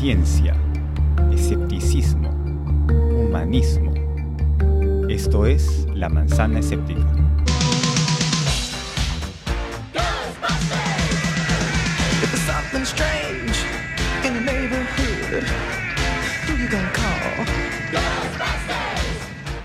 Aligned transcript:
ciencia, 0.00 0.56
escepticismo, 1.30 2.30
humanismo. 2.90 3.92
Esto 5.10 5.44
es 5.44 5.86
La 5.92 6.08
Manzana 6.08 6.60
Escéptica. 6.60 7.06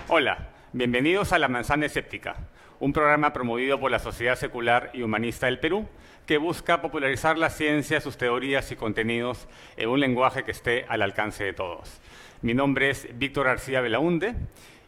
Hola, 0.08 0.48
bienvenidos 0.74 1.32
a 1.32 1.38
La 1.38 1.48
Manzana 1.48 1.86
Escéptica, 1.86 2.36
un 2.78 2.92
programa 2.92 3.32
promovido 3.32 3.80
por 3.80 3.90
la 3.90 3.98
Sociedad 3.98 4.36
Secular 4.36 4.90
y 4.92 5.00
Humanista 5.00 5.46
del 5.46 5.60
Perú 5.60 5.88
que 6.26 6.38
busca 6.38 6.82
popularizar 6.82 7.38
la 7.38 7.50
ciencia, 7.50 8.00
sus 8.00 8.18
teorías 8.18 8.70
y 8.72 8.76
contenidos 8.76 9.46
en 9.76 9.88
un 9.88 10.00
lenguaje 10.00 10.42
que 10.42 10.50
esté 10.50 10.84
al 10.88 11.02
alcance 11.02 11.44
de 11.44 11.52
todos. 11.52 12.00
Mi 12.42 12.52
nombre 12.52 12.90
es 12.90 13.08
Víctor 13.16 13.46
García 13.46 13.80
Belaunde 13.80 14.34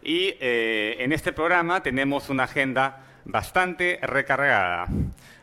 y 0.02 0.34
eh, 0.40 0.96
en 0.98 1.12
este 1.12 1.32
programa 1.32 1.82
tenemos 1.82 2.28
una 2.28 2.44
agenda 2.44 3.04
bastante 3.24 4.00
recargada. 4.02 4.86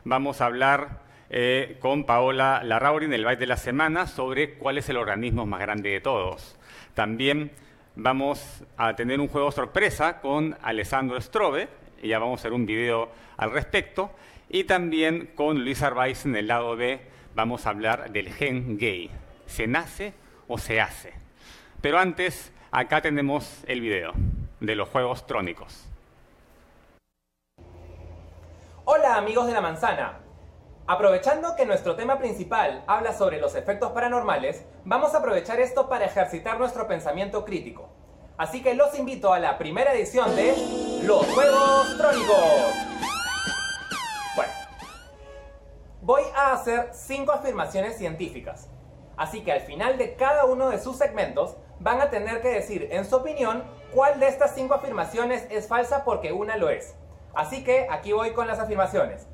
Vamos 0.03 0.41
a 0.41 0.47
hablar 0.47 0.99
eh, 1.29 1.77
con 1.79 2.03
Paola 2.03 2.61
Larrauri 2.63 3.05
en 3.05 3.13
el 3.13 3.23
Baile 3.23 3.39
de 3.39 3.47
la 3.47 3.57
Semana 3.57 4.05
sobre 4.05 4.55
cuál 4.55 4.77
es 4.77 4.89
el 4.89 4.97
organismo 4.97 5.45
más 5.45 5.61
grande 5.61 5.91
de 5.91 6.01
todos. 6.01 6.57
También 6.93 7.51
vamos 7.95 8.63
a 8.75 8.95
tener 8.95 9.21
un 9.21 9.29
juego 9.29 9.51
sorpresa 9.51 10.19
con 10.19 10.57
Alessandro 10.61 11.19
Strobe, 11.21 11.69
y 12.01 12.09
ya 12.09 12.19
vamos 12.19 12.39
a 12.39 12.41
hacer 12.41 12.53
un 12.53 12.65
video 12.65 13.09
al 13.37 13.51
respecto, 13.51 14.11
y 14.49 14.65
también 14.65 15.31
con 15.35 15.63
Luis 15.63 15.81
Arbaiz 15.81 16.25
en 16.25 16.35
el 16.35 16.47
lado 16.47 16.75
B 16.75 17.01
vamos 17.33 17.65
a 17.65 17.69
hablar 17.69 18.11
del 18.11 18.31
gen 18.31 18.77
gay. 18.77 19.09
¿Se 19.45 19.67
nace 19.67 20.13
o 20.47 20.57
se 20.57 20.81
hace? 20.81 21.13
Pero 21.81 21.99
antes, 21.99 22.51
acá 22.71 23.01
tenemos 23.01 23.63
el 23.67 23.81
video 23.81 24.13
de 24.59 24.75
los 24.75 24.89
juegos 24.89 25.27
trónicos. 25.27 25.85
Hola 28.85 29.15
amigos 29.17 29.47
de 29.47 29.53
la 29.53 29.61
manzana. 29.61 30.19
Aprovechando 30.87 31.55
que 31.55 31.65
nuestro 31.65 31.95
tema 31.95 32.19
principal 32.19 32.83
habla 32.85 33.13
sobre 33.13 33.39
los 33.39 33.55
efectos 33.55 33.91
paranormales, 33.91 34.63
vamos 34.83 35.15
a 35.15 35.17
aprovechar 35.17 35.59
esto 35.59 35.89
para 35.89 36.05
ejercitar 36.05 36.59
nuestro 36.59 36.87
pensamiento 36.87 37.43
crítico. 37.43 37.89
Así 38.37 38.61
que 38.61 38.75
los 38.75 38.97
invito 38.99 39.33
a 39.33 39.39
la 39.39 39.57
primera 39.57 39.93
edición 39.93 40.35
de 40.35 40.53
Los 41.03 41.25
Juegos 41.25 41.97
Trónicos. 41.97 43.14
Voy 46.05 46.21
a 46.35 46.53
hacer 46.53 46.89
cinco 46.91 47.31
afirmaciones 47.31 47.97
científicas. 47.97 48.69
Así 49.17 49.43
que 49.43 49.51
al 49.51 49.61
final 49.61 49.97
de 49.97 50.13
cada 50.13 50.45
uno 50.45 50.69
de 50.69 50.77
sus 50.77 50.97
segmentos 50.97 51.57
van 51.79 51.99
a 51.99 52.11
tener 52.11 52.41
que 52.41 52.49
decir 52.49 52.89
en 52.91 53.05
su 53.05 53.15
opinión 53.15 53.63
cuál 53.91 54.19
de 54.19 54.27
estas 54.27 54.53
cinco 54.53 54.75
afirmaciones 54.75 55.47
es 55.49 55.67
falsa 55.67 56.05
porque 56.05 56.31
una 56.31 56.57
lo 56.57 56.69
es. 56.69 56.93
Así 57.33 57.63
que 57.63 57.87
aquí 57.89 58.13
voy 58.13 58.33
con 58.33 58.45
las 58.45 58.59
afirmaciones. 58.59 59.27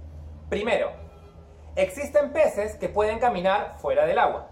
Primero, 0.48 0.92
existen 1.76 2.32
peces 2.32 2.78
que 2.78 2.88
pueden 2.88 3.20
caminar 3.20 3.76
fuera 3.80 4.06
del 4.06 4.18
agua. 4.18 4.48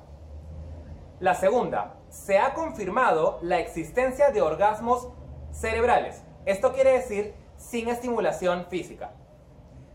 La 1.22 1.36
segunda, 1.36 1.96
se 2.10 2.38
ha 2.38 2.54
confirmado 2.54 3.40
la 3.42 3.60
existencia 3.60 4.32
de 4.32 4.42
orgasmos 4.42 5.08
cerebrales. 5.52 6.22
Esto 6.46 6.74
quiere 6.74 6.92
decir 6.92 7.34
sin 7.56 7.88
estimulación 7.88 8.66
física. 8.66 9.14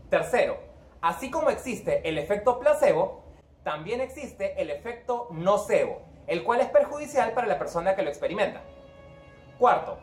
Tercero, 0.09 0.57
así 1.05 1.29
como 1.29 1.51
existe 1.51 2.01
el 2.09 2.17
efecto 2.17 2.59
placebo, 2.59 3.21
también 3.63 4.01
existe 4.01 4.59
el 4.59 4.71
efecto 4.71 5.27
nocebo, 5.29 6.01
el 6.25 6.43
cual 6.43 6.61
es 6.61 6.69
perjudicial 6.69 7.31
para 7.33 7.45
la 7.45 7.59
persona 7.59 7.95
que 7.95 8.01
lo 8.01 8.09
experimenta. 8.09 8.61
Cuarto, 9.59 9.99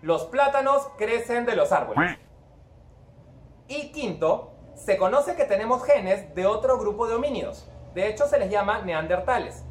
los 0.00 0.24
plátanos 0.24 0.88
crecen 0.96 1.44
de 1.44 1.56
los 1.56 1.72
árboles. 1.72 2.18
Y 3.68 3.92
quinto, 3.92 4.54
se 4.74 4.96
conoce 4.96 5.36
que 5.36 5.44
tenemos 5.44 5.84
genes 5.84 6.34
de 6.34 6.46
otro 6.46 6.78
grupo 6.78 7.06
de 7.06 7.16
homínidos. 7.16 7.70
De 7.92 8.08
hecho, 8.08 8.26
se 8.26 8.38
les 8.38 8.50
llama 8.50 8.80
neandertales. 8.80 9.62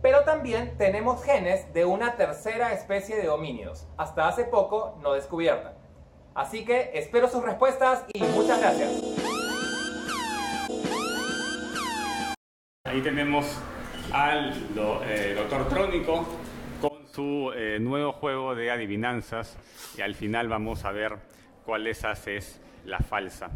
Pero 0.00 0.24
también 0.24 0.78
tenemos 0.78 1.22
genes 1.22 1.70
de 1.74 1.84
una 1.84 2.16
tercera 2.16 2.72
especie 2.72 3.16
de 3.16 3.28
homínidos, 3.28 3.86
hasta 3.98 4.28
hace 4.28 4.44
poco 4.44 4.96
no 5.02 5.12
descubierta. 5.12 5.74
Así 6.34 6.64
que 6.64 6.90
espero 6.94 7.28
sus 7.28 7.44
respuestas 7.44 8.04
y 8.14 8.22
muchas 8.22 8.58
gracias. 8.60 9.41
Ahí 12.92 13.00
tenemos 13.00 13.58
al 14.12 14.52
eh, 15.06 15.32
doctor 15.34 15.66
Trónico 15.66 16.28
con 16.78 17.06
su 17.10 17.50
eh, 17.56 17.78
nuevo 17.80 18.12
juego 18.12 18.54
de 18.54 18.70
adivinanzas 18.70 19.56
y 19.96 20.02
al 20.02 20.14
final 20.14 20.48
vamos 20.48 20.84
a 20.84 20.92
ver 20.92 21.14
cuál 21.64 21.84
de 21.84 21.90
esas 21.90 22.26
es 22.26 22.60
la 22.84 22.98
falsa. 22.98 23.48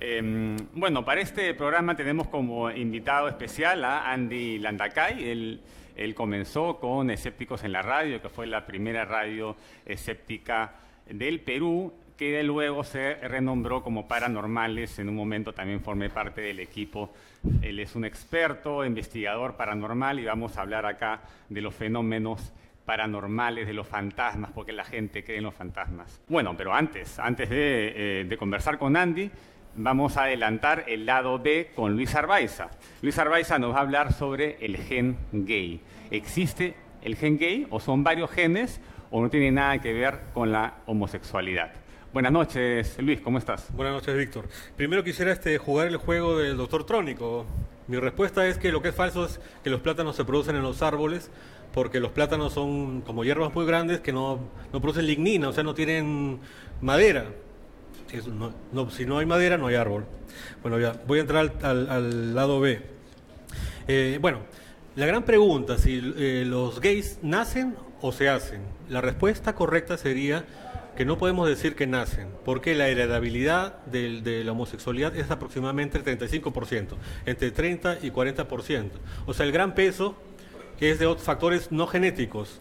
Em, 0.00 0.56
bueno, 0.72 1.04
para 1.04 1.20
este 1.20 1.54
programa 1.54 1.94
tenemos 1.94 2.26
como 2.26 2.68
invitado 2.68 3.28
especial 3.28 3.84
a 3.84 4.10
Andy 4.10 4.58
Landacay. 4.58 5.60
Él 5.94 6.14
comenzó 6.16 6.80
con 6.80 7.10
Escépticos 7.10 7.62
en 7.62 7.70
la 7.70 7.82
Radio, 7.82 8.20
que 8.20 8.28
fue 8.28 8.48
la 8.48 8.66
primera 8.66 9.04
radio 9.04 9.54
escéptica 9.86 10.74
del 11.08 11.38
Perú, 11.38 11.92
que 12.20 12.42
luego 12.42 12.84
se 12.84 13.14
renombró 13.14 13.82
como 13.82 14.06
Paranormales. 14.06 14.98
En 14.98 15.08
un 15.08 15.16
momento 15.16 15.54
también 15.54 15.80
formé 15.80 16.10
parte 16.10 16.42
del 16.42 16.60
equipo. 16.60 17.14
Él 17.62 17.80
es 17.80 17.96
un 17.96 18.04
experto, 18.04 18.84
investigador 18.84 19.56
paranormal 19.56 20.20
y 20.20 20.26
vamos 20.26 20.58
a 20.58 20.60
hablar 20.60 20.84
acá 20.84 21.22
de 21.48 21.62
los 21.62 21.74
fenómenos 21.74 22.52
paranormales, 22.84 23.66
de 23.66 23.72
los 23.72 23.86
fantasmas, 23.88 24.50
porque 24.52 24.72
la 24.72 24.84
gente 24.84 25.24
cree 25.24 25.38
en 25.38 25.44
los 25.44 25.54
fantasmas. 25.54 26.20
Bueno, 26.28 26.54
pero 26.58 26.74
antes, 26.74 27.18
antes 27.18 27.48
de, 27.48 28.20
eh, 28.20 28.24
de 28.24 28.36
conversar 28.36 28.76
con 28.76 28.98
Andy, 28.98 29.30
vamos 29.76 30.18
a 30.18 30.24
adelantar 30.24 30.84
el 30.88 31.06
lado 31.06 31.38
B 31.38 31.70
con 31.74 31.94
Luis 31.94 32.14
Arbaiza. 32.14 32.68
Luis 33.00 33.18
Arbaiza 33.18 33.58
nos 33.58 33.72
va 33.72 33.78
a 33.78 33.80
hablar 33.80 34.12
sobre 34.12 34.58
el 34.60 34.76
gen 34.76 35.16
gay. 35.32 35.80
¿Existe 36.10 36.74
el 37.00 37.16
gen 37.16 37.38
gay 37.38 37.66
o 37.70 37.80
son 37.80 38.04
varios 38.04 38.30
genes 38.30 38.78
o 39.10 39.22
no 39.22 39.30
tiene 39.30 39.50
nada 39.50 39.78
que 39.78 39.94
ver 39.94 40.20
con 40.34 40.52
la 40.52 40.74
homosexualidad? 40.84 41.79
Buenas 42.12 42.32
noches, 42.32 42.96
Luis, 42.98 43.20
¿cómo 43.20 43.38
estás? 43.38 43.66
Buenas 43.72 43.94
noches, 43.94 44.16
Víctor. 44.16 44.48
Primero 44.76 45.04
quisiera 45.04 45.32
este, 45.32 45.58
jugar 45.58 45.86
el 45.86 45.96
juego 45.96 46.36
del 46.38 46.56
doctor 46.56 46.84
Trónico. 46.84 47.46
Mi 47.86 47.98
respuesta 47.98 48.46
es 48.48 48.58
que 48.58 48.72
lo 48.72 48.82
que 48.82 48.88
es 48.88 48.94
falso 48.94 49.24
es 49.26 49.38
que 49.62 49.70
los 49.70 49.80
plátanos 49.80 50.16
se 50.16 50.24
producen 50.24 50.56
en 50.56 50.62
los 50.62 50.82
árboles 50.82 51.30
porque 51.72 52.00
los 52.00 52.10
plátanos 52.10 52.52
son 52.52 53.02
como 53.02 53.22
hierbas 53.22 53.54
muy 53.54 53.64
grandes 53.64 54.00
que 54.00 54.12
no, 54.12 54.40
no 54.72 54.80
producen 54.80 55.06
lignina, 55.06 55.48
o 55.48 55.52
sea, 55.52 55.62
no 55.62 55.74
tienen 55.74 56.40
madera. 56.80 57.26
Si 58.90 59.06
no 59.06 59.18
hay 59.18 59.26
madera, 59.26 59.56
no 59.56 59.68
hay 59.68 59.76
árbol. 59.76 60.04
Bueno, 60.62 60.80
ya, 60.80 60.94
voy 61.06 61.18
a 61.18 61.22
entrar 61.22 61.40
al, 61.62 61.64
al- 61.64 61.90
al 61.90 62.34
lado 62.34 62.58
B. 62.58 62.82
Eh, 63.86 64.18
bueno, 64.20 64.40
la 64.96 65.06
gran 65.06 65.22
pregunta, 65.22 65.78
si 65.78 66.00
eh, 66.16 66.42
los 66.44 66.80
gays 66.80 67.20
nacen 67.22 67.76
o 68.00 68.10
se 68.10 68.28
hacen, 68.28 68.62
la 68.88 69.00
respuesta 69.00 69.54
correcta 69.54 69.96
sería 69.96 70.44
que 70.96 71.04
no 71.04 71.18
podemos 71.18 71.48
decir 71.48 71.74
que 71.76 71.86
nacen, 71.86 72.28
porque 72.44 72.74
la 72.74 72.88
heredabilidad 72.88 73.84
del- 73.86 74.22
de, 74.22 74.44
la 74.44 74.52
homosexualidad 74.52 75.16
es 75.16 75.30
aproximadamente 75.30 75.98
el 75.98 76.04
35%, 76.04 76.96
entre 77.26 77.50
30 77.50 77.98
y 78.02 78.10
40%. 78.10 78.90
O 79.26 79.32
sea, 79.34 79.46
el 79.46 79.52
gran 79.52 79.74
peso 79.74 80.16
es 80.80 80.98
de 80.98 81.06
otros 81.06 81.24
factores 81.24 81.70
no 81.72 81.86
genéticos. 81.86 82.60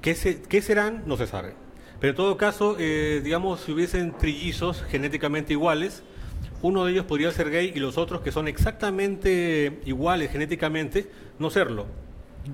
¿Qué, 0.00 0.14
se- 0.14 0.40
qué 0.42 0.62
serán? 0.62 1.02
No 1.06 1.16
se 1.16 1.26
sabe. 1.26 1.54
Pero 2.00 2.10
en 2.12 2.16
todo 2.16 2.36
caso, 2.36 2.76
eh, 2.78 3.20
digamos, 3.22 3.60
si 3.60 3.72
hubiesen 3.72 4.12
trillizos 4.16 4.82
genéticamente 4.84 5.52
iguales, 5.52 6.02
uno 6.62 6.84
de 6.84 6.92
ellos 6.92 7.04
podría 7.06 7.30
ser 7.30 7.50
gay 7.50 7.72
y 7.74 7.78
los 7.80 7.98
otros 7.98 8.22
que 8.22 8.32
son 8.32 8.48
exactamente 8.48 9.80
iguales 9.84 10.30
genéticamente, 10.30 11.10
no 11.38 11.50
serlo. 11.50 11.86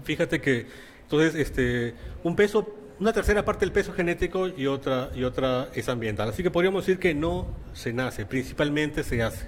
Fíjate 0.05 0.41
que, 0.41 0.67
entonces, 1.03 1.35
este, 1.37 1.95
un 2.25 2.35
peso, 2.35 2.69
una 2.99 3.13
tercera 3.13 3.45
parte 3.45 3.65
del 3.65 3.73
peso 3.73 3.93
genético 3.93 4.49
y 4.49 4.67
otra, 4.67 5.11
y 5.15 5.25
otra 5.25 5.69
es 5.75 5.89
ambiental. 5.89 6.29
Así 6.29 6.43
que 6.43 6.51
podríamos 6.51 6.87
decir 6.87 6.99
que 6.99 7.15
no 7.15 7.47
se 7.73 7.93
nace, 7.93 8.25
principalmente 8.27 9.03
se 9.03 9.23
hace. 9.23 9.47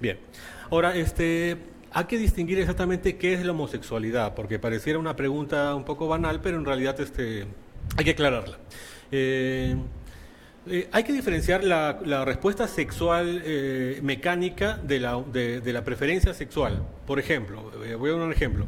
Bien. 0.00 0.18
Ahora, 0.70 0.94
este, 0.94 1.56
hay 1.92 2.04
que 2.04 2.18
distinguir 2.18 2.58
exactamente 2.58 3.16
qué 3.16 3.34
es 3.34 3.44
la 3.44 3.52
homosexualidad, 3.52 4.34
porque 4.34 4.58
pareciera 4.58 4.98
una 4.98 5.16
pregunta 5.16 5.74
un 5.74 5.84
poco 5.84 6.08
banal, 6.08 6.40
pero 6.42 6.58
en 6.58 6.64
realidad 6.64 7.00
este, 7.00 7.46
hay 7.96 8.04
que 8.04 8.10
aclararla. 8.10 8.58
Eh, 9.10 9.76
eh, 10.68 10.88
hay 10.90 11.04
que 11.04 11.12
diferenciar 11.12 11.62
la, 11.64 12.24
respuesta 12.24 12.66
sexual 12.66 13.40
eh, 13.44 14.00
mecánica 14.02 14.76
de 14.76 15.00
la, 15.00 15.22
de, 15.32 15.60
de 15.60 15.72
la 15.72 15.84
preferencia 15.84 16.34
sexual. 16.34 16.82
Por 17.06 17.18
ejemplo, 17.18 17.70
voy 17.98 18.10
a 18.10 18.12
dar 18.14 18.22
un 18.22 18.32
ejemplo. 18.32 18.66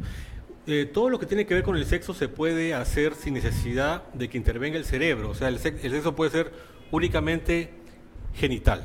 Eh, 0.67 0.85
todo 0.85 1.09
lo 1.09 1.19
que 1.19 1.25
tiene 1.25 1.45
que 1.45 1.55
ver 1.55 1.63
con 1.63 1.75
el 1.75 1.85
sexo 1.85 2.13
se 2.13 2.27
puede 2.27 2.73
hacer 2.73 3.15
sin 3.15 3.33
necesidad 3.33 4.03
de 4.13 4.29
que 4.29 4.37
intervenga 4.37 4.77
el 4.77 4.85
cerebro. 4.85 5.29
O 5.29 5.35
sea, 5.35 5.47
el, 5.47 5.57
sex- 5.57 5.83
el 5.83 5.91
sexo 5.91 6.15
puede 6.15 6.31
ser 6.31 6.51
únicamente 6.91 7.71
genital. 8.35 8.83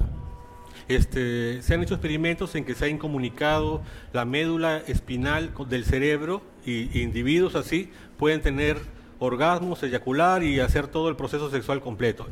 Este, 0.88 1.62
se 1.62 1.74
han 1.74 1.82
hecho 1.82 1.94
experimentos 1.94 2.54
en 2.54 2.64
que 2.64 2.74
se 2.74 2.84
ha 2.86 2.88
incomunicado 2.88 3.82
la 4.12 4.24
médula 4.24 4.82
espinal 4.86 5.52
del 5.68 5.84
cerebro 5.84 6.42
y, 6.64 6.98
y 6.98 7.02
individuos 7.02 7.54
así 7.54 7.90
pueden 8.18 8.42
tener 8.42 8.78
orgasmos, 9.18 9.82
eyacular 9.82 10.42
y 10.42 10.60
hacer 10.60 10.88
todo 10.88 11.08
el 11.08 11.16
proceso 11.16 11.50
sexual 11.50 11.80
completo. 11.80 12.26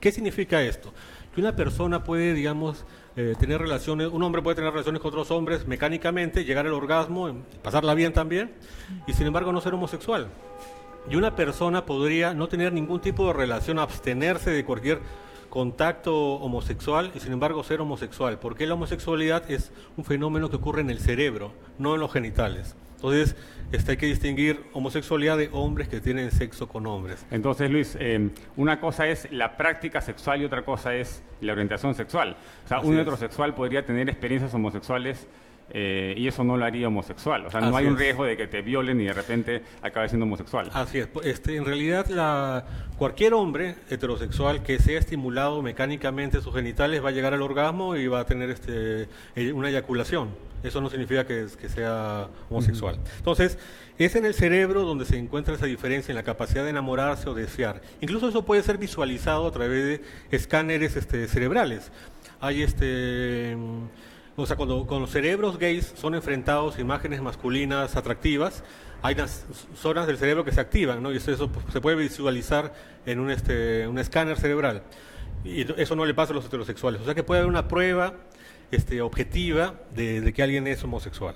¿Qué 0.00 0.12
significa 0.12 0.62
esto? 0.62 0.92
Que 1.34 1.40
una 1.40 1.56
persona 1.56 2.04
puede, 2.04 2.34
digamos, 2.34 2.84
eh, 3.16 3.34
tener 3.38 3.60
relaciones, 3.60 4.08
un 4.08 4.22
hombre 4.22 4.42
puede 4.42 4.56
tener 4.56 4.72
relaciones 4.72 5.00
con 5.00 5.10
otros 5.10 5.30
hombres 5.30 5.66
mecánicamente, 5.68 6.44
llegar 6.44 6.66
al 6.66 6.72
orgasmo, 6.72 7.32
pasarla 7.62 7.94
bien 7.94 8.12
también, 8.12 8.52
y 9.06 9.12
sin 9.12 9.26
embargo 9.26 9.52
no 9.52 9.60
ser 9.60 9.74
homosexual. 9.74 10.28
Y 11.08 11.16
una 11.16 11.36
persona 11.36 11.84
podría 11.84 12.34
no 12.34 12.48
tener 12.48 12.72
ningún 12.72 13.00
tipo 13.00 13.26
de 13.26 13.34
relación, 13.34 13.78
abstenerse 13.78 14.50
de 14.50 14.64
cualquier 14.64 15.00
contacto 15.48 16.34
homosexual 16.34 17.12
y 17.14 17.20
sin 17.20 17.32
embargo 17.32 17.62
ser 17.62 17.80
homosexual, 17.80 18.40
porque 18.40 18.66
la 18.66 18.74
homosexualidad 18.74 19.48
es 19.48 19.70
un 19.96 20.04
fenómeno 20.04 20.50
que 20.50 20.56
ocurre 20.56 20.80
en 20.80 20.90
el 20.90 20.98
cerebro, 20.98 21.52
no 21.78 21.94
en 21.94 22.00
los 22.00 22.12
genitales. 22.12 22.74
Entonces, 22.96 23.36
este, 23.72 23.92
hay 23.92 23.96
que 23.96 24.06
distinguir 24.06 24.64
homosexualidad 24.72 25.36
de 25.36 25.50
hombres 25.52 25.88
que 25.88 26.00
tienen 26.00 26.30
sexo 26.30 26.68
con 26.68 26.86
hombres. 26.86 27.26
Entonces, 27.30 27.70
Luis, 27.70 27.96
eh, 27.98 28.30
una 28.56 28.80
cosa 28.80 29.06
es 29.08 29.30
la 29.32 29.56
práctica 29.56 30.00
sexual 30.00 30.42
y 30.42 30.44
otra 30.44 30.64
cosa 30.64 30.94
es 30.94 31.22
la 31.40 31.52
orientación 31.52 31.94
sexual. 31.94 32.36
O 32.64 32.68
sea, 32.68 32.78
Así 32.78 32.86
un 32.86 32.94
es. 32.94 33.00
heterosexual 33.00 33.54
podría 33.54 33.84
tener 33.84 34.08
experiencias 34.08 34.54
homosexuales 34.54 35.26
eh, 35.70 36.14
y 36.16 36.28
eso 36.28 36.44
no 36.44 36.56
lo 36.56 36.64
haría 36.64 36.88
homosexual. 36.88 37.46
O 37.46 37.50
sea, 37.50 37.60
no 37.60 37.68
Así 37.68 37.76
hay 37.78 37.86
un 37.86 37.94
es. 37.94 37.98
riesgo 37.98 38.24
de 38.24 38.36
que 38.36 38.46
te 38.46 38.62
violen 38.62 39.00
y 39.00 39.04
de 39.04 39.12
repente 39.12 39.62
acabe 39.82 40.08
siendo 40.08 40.24
homosexual. 40.26 40.70
Así 40.72 40.98
es. 40.98 41.08
Este, 41.24 41.56
en 41.56 41.64
realidad, 41.64 42.06
la, 42.08 42.64
cualquier 42.98 43.34
hombre 43.34 43.74
heterosexual 43.90 44.62
que 44.62 44.78
sea 44.78 44.98
estimulado 44.98 45.62
mecánicamente 45.62 46.40
sus 46.40 46.54
genitales 46.54 47.02
va 47.04 47.08
a 47.08 47.12
llegar 47.12 47.34
al 47.34 47.42
orgasmo 47.42 47.96
y 47.96 48.06
va 48.06 48.20
a 48.20 48.26
tener 48.26 48.50
este, 48.50 49.08
eh, 49.34 49.52
una 49.52 49.68
eyaculación. 49.70 50.28
Eso 50.64 50.80
no 50.80 50.88
significa 50.90 51.26
que, 51.26 51.46
que 51.60 51.68
sea 51.68 52.28
homosexual. 52.50 52.98
Entonces, 53.18 53.58
es 53.98 54.16
en 54.16 54.24
el 54.24 54.34
cerebro 54.34 54.82
donde 54.82 55.04
se 55.04 55.16
encuentra 55.18 55.54
esa 55.54 55.66
diferencia 55.66 56.10
en 56.10 56.16
la 56.16 56.22
capacidad 56.22 56.64
de 56.64 56.70
enamorarse 56.70 57.28
o 57.28 57.34
desear. 57.34 57.82
Incluso 58.00 58.28
eso 58.28 58.44
puede 58.44 58.62
ser 58.62 58.78
visualizado 58.78 59.46
a 59.46 59.52
través 59.52 59.84
de 59.84 60.02
escáneres 60.30 60.96
este, 60.96 61.28
cerebrales. 61.28 61.92
Hay 62.40 62.62
este. 62.62 63.54
mm, 63.56 64.40
O 64.40 64.46
sea, 64.46 64.56
cuando, 64.56 64.86
cuando 64.86 65.00
los 65.00 65.10
cerebros 65.10 65.58
gays 65.58 65.92
son 65.96 66.14
enfrentados 66.14 66.76
a 66.76 66.80
imágenes 66.80 67.20
masculinas 67.22 67.94
atractivas, 67.94 68.64
hay 69.02 69.14
unas 69.14 69.44
zonas 69.76 70.06
del 70.06 70.16
cerebro 70.16 70.44
que 70.44 70.52
se 70.52 70.60
activan, 70.60 71.02
¿no? 71.02 71.12
Y 71.12 71.18
eso, 71.18 71.30
eso, 71.30 71.50
se 71.70 71.80
puede 71.80 71.96
visualizar 71.96 72.72
en 73.04 73.20
un, 73.20 73.30
este, 73.30 73.86
un 73.86 73.98
escáner 73.98 74.38
cerebral. 74.38 74.82
Y 75.44 75.70
eso 75.80 75.94
no 75.94 76.06
le 76.06 76.14
pasa 76.14 76.32
a 76.32 76.36
los 76.36 76.46
heterosexuales. 76.46 77.02
O 77.02 77.04
sea 77.04 77.14
que 77.14 77.22
puede 77.22 77.40
haber 77.40 77.50
una 77.50 77.68
prueba 77.68 78.14
este, 78.74 79.00
objetiva 79.02 79.74
de, 79.94 80.20
de 80.20 80.32
que 80.32 80.42
alguien 80.42 80.66
es 80.66 80.82
homosexual. 80.84 81.34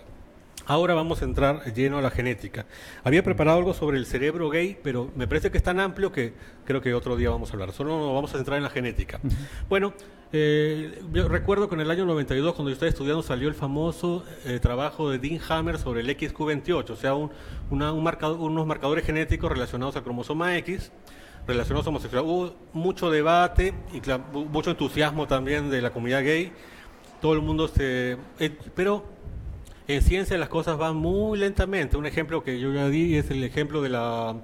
Ahora 0.67 0.93
vamos 0.93 1.23
a 1.23 1.25
entrar 1.25 1.73
lleno 1.73 1.96
a 1.96 2.02
la 2.02 2.11
genética. 2.11 2.67
Había 3.02 3.23
preparado 3.25 3.56
algo 3.56 3.73
sobre 3.73 3.96
el 3.96 4.05
cerebro 4.05 4.50
gay, 4.50 4.76
pero 4.82 5.11
me 5.17 5.26
parece 5.26 5.50
que 5.50 5.56
es 5.56 5.62
tan 5.64 5.81
amplio 5.81 6.12
que 6.12 6.35
creo 6.67 6.82
que 6.82 6.93
otro 6.93 7.17
día 7.17 7.31
vamos 7.31 7.49
a 7.49 7.52
hablar. 7.55 7.73
Solo 7.73 7.96
nos 7.99 8.12
vamos 8.12 8.35
a 8.35 8.37
centrar 8.37 8.58
en 8.58 8.64
la 8.64 8.69
genética. 8.70 9.19
Bueno, 9.70 9.94
eh, 10.31 11.00
yo 11.11 11.26
recuerdo 11.26 11.70
que 11.70 11.75
en 11.75 11.81
el 11.81 11.90
año 11.90 12.05
92, 12.05 12.52
cuando 12.55 12.69
yo 12.69 12.75
estaba 12.75 12.90
estudiando, 12.90 13.23
salió 13.23 13.49
el 13.49 13.55
famoso 13.55 14.26
eh, 14.44 14.58
trabajo 14.61 15.08
de 15.11 15.19
Dean 15.19 15.40
Hammer 15.49 15.79
sobre 15.79 16.02
el 16.02 16.08
XQ28, 16.11 16.90
o 16.90 16.96
sea, 16.96 17.14
un- 17.14 17.31
una- 17.70 17.94
un 17.94 18.05
marcado- 18.05 18.37
unos 18.38 18.67
marcadores 18.67 19.06
genéticos 19.06 19.50
relacionados 19.50 19.96
al 19.96 20.02
cromosoma 20.02 20.55
X 20.58 20.93
relacionados 21.46 21.87
a 21.87 21.88
homosexualidad. 21.88 22.31
Hubo 22.31 22.55
mucho 22.75 23.11
debate 23.11 23.73
y 23.94 24.02
mucho 24.50 24.70
entusiasmo 24.73 25.26
también 25.26 25.70
de 25.70 25.81
la 25.81 25.88
comunidad 25.94 26.23
gay. 26.23 26.52
Todo 27.20 27.32
el 27.35 27.41
mundo 27.43 27.69
se... 27.69 28.17
eh, 28.38 28.56
pero 28.75 29.05
en 29.88 30.03
ciencia 30.03 30.37
las 30.38 30.49
cosas 30.49 30.76
van 30.79 30.97
muy 30.97 31.38
lentamente. 31.38 31.97
Un 31.97 32.06
ejemplo 32.06 32.43
que 32.44 32.61
yo 32.61 32.73
ya 32.73 32.88
di 32.88 33.17
es 33.17 33.31
el 33.31 33.43
ejemplo 33.43 33.82
de 33.82 33.88
la 33.88 34.37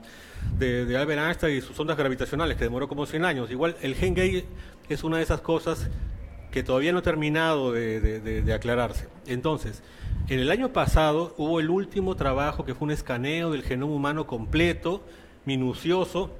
de, 0.58 0.96
Albert 0.96 1.20
Einstein 1.20 1.58
y 1.58 1.60
sus 1.60 1.78
ondas 1.78 1.96
gravitacionales, 1.96 2.56
que 2.56 2.64
demoró 2.64 2.88
como 2.88 3.06
100 3.06 3.24
años. 3.24 3.50
Igual 3.50 3.76
el 3.82 3.94
gen 3.94 4.14
gay 4.14 4.44
es 4.88 5.04
una 5.04 5.18
de 5.18 5.22
esas 5.22 5.40
cosas 5.40 5.88
que 6.50 6.62
todavía 6.62 6.92
no 6.92 6.98
ha 6.98 7.02
terminado 7.02 7.72
de- 7.72 8.00
de 8.20 8.52
aclararse. 8.52 9.08
Entonces, 9.26 9.82
en 10.28 10.40
el 10.40 10.50
año 10.50 10.72
pasado 10.72 11.34
hubo 11.36 11.60
el 11.60 11.68
último 11.68 12.14
trabajo 12.16 12.64
que 12.64 12.74
fue 12.74 12.86
un 12.86 12.92
escaneo 12.92 13.50
del 13.50 13.62
genoma 13.62 13.92
humano 13.94 14.26
completo, 14.26 15.02
minucioso, 15.44 16.30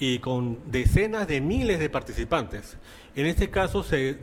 y 0.00 0.18
con 0.18 0.58
decenas 0.70 1.28
de 1.28 1.40
miles 1.40 1.78
de 1.78 1.88
participantes. 1.90 2.76
En 3.14 3.26
este 3.26 3.50
caso, 3.50 3.82
se 3.82 4.16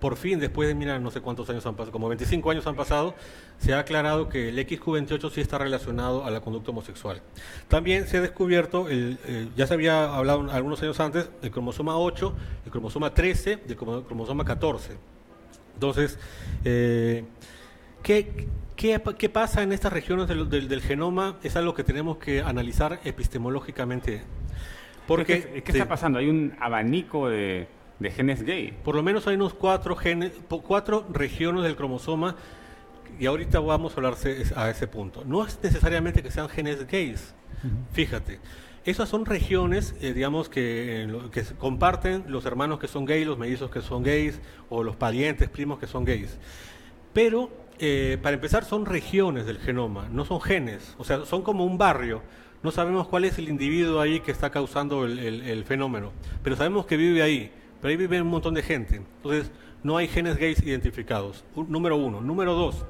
por 0.00 0.16
fin, 0.16 0.38
después 0.38 0.68
de, 0.68 0.74
mira, 0.74 0.98
no 0.98 1.10
sé 1.10 1.20
cuántos 1.20 1.48
años 1.50 1.64
han 1.66 1.74
pasado, 1.76 1.92
como 1.92 2.08
25 2.08 2.50
años 2.50 2.66
han 2.66 2.76
pasado, 2.76 3.14
se 3.58 3.72
ha 3.72 3.78
aclarado 3.78 4.28
que 4.28 4.50
el 4.50 4.58
XQ28 4.58 5.30
sí 5.30 5.40
está 5.40 5.56
relacionado 5.56 6.24
a 6.24 6.30
la 6.30 6.40
conducta 6.40 6.70
homosexual. 6.72 7.22
También 7.68 8.06
se 8.06 8.18
ha 8.18 8.20
descubierto, 8.20 8.88
el, 8.88 9.18
eh, 9.26 9.48
ya 9.56 9.66
se 9.66 9.74
había 9.74 10.14
hablado 10.14 10.50
algunos 10.50 10.82
años 10.82 11.00
antes, 11.00 11.30
el 11.42 11.50
cromosoma 11.50 11.96
8, 11.96 12.34
el 12.66 12.70
cromosoma 12.70 13.14
13 13.14 13.60
y 13.66 13.70
el 13.72 13.78
cromo- 13.78 14.02
cromosoma 14.04 14.44
14. 14.44 14.96
Entonces, 15.74 16.18
eh, 16.64 17.24
¿qué, 18.02 18.48
qué, 18.76 19.00
qué 19.16 19.28
pasa 19.28 19.62
en 19.62 19.72
estas 19.72 19.92
regiones 19.92 20.26
del, 20.28 20.50
del- 20.50 20.68
del 20.68 20.82
genoma? 20.82 21.36
Es 21.44 21.54
algo 21.56 21.72
que 21.72 21.84
tenemos 21.84 22.18
que 22.18 22.42
analizar 22.42 23.00
epistemológicamente. 23.04 24.22
Porque, 25.08 25.42
¿Qué, 25.42 25.62
qué 25.64 25.72
sí, 25.72 25.78
está 25.78 25.88
pasando? 25.88 26.20
Hay 26.20 26.28
un 26.28 26.54
abanico 26.60 27.28
de, 27.28 27.66
de 27.98 28.10
genes 28.12 28.42
gay. 28.44 28.72
por 28.84 28.94
lo 28.94 29.02
menos 29.02 29.26
hay 29.26 29.34
unos 29.34 29.54
cuatro, 29.54 29.96
genes, 29.96 30.30
cuatro 30.48 31.04
regiones 31.12 31.64
del 31.64 31.74
cromosoma 31.74 32.36
y 33.18 33.26
ahorita 33.26 33.58
vamos 33.58 33.94
a 33.94 33.96
hablarse 33.96 34.40
es- 34.42 34.56
a 34.56 34.70
ese 34.70 34.86
punto. 34.86 35.24
No 35.24 35.44
es 35.44 35.58
necesariamente 35.62 36.22
que 36.22 36.30
sean 36.30 36.48
genes 36.48 36.86
gays, 36.86 37.34
fíjate. 37.92 38.38
Esas 38.84 39.08
son 39.08 39.26
regiones, 39.26 39.94
eh, 40.00 40.12
digamos, 40.14 40.48
que, 40.48 41.02
eh, 41.02 41.18
que 41.32 41.42
comparten 41.58 42.24
los 42.28 42.46
hermanos 42.46 42.78
que 42.78 42.86
son 42.88 43.04
gays, 43.04 43.26
los 43.26 43.36
mellizos 43.36 43.70
que 43.70 43.80
son 43.82 44.02
gays, 44.02 44.40
o 44.70 44.82
los 44.84 44.96
parientes, 44.96 45.48
primos 45.50 45.78
que 45.78 45.86
son 45.86 46.04
gays. 46.04 46.38
Pero, 47.12 47.50
eh, 47.80 48.18
para 48.22 48.34
empezar, 48.34 48.64
son 48.64 48.86
regiones 48.86 49.46
del 49.46 49.58
genoma, 49.58 50.08
no 50.10 50.24
son 50.24 50.40
genes. 50.40 50.94
O 50.98 51.04
sea, 51.04 51.24
son 51.26 51.42
como 51.42 51.64
un 51.64 51.76
barrio. 51.76 52.22
No 52.62 52.70
sabemos 52.72 53.06
cuál 53.08 53.24
es 53.24 53.38
el 53.38 53.48
individuo 53.48 54.00
ahí 54.00 54.20
que 54.20 54.32
está 54.32 54.50
causando 54.50 55.04
el, 55.04 55.18
el- 55.18 55.42
el 55.42 55.64
fenómeno, 55.64 56.12
pero 56.42 56.56
sabemos 56.56 56.86
que 56.86 56.96
vive 56.96 57.22
ahí. 57.22 57.52
Pero 57.80 57.90
ahí 57.90 57.96
vive 57.96 58.20
un 58.20 58.28
montón 58.28 58.54
de 58.54 58.62
gente. 58.62 58.96
Entonces, 58.96 59.50
no 59.84 59.96
hay 59.96 60.08
genes 60.08 60.36
gays 60.36 60.60
identificados. 60.62 61.44
Un- 61.54 61.70
número 61.70 61.96
uno. 61.96 62.20
Número 62.20 62.54
dos, 62.54 62.84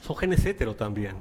son 0.00 0.16
genes 0.16 0.44
hetero 0.46 0.74
también. 0.74 1.16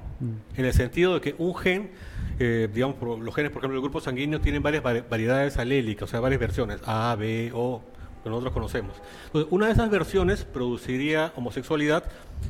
En 0.56 0.64
el 0.64 0.72
sentido 0.74 1.16
de 1.16 1.22
que 1.22 1.36
un 1.38 1.54
gen, 1.56 1.92
eh, 2.40 2.70
digamos, 2.74 2.96
por- 2.96 3.20
los 3.20 3.36
genes, 3.36 3.52
por 3.52 3.60
ejemplo, 3.60 3.76
el 3.78 3.82
grupo 3.84 4.00
sanguíneo 4.00 4.40
tienen 4.40 4.64
varias 4.64 4.82
vari- 4.84 5.04
variedades 5.10 5.58
alélicas, 5.58 6.04
o 6.04 6.12
sea, 6.12 6.22
varias 6.22 6.40
versiones, 6.40 6.80
A, 6.86 7.14
B, 7.20 7.52
O, 7.54 7.82
que 8.24 8.30
nosotros 8.30 8.54
conocemos. 8.54 8.96
Entonces, 9.26 9.52
una 9.52 9.66
de 9.66 9.74
esas 9.74 9.90
versiones 9.90 10.46
produciría 10.46 11.34
homosexualidad 11.36 12.06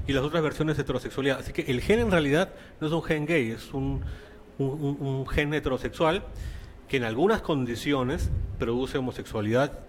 y 0.06 0.14
las 0.14 0.24
otras 0.24 0.44
versiones 0.44 0.78
heterosexualidad. 0.78 1.40
Así 1.40 1.52
que 1.52 1.64
el 1.64 1.82
gen 1.82 2.00
en 2.00 2.12
realidad 2.12 2.50
no 2.80 2.86
es 2.88 2.94
un 2.94 3.02
gen 3.02 3.26
gay, 3.26 3.50
es 3.52 3.74
un, 3.74 4.02
un- 4.60 4.70
un- 4.70 4.98
un 5.08 5.28
gen 5.28 5.54
heterosexual 5.54 6.24
que 6.88 6.98
en 6.98 7.04
algunas 7.04 7.42
condiciones 7.42 8.32
produce 8.60 8.98
homosexualidad 8.98 9.80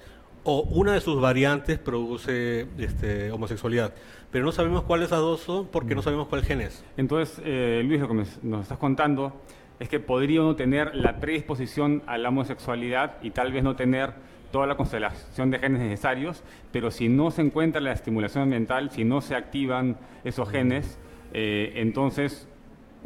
o 0.44 0.60
una 0.62 0.92
de 0.92 1.00
sus 1.00 1.20
variantes 1.20 1.78
produce 1.78 2.66
este, 2.78 3.30
homosexualidad. 3.32 3.92
Pero 4.30 4.44
no 4.44 4.52
sabemos 4.52 4.82
cuáles 4.82 5.06
esas 5.08 5.18
dos 5.20 5.40
son 5.40 5.66
porque 5.68 5.94
no 5.94 6.02
sabemos 6.02 6.28
cuál 6.28 6.42
gen 6.42 6.60
es. 6.60 6.84
Entonces, 6.96 7.40
eh, 7.44 7.82
Luis, 7.84 8.00
lo 8.00 8.08
que 8.08 8.14
nos 8.42 8.62
estás 8.62 8.78
contando 8.78 9.32
es 9.80 9.88
que 9.88 10.00
podría 10.00 10.40
uno 10.42 10.56
tener 10.56 10.94
la 10.94 11.18
predisposición 11.20 12.02
a 12.06 12.16
la 12.16 12.28
homosexualidad 12.30 13.16
y 13.22 13.30
tal 13.30 13.52
vez 13.52 13.62
no 13.64 13.76
tener 13.76 14.14
toda 14.52 14.66
la 14.66 14.76
constelación 14.76 15.50
de 15.50 15.58
genes 15.58 15.80
necesarios, 15.82 16.42
pero 16.72 16.90
si 16.90 17.08
no 17.08 17.30
se 17.30 17.42
encuentra 17.42 17.80
la 17.80 17.92
estimulación 17.92 18.44
ambiental, 18.44 18.90
si 18.90 19.04
no 19.04 19.20
se 19.20 19.34
activan 19.34 19.96
esos 20.24 20.48
genes, 20.48 20.98
eh, 21.34 21.72
entonces 21.76 22.48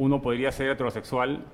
uno 0.01 0.23
podría 0.23 0.51
ser 0.51 0.71
heterosexual 0.71 1.45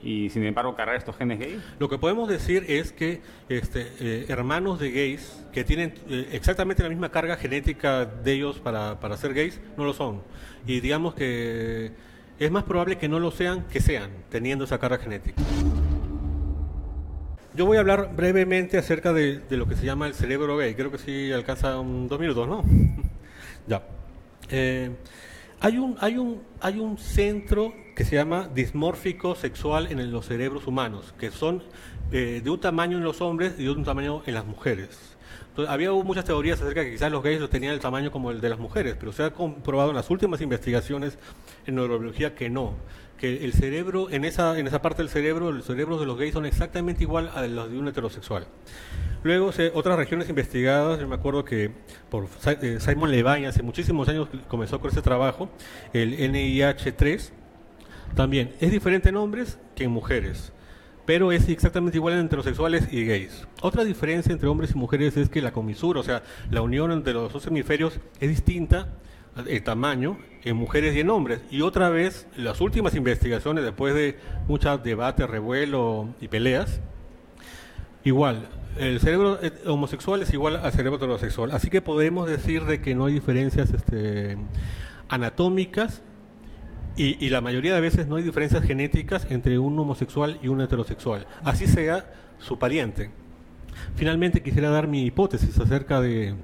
y 0.00 0.30
sin 0.30 0.44
embargo 0.44 0.76
cargar 0.76 0.94
estos 0.94 1.16
genes 1.16 1.40
gay. 1.40 1.60
Lo 1.80 1.88
que 1.88 1.98
podemos 1.98 2.28
decir 2.28 2.64
es 2.68 2.92
que 2.92 3.20
este, 3.48 3.88
eh, 3.98 4.26
hermanos 4.28 4.78
de 4.78 4.92
gays 4.92 5.44
que 5.52 5.64
tienen 5.64 5.94
eh, 6.08 6.28
exactamente 6.32 6.84
la 6.84 6.88
misma 6.88 7.10
carga 7.10 7.36
genética 7.36 8.04
de 8.06 8.32
ellos 8.34 8.60
para, 8.60 9.00
para 9.00 9.16
ser 9.16 9.34
gays, 9.34 9.60
no 9.76 9.84
lo 9.84 9.92
son. 9.92 10.22
Y 10.66 10.78
digamos 10.78 11.14
que 11.14 11.90
es 12.38 12.50
más 12.52 12.62
probable 12.62 12.98
que 12.98 13.08
no 13.08 13.18
lo 13.18 13.32
sean 13.32 13.64
que 13.64 13.80
sean, 13.80 14.10
teniendo 14.30 14.64
esa 14.64 14.78
carga 14.78 14.98
genética. 14.98 15.42
Yo 17.54 17.66
voy 17.66 17.78
a 17.78 17.80
hablar 17.80 18.14
brevemente 18.14 18.78
acerca 18.78 19.12
de, 19.12 19.40
de 19.40 19.56
lo 19.56 19.66
que 19.66 19.74
se 19.74 19.84
llama 19.84 20.06
el 20.06 20.14
cerebro 20.14 20.56
gay. 20.56 20.74
Creo 20.76 20.92
que 20.92 20.98
sí 20.98 21.32
alcanza 21.32 21.80
un- 21.80 22.06
dos 22.06 22.20
minutos, 22.20 22.46
¿no? 22.46 22.62
ya. 23.66 23.82
Eh, 24.50 24.90
Hay 25.60 25.76
un, 25.76 25.96
hay, 26.00 26.16
un, 26.18 26.40
hay 26.60 26.78
un 26.78 26.96
centro 26.98 27.74
que 27.98 28.04
se 28.04 28.14
llama 28.14 28.48
dismórfico 28.54 29.34
sexual 29.34 29.88
en 29.90 30.12
los 30.12 30.26
cerebros 30.26 30.68
humanos, 30.68 31.12
que 31.18 31.32
son 31.32 31.64
eh, 32.12 32.40
de 32.44 32.48
un 32.48 32.60
tamaño 32.60 32.96
en 32.96 33.02
los 33.02 33.20
hombres 33.20 33.54
y 33.58 33.64
de 33.64 33.70
un 33.70 33.82
tamaño 33.82 34.22
en 34.24 34.34
las 34.34 34.46
mujeres. 34.46 35.16
Entonces, 35.48 35.74
había 35.74 35.90
muchas 35.90 36.24
teorías 36.24 36.60
acerca 36.60 36.78
de 36.78 36.86
que 36.86 36.92
quizás 36.92 37.10
los 37.10 37.24
gays 37.24 37.40
lo 37.40 37.48
tenían 37.48 37.74
el 37.74 37.80
tamaño 37.80 38.12
como 38.12 38.30
el 38.30 38.40
de 38.40 38.50
las 38.50 38.60
mujeres, 38.60 38.94
pero 39.00 39.12
se 39.12 39.24
ha 39.24 39.30
comprobado 39.30 39.90
en 39.90 39.96
las 39.96 40.10
últimas 40.10 40.40
investigaciones 40.40 41.18
en 41.66 41.74
neurobiología 41.74 42.36
que 42.36 42.48
no, 42.48 42.74
que 43.18 43.44
el 43.44 43.52
cerebro, 43.52 44.10
en 44.10 44.24
esa, 44.24 44.56
en 44.56 44.68
esa 44.68 44.80
parte 44.80 45.02
del 45.02 45.10
cerebro, 45.10 45.50
los 45.50 45.66
cerebros 45.66 45.98
de 45.98 46.06
los 46.06 46.16
gays 46.16 46.34
son 46.34 46.46
exactamente 46.46 47.02
igual 47.02 47.32
a 47.34 47.48
los 47.48 47.68
de 47.68 47.78
un 47.80 47.88
heterosexual. 47.88 48.46
Luego, 49.24 49.50
otras 49.74 49.98
regiones 49.98 50.28
investigadas, 50.28 51.00
yo 51.00 51.08
me 51.08 51.16
acuerdo 51.16 51.44
que 51.44 51.72
por 52.10 52.28
eh, 52.46 52.78
Simon 52.78 53.10
Levine 53.10 53.48
hace 53.48 53.64
muchísimos 53.64 54.08
años 54.08 54.28
comenzó 54.46 54.78
con 54.78 54.92
ese 54.92 55.02
trabajo, 55.02 55.50
el 55.92 56.16
NIH3, 56.16 57.32
también 58.14 58.54
es 58.60 58.70
diferente 58.70 59.08
en 59.08 59.16
hombres 59.16 59.58
que 59.74 59.84
en 59.84 59.90
mujeres, 59.90 60.52
pero 61.06 61.32
es 61.32 61.48
exactamente 61.48 61.98
igual 61.98 62.14
en 62.14 62.26
heterosexuales 62.26 62.92
y 62.92 63.04
gays. 63.04 63.46
Otra 63.62 63.84
diferencia 63.84 64.32
entre 64.32 64.48
hombres 64.48 64.72
y 64.72 64.78
mujeres 64.78 65.16
es 65.16 65.28
que 65.28 65.40
la 65.40 65.52
comisura, 65.52 66.00
o 66.00 66.02
sea, 66.02 66.22
la 66.50 66.62
unión 66.62 66.92
entre 66.92 67.12
los 67.12 67.32
dos 67.32 67.46
hemisferios 67.46 68.00
es 68.20 68.28
distinta 68.28 68.88
el 69.46 69.62
tamaño 69.62 70.18
en 70.44 70.56
mujeres 70.56 70.94
y 70.96 71.00
en 71.00 71.10
hombres. 71.10 71.40
Y 71.50 71.62
otra 71.62 71.90
vez, 71.90 72.26
las 72.36 72.60
últimas 72.60 72.94
investigaciones, 72.94 73.64
después 73.64 73.94
de 73.94 74.18
mucho 74.48 74.76
debate, 74.78 75.26
revuelo 75.26 76.08
y 76.20 76.28
peleas, 76.28 76.80
igual, 78.04 78.48
el 78.78 79.00
cerebro 79.00 79.38
eh, 79.42 79.52
homosexual 79.66 80.22
es 80.22 80.32
igual 80.32 80.56
al 80.56 80.72
cerebro 80.72 80.96
heterosexual. 80.96 81.50
Así 81.52 81.70
que 81.70 81.82
podemos 81.82 82.28
decir 82.28 82.64
de 82.64 82.80
que 82.80 82.94
no 82.94 83.06
hay 83.06 83.14
diferencias 83.14 83.72
este, 83.72 84.36
anatómicas 85.08 86.02
y, 86.98 87.28
la 87.30 87.40
mayoría 87.40 87.74
de 87.74 87.80
veces 87.80 88.08
no 88.08 88.16
hay 88.16 88.24
diferencias 88.24 88.64
genéticas 88.64 89.26
entre 89.30 89.58
un 89.58 89.78
homosexual 89.78 90.38
y 90.42 90.48
un 90.48 90.60
heterosexual, 90.60 91.26
así 91.44 91.68
sea 91.68 92.10
su 92.38 92.58
pariente. 92.58 93.10
Finalmente 93.94 94.42
quisiera 94.42 94.68
dar 94.70 94.88
mi 94.88 95.04
hipótesis 95.04 95.56
acerca 95.58 96.00
de, 96.00 96.34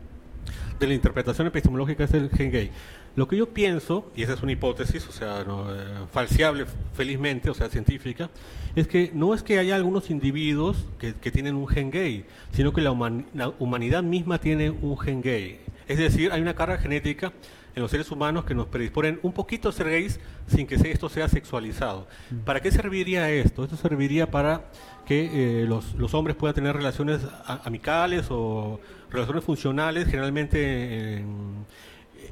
la 0.80 0.94
interpretación 0.94 1.46
epistemológica 1.46 2.06
del 2.06 2.30
gen 2.30 2.52
gay. 2.52 2.70
Lo 3.16 3.26
que 3.26 3.37
yo 3.37 3.49
pienso, 3.49 4.12
y 4.14 4.23
esa 4.23 4.34
es 4.34 4.42
una 4.42 4.52
hipótesis, 4.52 5.08
o 5.08 5.12
sea, 5.12 5.44
no, 5.44 5.75
eh, 5.75 5.76
falseable 6.12 6.66
felizmente, 6.92 7.49
o 7.49 7.54
sea, 7.54 7.68
científica, 7.68 8.28
es 8.76 8.87
que 8.87 9.11
no 9.14 9.34
es 9.34 9.42
que 9.42 9.58
haya 9.58 9.75
algunos 9.75 10.11
individuos 10.11 10.87
que, 10.99 11.12
tienen 11.30 11.54
un 11.54 11.66
gen 11.66 11.90
gay, 11.90 12.26
sino 12.52 12.73
que 12.73 12.80
la, 12.80 12.90
la 13.34 13.49
humanidad 13.58 14.02
misma 14.02 14.38
tiene 14.38 14.70
un 14.70 14.99
gen 14.99 15.20
gay. 15.20 15.61
Es 15.88 15.99
decir, 15.99 16.32
hay 16.32 16.40
una 16.40 16.54
carga 16.54 16.78
genética 16.78 17.32
en 17.75 17.83
los 17.83 17.90
seres 17.90 18.11
humanos 18.11 18.45
que 18.45 18.54
nos 18.54 18.66
predisponen 18.66 19.19
un 19.23 19.33
poquito 19.33 19.69
a 19.69 19.73
ser 19.73 19.88
gays 19.90 20.21
sin 20.47 20.66
que 20.66 20.76
esto 20.76 21.09
sea 21.09 21.28
sexualizado. 21.28 22.07
¿Para 22.45 22.61
qué 22.61 22.71
serviría 22.71 23.31
esto? 23.31 23.64
Esto 23.64 23.76
serviría 23.76 24.31
para 24.31 24.71
que 25.07 25.62
eh, 25.62 25.66
los, 25.66 25.95
los 25.95 26.14
hombres 26.14 26.37
puedan 26.37 26.54
tener 26.54 26.75
relaciones 26.76 27.21
amicales 27.64 28.26
o 28.31 28.81
relaciones 29.11 29.45
funcionales, 29.45 30.07
generalmente 30.07 31.16
en, 31.19 31.66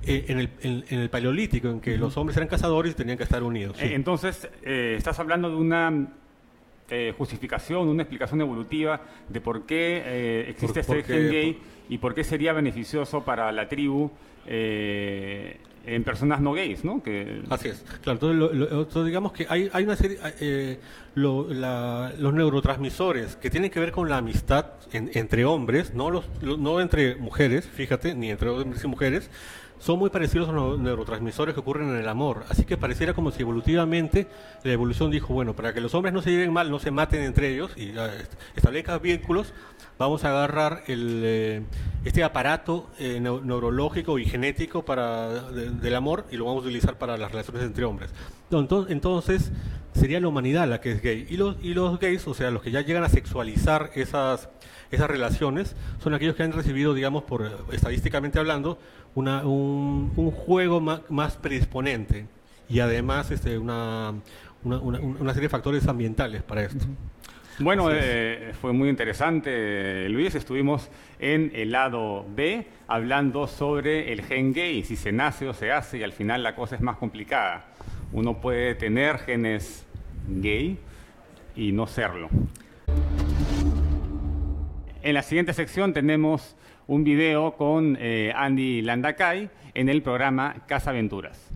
en 0.05 0.39
el, 0.39 0.49
en- 0.63 0.85
en 0.89 1.01
el 1.01 1.11
paleolítico, 1.11 1.69
en 1.69 1.81
que 1.81 1.97
los 1.99 2.17
hombres 2.17 2.37
eran 2.37 2.49
cazadores 2.49 2.93
y 2.93 2.95
tenían 2.95 3.19
que 3.19 3.25
estar 3.25 3.43
unidos. 3.43 3.77
sí. 3.79 3.85
Eh, 3.87 3.95
Entonces, 3.95 4.49
eh, 4.63 4.95
estás 4.97 5.19
hablando 5.19 5.51
de 5.51 5.57
una 5.57 6.09
eh, 6.91 7.15
justificación, 7.17 7.89
una 7.89 8.03
explicación 8.03 8.41
evolutiva 8.41 9.01
de 9.29 9.41
por 9.41 9.67
qué 9.67 10.03
eh, 10.05 10.47
existe 10.51 10.83
Por- 10.85 10.99
este 10.99 11.13
porque- 11.15 11.23
gen 11.23 11.31
gay 11.33 11.59
y 11.89 11.99
por 11.99 12.15
qué 12.15 12.23
sería 12.25 12.53
beneficioso 12.53 13.25
para 13.25 13.51
la 13.53 13.69
tribu 13.69 14.11
eh, 14.47 15.59
en 15.85 16.05
personas 16.05 16.41
no 16.41 16.53
gays, 16.53 16.85
¿no? 16.85 17.03
Que, 17.03 17.43
Así 17.51 17.69
es. 17.69 17.85
Claro, 18.03 18.31
entonces, 18.33 19.05
digamos 19.05 19.33
que 19.33 19.47
hay, 19.49 19.69
hay 19.73 19.83
una 19.85 19.97
serie, 19.97 20.19
eh, 20.41 20.79
la- 21.17 22.13
los 22.19 22.33
neurotransmisores 22.33 23.37
que 23.37 23.51
tienen 23.51 23.71
que 23.71 23.81
ver 23.81 23.91
con 23.93 24.09
la 24.09 24.19
amistad 24.19 24.67
en- 24.93 25.11
entre 25.15 25.45
hombres, 25.45 25.93
no, 25.95 26.11
los, 26.11 26.25
lo- 26.41 26.57
no 26.57 26.81
entre 26.81 27.17
mujeres, 27.17 27.67
fíjate, 27.67 28.15
ni 28.15 28.31
entre 28.31 28.49
hombres 28.49 28.85
y 28.85 28.87
mujeres, 28.87 29.29
son 29.81 29.99
muy 29.99 30.11
parecidos 30.11 30.49
a 30.49 30.53
los 30.53 30.79
neurotransmisores 30.79 31.55
que 31.55 31.61
ocurren 31.61 31.89
en 31.91 31.97
el 31.97 32.09
amor. 32.09 32.45
Así 32.49 32.65
que 32.65 32.77
pareciera 32.77 33.15
como 33.15 33.33
si 33.33 33.43
evolutivamente 33.43 34.29
la 34.63 34.73
evolución 34.73 35.11
dijo, 35.11 35.35
bueno, 35.35 35.57
para 35.57 35.75
que 35.75 35.81
los 35.81 35.93
hombres 35.97 36.15
no 36.15 36.23
se 36.23 36.31
lleven 36.31 36.53
mal, 36.53 36.71
no 36.71 36.79
se 36.79 36.93
maten 36.93 37.23
entre 37.25 37.49
ellos 37.53 37.73
y 37.77 37.91
ah, 37.99 38.07
est- 38.15 38.33
establezcan 38.55 39.03
vínculos, 39.03 39.53
vamos 39.99 40.25
a 40.25 40.29
agarrar 40.31 40.83
el, 40.87 41.23
eh, 41.25 41.63
este 42.05 42.25
aparato 42.25 42.91
eh, 42.99 43.19
neu- 43.23 43.43
neurológico 43.43 44.19
y 44.19 44.25
genético 44.25 44.85
para, 44.85 45.29
de- 45.51 45.71
del 45.71 45.95
amor 45.95 46.27
y 46.31 46.37
lo 46.37 46.45
vamos 46.47 46.65
a 46.65 46.67
utilizar 46.67 46.99
para 46.99 47.17
las 47.17 47.31
relaciones 47.31 47.63
entre 47.63 47.85
hombres. 47.85 48.11
Entonces, 48.89 49.51
sería 49.95 50.21
la 50.21 50.29
humanidad 50.29 50.69
la 50.69 50.81
que 50.81 50.93
es 50.93 51.03
gay. 51.03 51.27
Y 51.31 51.37
los, 51.37 51.57
gays, 52.01 52.27
o 52.27 52.35
sea, 52.35 52.51
los 52.51 52.63
que 52.63 52.71
ya 52.71 52.81
llegan 52.83 53.05
a 53.05 53.09
sexualizar 53.09 53.91
esas, 53.95 54.49
esas 54.91 55.09
relaciones, 55.09 55.77
son 56.03 56.15
aquellos 56.15 56.35
que 56.37 56.43
han 56.43 56.53
recibido, 56.53 56.93
digamos, 56.95 57.23
por 57.25 57.67
estadísticamente 57.73 58.39
hablando, 58.39 58.79
un, 59.15 60.11
juego 60.33 60.81
ma- 60.81 61.03
más, 61.09 61.37
predisponente 61.37 62.27
y 62.69 62.81
además 62.81 63.31
este, 63.31 63.59
una, 63.59 64.15
una, 64.65 64.79
una- 64.79 64.99
serie 65.35 65.49
de 65.49 65.51
factores 65.51 65.87
ambientales 65.87 66.43
para 66.43 66.63
esto. 66.63 66.85
Es. 67.91 67.99
eh, 68.03 68.53
fue 68.61 68.73
muy 68.73 68.89
interesante, 68.89 70.09
Luis. 70.09 70.35
Estuvimos 70.35 70.91
en 71.19 71.53
el 71.55 71.73
lado 71.73 72.27
B 72.35 72.67
hablando 72.89 73.47
sobre 73.47 74.13
el 74.13 74.23
gen 74.23 74.53
gay, 74.53 74.83
si 74.85 74.97
se 74.97 75.13
nace 75.13 75.49
o 75.49 75.55
se 75.55 75.71
hace, 75.71 75.99
y 75.99 76.03
al 76.03 76.13
final 76.13 76.43
la 76.43 76.55
cosa 76.55 76.77
es 76.77 76.81
más 76.81 76.97
complicada. 76.97 77.67
Uno 78.13 78.41
puede 78.41 78.75
tener 78.75 79.19
genes 79.19 79.87
gay 80.29 80.79
y 81.55 81.73
no 81.73 81.87
serlo. 81.87 82.29
En 85.03 85.15
la 85.15 85.23
siguiente 85.23 85.53
sección 85.53 85.93
tenemos 85.93 86.57
un 86.87 87.05
video 87.05 87.57
con 87.57 87.97
eh, 88.01 88.33
Andy 88.35 88.83
Landacay 88.83 89.51
en 89.75 89.89
el 89.89 90.03
programa 90.03 90.57
Casa 90.67 90.91
Aventuras. 90.91 91.51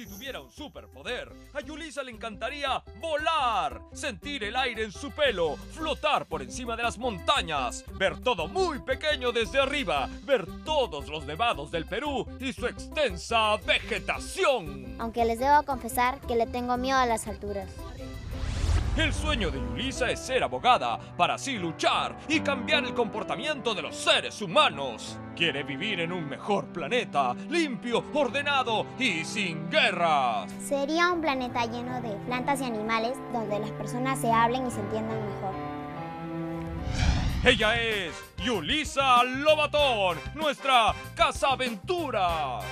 Si 0.00 0.06
tuviera 0.06 0.40
un 0.40 0.50
superpoder, 0.50 1.30
a 1.52 1.60
Yulisa 1.60 2.02
le 2.02 2.10
encantaría 2.10 2.82
volar, 3.02 3.82
sentir 3.92 4.42
el 4.44 4.56
aire 4.56 4.84
en 4.84 4.92
su 4.92 5.10
pelo, 5.10 5.56
flotar 5.56 6.24
por 6.24 6.40
encima 6.40 6.74
de 6.74 6.84
las 6.84 6.96
montañas, 6.96 7.84
ver 7.98 8.18
todo 8.20 8.48
muy 8.48 8.78
pequeño 8.78 9.30
desde 9.30 9.60
arriba, 9.60 10.08
ver 10.22 10.46
todos 10.64 11.06
los 11.08 11.26
nevados 11.26 11.70
del 11.70 11.84
Perú 11.84 12.26
y 12.40 12.50
su 12.54 12.66
extensa 12.66 13.58
vegetación. 13.58 14.96
Aunque 14.98 15.26
les 15.26 15.38
debo 15.38 15.64
confesar 15.64 16.18
que 16.22 16.34
le 16.34 16.46
tengo 16.46 16.78
miedo 16.78 16.96
a 16.96 17.04
las 17.04 17.26
alturas. 17.26 17.68
El 18.96 19.14
sueño 19.14 19.50
de 19.52 19.58
Yulisa 19.58 20.10
es 20.10 20.18
ser 20.18 20.42
abogada 20.42 20.98
para 21.16 21.34
así 21.34 21.56
luchar 21.58 22.16
y 22.26 22.40
cambiar 22.40 22.84
el 22.84 22.92
comportamiento 22.92 23.72
de 23.72 23.82
los 23.82 23.94
seres 23.94 24.42
humanos. 24.42 25.16
Quiere 25.36 25.62
vivir 25.62 26.00
en 26.00 26.12
un 26.12 26.28
mejor 26.28 26.66
planeta, 26.66 27.34
limpio, 27.48 28.04
ordenado 28.12 28.84
y 28.98 29.24
sin 29.24 29.70
guerras. 29.70 30.52
Sería 30.60 31.12
un 31.12 31.20
planeta 31.20 31.66
lleno 31.66 32.00
de 32.02 32.16
plantas 32.26 32.60
y 32.60 32.64
animales 32.64 33.16
donde 33.32 33.60
las 33.60 33.70
personas 33.70 34.20
se 34.20 34.30
hablen 34.30 34.66
y 34.66 34.70
se 34.72 34.80
entiendan 34.80 35.18
mejor. 35.24 35.54
Ella 37.44 37.80
es 37.80 38.12
Yulisa 38.44 39.22
Lobatón, 39.22 40.18
nuestra 40.34 40.92
Casa 41.14 41.52
Aventuras. 41.52 42.64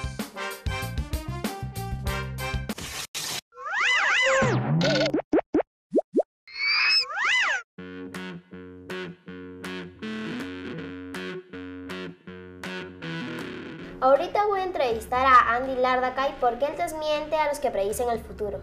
Ahorita 14.00 14.46
voy 14.46 14.60
a 14.60 14.64
entrevistar 14.64 15.26
a 15.26 15.56
Andy 15.56 15.74
Lardacay 15.74 16.36
porque 16.38 16.66
él 16.66 16.76
desmiente 16.76 17.36
a 17.36 17.48
los 17.48 17.58
que 17.58 17.72
predicen 17.72 18.08
el 18.10 18.20
futuro. 18.20 18.60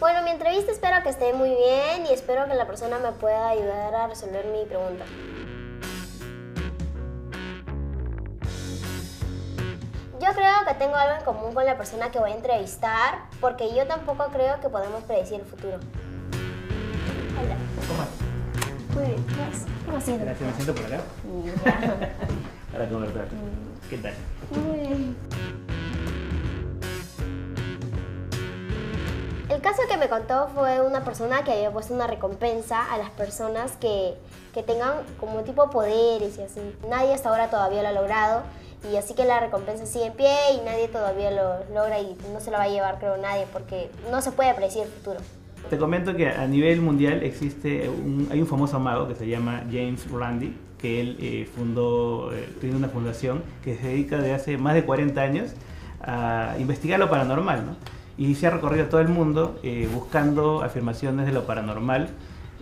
Bueno, 0.00 0.22
mi 0.22 0.30
entrevista 0.30 0.72
espero 0.72 1.00
que 1.04 1.10
esté 1.10 1.32
muy 1.34 1.50
bien 1.50 2.06
y 2.10 2.12
espero 2.12 2.48
que 2.48 2.54
la 2.54 2.66
persona 2.66 2.98
me 2.98 3.12
pueda 3.12 3.48
ayudar 3.48 3.94
a 3.94 4.08
resolver 4.08 4.44
mi 4.46 4.64
pregunta. 4.64 5.04
Yo 10.20 10.32
creo 10.34 10.64
que 10.66 10.74
tengo 10.74 10.96
algo 10.96 11.18
en 11.18 11.24
común 11.24 11.54
con 11.54 11.64
la 11.64 11.76
persona 11.76 12.10
que 12.10 12.18
voy 12.18 12.32
a 12.32 12.34
entrevistar 12.34 13.20
porque 13.40 13.72
yo 13.72 13.86
tampoco 13.86 14.26
creo 14.32 14.60
que 14.60 14.68
podemos 14.68 15.04
predecir 15.04 15.38
el 15.38 15.46
futuro. 15.46 15.78
Hola. 17.40 18.25
¿Cómo 18.96 19.06
bien, 19.08 19.26
gracias. 19.26 19.66
¿Cómo 19.84 20.00
siento? 20.00 20.24
Gracias, 20.24 20.48
me 20.48 20.54
siento 20.54 20.74
por 20.74 20.84
acá 20.86 21.02
Ya. 21.44 22.72
para 22.72 22.88
conversar. 22.88 23.26
¿Qué 23.90 23.98
tal? 23.98 24.14
Muy 24.50 24.78
bien. 24.78 25.16
El 29.48 29.60
caso 29.60 29.82
que 29.88 29.96
me 29.96 30.08
contó 30.08 30.48
fue 30.54 30.80
una 30.80 31.04
persona 31.04 31.44
que 31.44 31.52
había 31.52 31.70
puesto 31.70 31.94
una 31.94 32.06
recompensa 32.06 32.92
a 32.92 32.98
las 32.98 33.10
personas 33.10 33.72
que, 33.76 34.14
que 34.54 34.62
tengan 34.62 34.94
como 35.20 35.42
tipo 35.42 35.70
poderes 35.70 36.38
y 36.38 36.42
así. 36.42 36.60
Nadie 36.88 37.14
hasta 37.14 37.28
ahora 37.28 37.48
todavía 37.50 37.82
lo 37.82 37.88
ha 37.88 37.92
logrado 37.92 38.42
y 38.90 38.96
así 38.96 39.14
que 39.14 39.24
la 39.24 39.40
recompensa 39.40 39.86
sigue 39.86 40.06
en 40.06 40.12
pie 40.14 40.34
y 40.54 40.64
nadie 40.64 40.88
todavía 40.88 41.30
lo 41.30 41.64
logra 41.72 42.00
y 42.00 42.16
no 42.32 42.40
se 42.40 42.50
lo 42.50 42.56
va 42.58 42.64
a 42.64 42.68
llevar 42.68 42.98
creo 42.98 43.16
nadie 43.18 43.46
porque 43.52 43.90
no 44.10 44.20
se 44.20 44.32
puede 44.32 44.52
predecir 44.54 44.82
el 44.82 44.88
futuro. 44.88 45.20
Te 45.70 45.78
comento 45.78 46.14
que 46.14 46.28
a 46.28 46.46
nivel 46.46 46.80
mundial 46.80 47.22
existe 47.22 47.88
un, 47.88 48.28
hay 48.30 48.40
un 48.40 48.46
famoso 48.46 48.78
mago 48.78 49.08
que 49.08 49.14
se 49.14 49.26
llama 49.26 49.64
James 49.70 50.08
Randi, 50.10 50.52
que 50.78 51.00
él 51.00 51.16
eh, 51.20 51.48
fundó, 51.54 52.32
eh, 52.32 52.48
tiene 52.60 52.76
una 52.76 52.88
fundación 52.88 53.42
que 53.64 53.76
se 53.76 53.88
dedica 53.88 54.18
de 54.18 54.32
hace 54.32 54.58
más 54.58 54.74
de 54.74 54.84
40 54.84 55.20
años 55.20 55.54
a 56.02 56.54
investigar 56.58 57.00
lo 57.00 57.10
paranormal, 57.10 57.66
¿no? 57.66 57.76
Y 58.18 58.34
se 58.34 58.46
ha 58.46 58.50
recorrido 58.50 58.86
todo 58.86 59.00
el 59.00 59.08
mundo 59.08 59.58
eh, 59.62 59.88
buscando 59.92 60.62
afirmaciones 60.62 61.26
de 61.26 61.32
lo 61.32 61.46
paranormal 61.46 62.08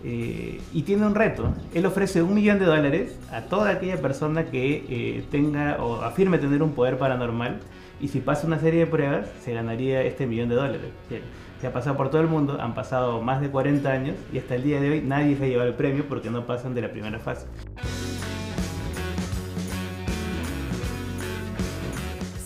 eh, 0.03 0.61
y 0.73 0.83
tiene 0.83 1.07
un 1.07 1.15
reto. 1.15 1.53
Él 1.73 1.85
ofrece 1.85 2.21
un 2.21 2.35
millón 2.35 2.59
de 2.59 2.65
dólares 2.65 3.17
a 3.31 3.41
toda 3.41 3.71
aquella 3.71 4.01
persona 4.01 4.45
que 4.45 4.85
eh, 4.87 5.23
tenga 5.31 5.77
o 5.83 6.01
afirme 6.01 6.37
tener 6.37 6.61
un 6.61 6.73
poder 6.73 6.97
paranormal 6.97 7.59
y 8.01 8.09
si 8.09 8.19
pasa 8.19 8.45
una 8.45 8.59
serie 8.59 8.81
de 8.81 8.87
pruebas 8.87 9.27
se 9.43 9.53
ganaría 9.53 10.03
este 10.03 10.27
millón 10.27 10.49
de 10.49 10.55
dólares. 10.55 10.91
Se, 11.09 11.21
se 11.61 11.67
ha 11.67 11.73
pasado 11.73 11.95
por 11.95 12.09
todo 12.09 12.21
el 12.21 12.27
mundo, 12.27 12.57
han 12.59 12.73
pasado 12.73 13.21
más 13.21 13.41
de 13.41 13.49
40 13.49 13.89
años 13.89 14.15
y 14.31 14.39
hasta 14.39 14.55
el 14.55 14.63
día 14.63 14.79
de 14.79 14.89
hoy 14.91 15.01
nadie 15.01 15.37
se 15.37 15.45
ha 15.45 15.47
llevado 15.47 15.69
el 15.69 15.75
premio 15.75 16.05
porque 16.07 16.29
no 16.29 16.45
pasan 16.45 16.75
de 16.75 16.81
la 16.81 16.91
primera 16.91 17.19
fase. 17.19 17.45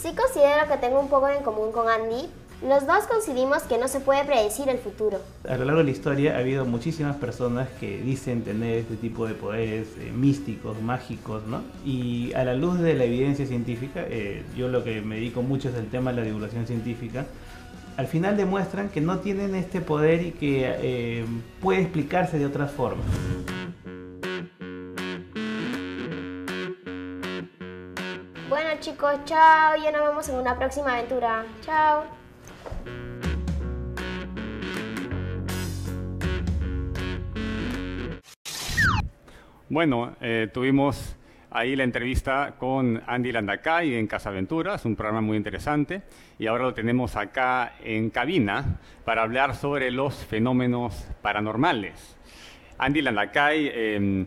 Sí 0.01 0.13
considero 0.15 0.67
que 0.67 0.77
tengo 0.77 0.99
un 0.99 1.09
poco 1.09 1.27
en 1.29 1.43
común 1.43 1.71
con 1.71 1.89
Andy. 1.89 2.29
Los 2.61 2.85
dos 2.85 3.05
coincidimos 3.07 3.63
que 3.63 3.77
no 3.77 3.87
se 3.87 4.01
puede 4.01 4.25
predecir 4.25 4.67
el 4.67 4.79
futuro. 4.79 5.19
A 5.47 5.55
lo 5.55 5.63
largo 5.63 5.77
de 5.77 5.85
la 5.85 5.91
historia 5.91 6.35
ha 6.35 6.39
habido 6.39 6.65
muchísimas 6.65 7.15
personas 7.15 7.69
que 7.79 7.99
dicen 7.99 8.43
tener 8.43 8.79
este 8.79 8.97
tipo 8.97 9.25
de 9.25 9.33
poderes 9.33 9.87
eh, 9.97 10.11
místicos, 10.11 10.81
mágicos, 10.81 11.43
¿no? 11.43 11.61
Y 11.85 12.33
a 12.33 12.43
la 12.43 12.55
luz 12.55 12.77
de 12.79 12.95
la 12.95 13.05
evidencia 13.05 13.45
científica, 13.45 14.03
eh, 14.09 14.43
yo 14.57 14.67
lo 14.67 14.83
que 14.83 14.99
me 14.99 15.15
dedico 15.15 15.41
mucho 15.41 15.69
es 15.69 15.75
el 15.75 15.89
tema 15.89 16.11
de 16.11 16.17
la 16.17 16.23
divulgación 16.23 16.67
científica, 16.67 17.25
al 17.97 18.07
final 18.07 18.37
demuestran 18.37 18.89
que 18.89 19.01
no 19.01 19.19
tienen 19.19 19.55
este 19.55 19.81
poder 19.81 20.21
y 20.21 20.31
que 20.31 20.63
eh, 20.65 21.25
puede 21.61 21.81
explicarse 21.81 22.39
de 22.39 22.45
otras 22.45 22.71
formas. 22.71 23.05
Bueno 28.49 28.69
chicos, 28.79 29.13
chao, 29.25 29.75
ya 29.83 29.91
nos 29.91 30.07
vemos 30.07 30.29
en 30.29 30.35
una 30.35 30.57
próxima 30.57 30.93
aventura. 30.93 31.45
Chao. 31.61 32.03
Bueno, 39.69 40.15
eh, 40.19 40.49
tuvimos 40.51 41.15
ahí 41.51 41.75
la 41.75 41.83
entrevista 41.83 42.55
con 42.57 43.01
Andy 43.07 43.31
Landacay 43.31 43.95
en 43.95 44.07
Casa 44.07 44.29
Aventuras, 44.29 44.85
un 44.85 44.95
programa 44.95 45.21
muy 45.21 45.37
interesante, 45.37 46.01
y 46.37 46.47
ahora 46.47 46.65
lo 46.65 46.73
tenemos 46.73 47.15
acá 47.15 47.73
en 47.83 48.09
cabina 48.09 48.79
para 49.05 49.23
hablar 49.23 49.55
sobre 49.55 49.91
los 49.91 50.15
fenómenos 50.15 51.07
paranormales. 51.21 52.17
Andy 52.77 53.01
Landacay 53.01 53.71
eh, 53.73 54.25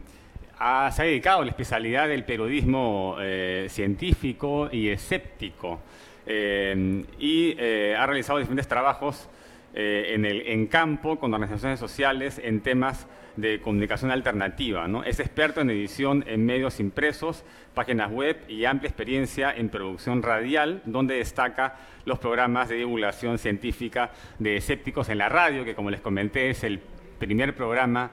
se 0.58 1.02
ha 1.02 1.04
dedicado 1.04 1.42
a 1.42 1.44
la 1.44 1.50
especialidad 1.50 2.08
del 2.08 2.24
periodismo 2.24 3.16
eh, 3.20 3.66
científico 3.70 4.68
y 4.70 4.88
escéptico 4.88 5.80
eh, 6.26 7.04
y 7.18 7.52
ha 7.94 8.06
realizado 8.06 8.38
diferentes 8.38 8.68
trabajos 8.68 9.28
eh, 9.74 10.12
en, 10.14 10.24
el, 10.24 10.42
en 10.42 10.66
campo 10.66 11.18
con 11.18 11.32
organizaciones 11.32 11.80
sociales 11.80 12.40
en 12.42 12.60
temas 12.60 13.06
de 13.36 13.60
comunicación 13.60 14.10
alternativa. 14.10 14.86
¿no? 14.88 15.04
Es 15.04 15.20
experto 15.20 15.60
en 15.60 15.70
edición 15.70 16.24
en 16.26 16.44
medios 16.44 16.80
impresos, 16.80 17.44
páginas 17.74 18.10
web 18.10 18.38
y 18.48 18.64
amplia 18.66 18.88
experiencia 18.88 19.50
en 19.50 19.70
producción 19.70 20.22
radial, 20.22 20.82
donde 20.84 21.14
destaca 21.14 21.76
los 22.04 22.18
programas 22.18 22.68
de 22.68 22.76
divulgación 22.76 23.38
científica 23.38 24.10
de 24.38 24.56
escépticos 24.56 25.08
en 25.08 25.18
la 25.18 25.28
radio, 25.28 25.64
que 25.64 25.74
como 25.74 25.90
les 25.90 26.00
comenté 26.00 26.50
es 26.50 26.64
el 26.64 26.80
primer 27.18 27.54
programa 27.54 28.10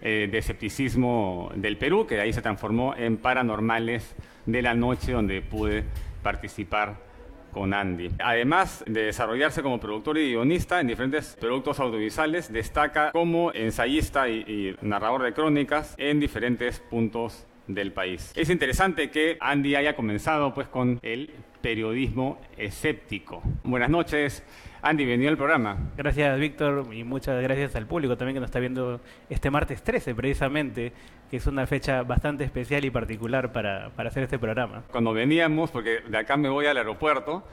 eh, 0.00 0.28
de 0.30 0.38
escepticismo 0.38 1.52
del 1.54 1.76
Perú, 1.76 2.06
que 2.06 2.14
de 2.14 2.22
ahí 2.22 2.32
se 2.32 2.42
transformó 2.42 2.94
en 2.96 3.18
Paranormales 3.18 4.14
de 4.46 4.62
la 4.62 4.74
Noche, 4.74 5.12
donde 5.12 5.42
pude 5.42 5.84
participar 6.22 7.11
con 7.52 7.74
Andy. 7.74 8.10
Además 8.18 8.82
de 8.86 9.04
desarrollarse 9.04 9.62
como 9.62 9.78
productor 9.78 10.18
y 10.18 10.30
guionista 10.30 10.80
en 10.80 10.86
diferentes 10.88 11.36
productos 11.40 11.78
audiovisuales, 11.80 12.52
destaca 12.52 13.12
como 13.12 13.52
ensayista 13.52 14.28
y, 14.28 14.76
narrador 14.80 15.22
de 15.22 15.32
crónicas 15.32 15.94
en 15.98 16.20
diferentes 16.20 16.80
puntos 16.80 17.46
del 17.66 17.92
país. 17.92 18.32
Es 18.34 18.50
interesante 18.50 19.10
que 19.10 19.36
Andy 19.40 19.76
haya 19.76 19.94
comenzado 19.94 20.52
pues 20.52 20.68
con 20.68 20.98
el 21.02 21.30
periodismo 21.60 22.40
escéptico. 22.56 23.42
Buenas 23.62 23.88
noches, 23.88 24.42
Andy, 24.84 25.04
bienvenido 25.04 25.30
al 25.30 25.36
programa. 25.36 25.76
Gracias, 25.96 26.40
Víctor, 26.40 26.92
y 26.92 27.04
muchas 27.04 27.40
gracias 27.40 27.76
al 27.76 27.86
público 27.86 28.16
también 28.16 28.34
que 28.34 28.40
nos 28.40 28.48
está 28.48 28.58
viendo 28.58 29.00
este 29.30 29.48
martes 29.48 29.80
13, 29.84 30.12
precisamente, 30.12 30.92
que 31.30 31.36
es 31.36 31.46
una 31.46 31.68
fecha 31.68 32.02
bastante 32.02 32.42
especial 32.42 32.84
y 32.84 32.90
particular 32.90 33.52
para, 33.52 33.90
para 33.90 34.08
hacer 34.08 34.24
este 34.24 34.40
programa. 34.40 34.82
Cuando 34.90 35.12
veníamos, 35.12 35.70
porque 35.70 36.00
de 36.00 36.18
acá 36.18 36.36
me 36.36 36.48
voy 36.48 36.66
al 36.66 36.78
aeropuerto, 36.78 37.44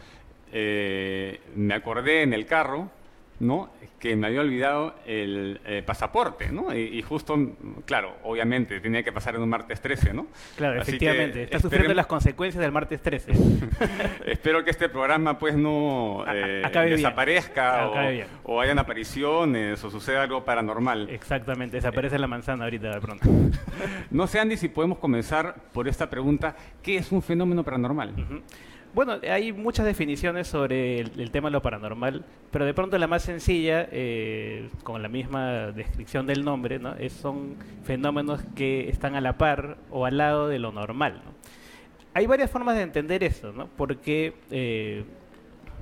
eh, 0.52 1.40
me 1.56 1.76
acordé 1.76 2.24
en 2.24 2.34
el 2.34 2.48
carro, 2.48 2.90
¿no? 3.40 3.70
Que 4.00 4.16
me 4.16 4.28
había 4.28 4.42
olvidado 4.42 4.96
el 5.06 5.60
eh, 5.66 5.84
pasaporte, 5.86 6.52
¿no? 6.52 6.74
Y, 6.76 6.80
y 6.98 7.02
justo, 7.02 7.38
claro, 7.86 8.16
obviamente 8.24 8.80
tenía 8.80 9.04
que 9.04 9.12
pasar 9.12 9.36
en 9.36 9.42
un 9.42 9.50
martes 9.50 9.82
13, 9.82 10.14
¿no? 10.14 10.28
Claro, 10.56 10.82
Así 10.82 10.92
efectivamente, 10.92 11.44
está 11.44 11.60
sufriendo 11.60 11.94
las 11.94 12.08
consecuencias 12.08 12.62
del 12.62 12.72
martes 12.72 13.02
13. 13.02 13.32
Espero 14.26 14.64
que 14.64 14.72
este 14.72 14.90
programa 14.90 15.38
pues 15.38 15.56
no 15.56 16.24
eh, 16.28 16.64
bien. 16.72 16.90
desaparezca 16.92 17.90
o, 18.44 18.62
hayan 18.62 18.80
apariciones 18.80 19.84
o 19.84 19.90
suceda 19.90 20.24
algo 20.24 20.44
paranormal. 20.44 21.10
Exactamente, 21.10 21.78
desaparece 21.78 22.18
la 22.20 22.28
manzana 22.28 22.66
ahorita 22.66 22.90
de 22.90 23.02
pronto. 23.02 23.30
No 24.12 24.28
sé, 24.28 24.40
Andy, 24.40 24.58
si 24.58 24.68
podemos 24.68 24.98
comenzar 24.98 25.56
por 25.72 25.88
esta 25.88 26.10
pregunta. 26.10 26.56
¿Qué 26.82 26.98
es 26.98 27.12
un 27.12 27.22
fenómeno 27.22 27.64
paranormal? 27.64 28.14
Bueno, 28.94 29.20
hay 29.30 29.54
muchas 29.54 29.86
definiciones 29.86 30.48
sobre 30.48 31.00
el, 31.00 31.30
tema 31.32 31.50
de 31.50 31.54
lo 31.54 31.62
paranormal, 31.62 32.26
pero 32.52 32.66
de 32.66 32.74
pronto 32.74 32.98
la 32.98 33.06
más 33.06 33.22
sencilla, 33.22 33.88
eh, 33.92 34.70
con 34.84 35.04
la 35.04 35.10
misma 35.10 35.72
descripción 35.72 36.26
del 36.26 36.44
nombre, 36.44 36.80
¿no? 36.80 36.96
Son 37.10 37.56
fenómenos 37.84 38.42
que 38.56 38.90
están 38.90 39.16
a 39.16 39.22
la 39.22 39.38
par 39.38 39.78
o 39.92 40.06
al 40.06 40.18
lado 40.18 40.48
de 40.48 40.58
lo 40.58 40.72
normal. 40.72 41.22
¿no? 41.24 41.32
Hay 42.16 42.26
varias 42.26 42.50
formas 42.50 42.76
de 42.76 42.82
entender 42.82 43.24
eso, 43.24 43.52
¿no? 43.52 43.68
porque 43.78 44.34
eh, 44.50 45.04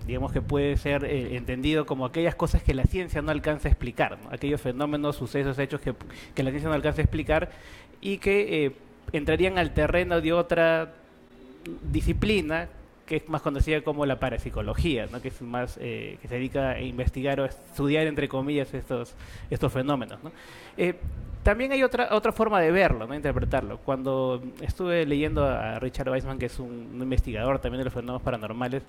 digamos 0.06 0.34
que 0.34 0.42
puede 0.42 0.76
ser 0.76 1.06
eh, 1.06 1.38
entendido 1.38 1.86
como 1.86 2.06
aquellas 2.06 2.36
cosas 2.36 2.62
que 2.62 2.74
la 2.74 2.84
ciencia 2.84 3.22
no 3.22 3.32
alcanza 3.32 3.70
a 3.70 3.72
explicar, 3.72 4.18
¿no? 4.22 4.30
aquellos 4.32 4.60
fenómenos, 4.60 5.16
sucesos, 5.16 5.58
hechos 5.58 5.80
que, 5.80 5.94
que 6.36 6.44
la 6.44 6.50
ciencia 6.50 6.70
no 6.70 6.76
alcanza 6.76 7.02
a 7.02 7.06
explicar 7.06 7.50
y 8.02 8.18
que 8.18 8.66
eh, 8.66 8.72
entrarían 9.14 9.58
al 9.58 9.74
terreno 9.74 10.20
de 10.20 10.34
otra 10.34 10.94
disciplina 11.92 12.70
que 13.08 13.16
es 13.16 13.30
más 13.30 13.42
conocida 13.42 13.82
como 13.82 14.06
la 14.06 14.20
parapsicología, 14.20 15.08
¿no? 15.12 15.22
que 15.22 15.30
es 15.30 15.42
más 15.42 15.80
eh, 15.82 16.20
que 16.22 16.28
se 16.28 16.36
dedica 16.36 16.72
a 16.72 16.82
investigar 16.82 17.40
o 17.40 17.46
estudiar 17.46 18.06
entre 18.06 18.28
comillas 18.28 18.72
estos 18.74 19.16
estos 19.50 19.74
fenómenos. 19.74 20.24
¿no? 20.24 20.32
Eh, 20.78 20.94
también 21.42 21.72
hay 21.72 21.82
otra 21.82 22.10
otra 22.12 22.34
forma 22.34 22.60
de 22.60 22.72
verlo, 22.72 23.08
no 23.08 23.16
interpretarlo. 23.16 23.78
Cuando 23.78 24.44
estuve 24.62 25.06
leyendo 25.06 25.46
a 25.46 25.80
Richard 25.80 26.10
Weissman, 26.10 26.38
que 26.38 26.48
es 26.48 26.60
un, 26.60 27.00
investigador 27.02 27.60
también 27.60 27.80
de 27.80 27.86
los 27.86 27.94
fenómenos 27.94 28.22
paranormales, 28.22 28.84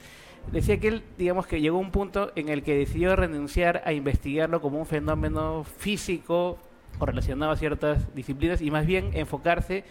decía 0.51 0.81
que 0.81 0.89
él, 0.89 1.03
digamos 1.17 1.47
que 1.47 1.61
llegó 1.61 1.79
a 1.79 1.81
un 1.81 1.93
punto 1.93 2.33
en 2.35 2.49
el 2.49 2.65
que 2.65 2.77
decidió 2.77 3.15
renunciar 3.15 3.83
a 3.87 3.93
investigarlo 3.93 4.61
como 4.61 4.81
un 4.81 4.87
fenómeno 4.87 5.63
físico 5.63 6.59
relacionado 7.01 7.53
a 7.53 7.57
ciertas 7.57 8.13
disciplinas 8.15 8.61
y 8.61 8.73
más 8.73 8.85
bien 8.85 9.11
enfocarse 9.15 9.85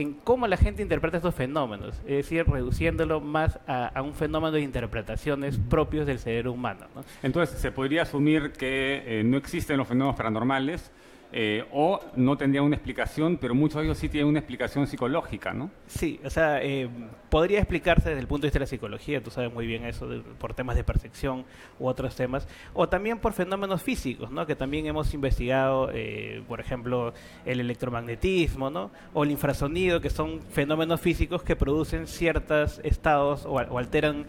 en 0.00 0.14
cómo 0.14 0.46
la 0.46 0.56
gente 0.56 0.82
interpreta 0.82 1.18
estos 1.18 1.34
fenómenos, 1.34 1.96
es 2.06 2.16
decir, 2.16 2.46
reduciéndolo 2.46 3.20
más 3.20 3.58
a, 3.66 3.86
a 3.86 4.02
un 4.02 4.14
fenómeno 4.14 4.52
de 4.52 4.60
interpretaciones 4.60 5.58
propios 5.58 6.06
del 6.06 6.18
cerebro 6.18 6.52
humano. 6.52 6.86
¿no? 6.94 7.04
Entonces, 7.22 7.58
se 7.58 7.72
podría 7.72 8.02
asumir 8.02 8.52
que 8.52 9.20
eh, 9.20 9.24
no 9.24 9.36
existen 9.36 9.76
los 9.76 9.88
fenómenos 9.88 10.16
paranormales 10.16 10.90
eh, 11.32 11.64
o 11.70 12.00
no 12.16 12.36
tendrían 12.36 12.64
una 12.64 12.74
explicación, 12.74 13.36
pero 13.36 13.54
muchos 13.54 13.76
de 13.76 13.84
ellos 13.84 13.98
sí 13.98 14.08
tienen 14.08 14.28
una 14.28 14.40
explicación 14.40 14.88
psicológica, 14.88 15.52
¿no? 15.52 15.70
Sí, 15.86 16.18
o 16.24 16.30
sea, 16.30 16.60
eh, 16.60 16.88
podría 17.28 17.60
explicarse 17.60 18.08
desde 18.08 18.20
el 18.20 18.26
punto 18.26 18.42
de 18.42 18.46
vista 18.48 18.58
de 18.58 18.64
la 18.64 18.66
psicología, 18.66 19.22
tú 19.22 19.30
sabes 19.30 19.52
muy 19.52 19.64
bien 19.64 19.84
eso, 19.84 20.08
por 20.40 20.54
temas 20.54 20.74
de 20.74 20.82
percepción 20.82 21.44
u 21.78 21.86
otros 21.86 22.16
temas, 22.16 22.48
o 22.74 22.88
también 22.88 23.18
por 23.18 23.32
fenómenos 23.32 23.80
físicos, 23.80 24.32
¿no? 24.32 24.44
Que 24.44 24.56
también 24.56 24.86
hemos 24.86 25.14
investigado, 25.14 25.90
eh, 25.94 26.42
por 26.48 26.58
ejemplo, 26.58 27.14
el 27.44 27.60
electromagnetismo, 27.60 28.68
¿no? 28.68 28.90
O 29.14 29.22
el 29.22 29.30
infrasonido, 29.30 30.00
que 30.00 30.10
son 30.10 30.40
fenómenos 30.50 31.00
físicos 31.00 31.44
que 31.44 31.54
producen 31.54 32.08
ciertos 32.08 32.80
estados 32.82 33.46
o, 33.46 33.58
alteran 33.78 34.26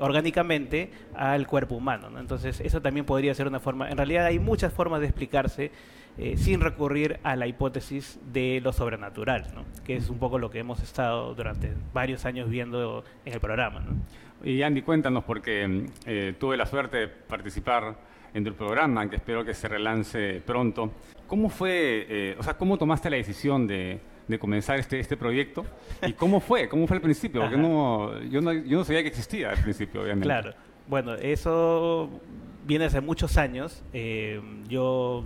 orgánicamente 0.00 0.90
al 1.14 1.46
cuerpo 1.46 1.76
humano, 1.76 2.10
¿no? 2.10 2.18
Entonces, 2.18 2.60
eso 2.60 2.82
también 2.82 3.06
podría 3.06 3.34
ser 3.34 3.46
una 3.46 3.60
forma, 3.60 3.88
en 3.88 3.96
realidad 3.96 4.26
hay 4.26 4.38
muchas 4.38 4.72
formas 4.72 5.00
de 5.00 5.06
explicarse 5.06 5.70
eh, 6.22 6.36
sin 6.36 6.60
recurrir 6.60 7.18
a 7.22 7.34
la 7.34 7.46
hipótesis 7.46 8.20
de 8.30 8.60
lo 8.62 8.74
sobrenatural, 8.74 9.46
¿no? 9.54 9.64
que 9.84 9.96
es 9.96 10.10
un 10.10 10.18
poco 10.18 10.38
lo 10.38 10.50
que 10.50 10.58
hemos 10.58 10.82
estado 10.82 11.34
durante 11.34 11.72
varios 11.94 12.26
años 12.26 12.50
viendo 12.50 13.04
en 13.24 13.32
el 13.32 13.40
programa. 13.40 13.80
¿no? 13.80 13.96
Y 14.44 14.60
Andy, 14.60 14.82
cuéntanos, 14.82 15.24
porque 15.24 15.86
eh, 16.04 16.34
tuve 16.38 16.58
la 16.58 16.66
suerte 16.66 16.98
de 16.98 17.08
participar 17.08 17.96
en 18.34 18.44
tu 18.44 18.52
programa, 18.52 19.08
que 19.08 19.16
espero 19.16 19.46
que 19.46 19.54
se 19.54 19.66
relance 19.66 20.42
pronto. 20.44 20.92
¿Cómo 21.26 21.48
fue, 21.48 22.06
eh, 22.08 22.36
o 22.38 22.42
sea, 22.42 22.52
cómo 22.58 22.76
tomaste 22.76 23.08
la 23.08 23.16
decisión 23.16 23.66
de, 23.66 23.98
de 24.28 24.38
comenzar 24.38 24.78
este, 24.78 25.00
este 25.00 25.16
proyecto? 25.16 25.64
¿Y 26.06 26.12
cómo 26.12 26.40
fue? 26.40 26.68
¿Cómo 26.68 26.86
fue 26.86 26.96
al 26.96 27.02
principio? 27.02 27.40
Porque 27.40 27.56
no, 27.56 28.20
yo, 28.24 28.42
no, 28.42 28.52
yo 28.52 28.76
no 28.76 28.84
sabía 28.84 29.00
que 29.00 29.08
existía 29.08 29.52
al 29.52 29.62
principio, 29.62 30.02
obviamente. 30.02 30.26
Claro. 30.26 30.52
Bueno, 30.86 31.14
eso 31.14 32.10
viene 32.66 32.84
hace 32.84 33.00
muchos 33.00 33.36
años. 33.36 33.82
Eh, 33.92 34.40
yo, 34.68 35.24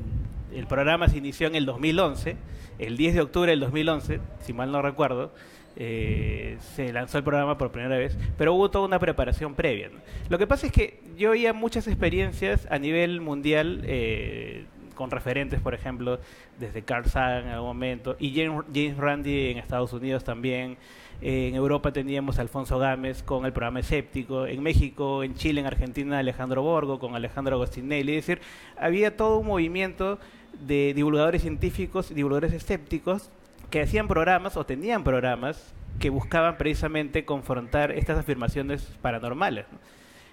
el 0.54 0.66
programa 0.66 1.08
se 1.08 1.18
inició 1.18 1.46
en 1.46 1.54
el 1.54 1.66
2011, 1.66 2.36
el 2.78 2.96
10 2.96 3.14
de 3.14 3.20
octubre 3.20 3.50
del 3.50 3.60
2011, 3.60 4.20
si 4.40 4.52
mal 4.52 4.70
no 4.72 4.82
recuerdo. 4.82 5.32
eh, 5.76 6.56
se 6.76 6.92
lanzó 6.92 7.18
el 7.18 7.24
programa 7.24 7.58
por 7.58 7.72
primera 7.72 7.96
vez, 7.98 8.16
pero 8.38 8.54
hubo 8.54 8.70
toda 8.70 8.86
una 8.86 8.98
preparación 8.98 9.54
previa. 9.54 9.90
Lo 10.28 10.38
que 10.38 10.46
pasa 10.46 10.66
es 10.66 10.72
que 10.72 11.00
yo 11.16 11.30
oía 11.32 11.52
muchas 11.52 11.86
experiencias 11.88 12.66
a 12.70 12.78
nivel 12.78 13.20
mundial 13.20 13.82
eh, 13.84 14.66
con 14.94 15.10
referentes, 15.10 15.60
por 15.60 15.74
ejemplo, 15.74 16.20
desde 16.60 16.82
Carl 16.82 17.06
Sagan 17.06 17.46
en 17.46 17.54
algún 17.54 17.68
momento, 17.68 18.16
y 18.20 18.34
James, 18.72 18.96
Randi 18.96 19.50
en 19.50 19.58
Estados 19.58 19.92
Unidos 19.92 20.24
también. 20.24 20.76
En 21.20 21.54
Europa 21.54 21.92
teníamos 21.92 22.38
a 22.38 22.42
Alfonso 22.42 22.78
Gámez 22.78 23.22
con 23.22 23.46
el 23.46 23.52
programa 23.52 23.80
Escéptico, 23.80 24.46
en 24.46 24.62
México, 24.62 25.22
en 25.22 25.34
Chile, 25.34 25.60
en 25.60 25.66
Argentina, 25.66 26.18
Alejandro 26.18 26.62
Borgo 26.62 26.98
con 26.98 27.14
Alejandro 27.14 27.54
Agostinelli. 27.54 28.16
Es 28.16 28.26
decir, 28.26 28.42
había 28.76 29.16
todo 29.16 29.38
un 29.38 29.46
movimiento 29.46 30.18
de 30.60 30.92
divulgadores 30.94 31.42
científicos, 31.42 32.14
divulgadores 32.14 32.52
escépticos, 32.52 33.30
que 33.70 33.82
hacían 33.82 34.08
programas 34.08 34.56
o 34.56 34.64
tenían 34.64 35.04
programas 35.04 35.74
que 35.98 36.10
buscaban 36.10 36.56
precisamente 36.56 37.24
confrontar 37.24 37.92
estas 37.92 38.18
afirmaciones 38.18 38.82
paranormales. 39.00 39.66
¿no? 39.70 39.78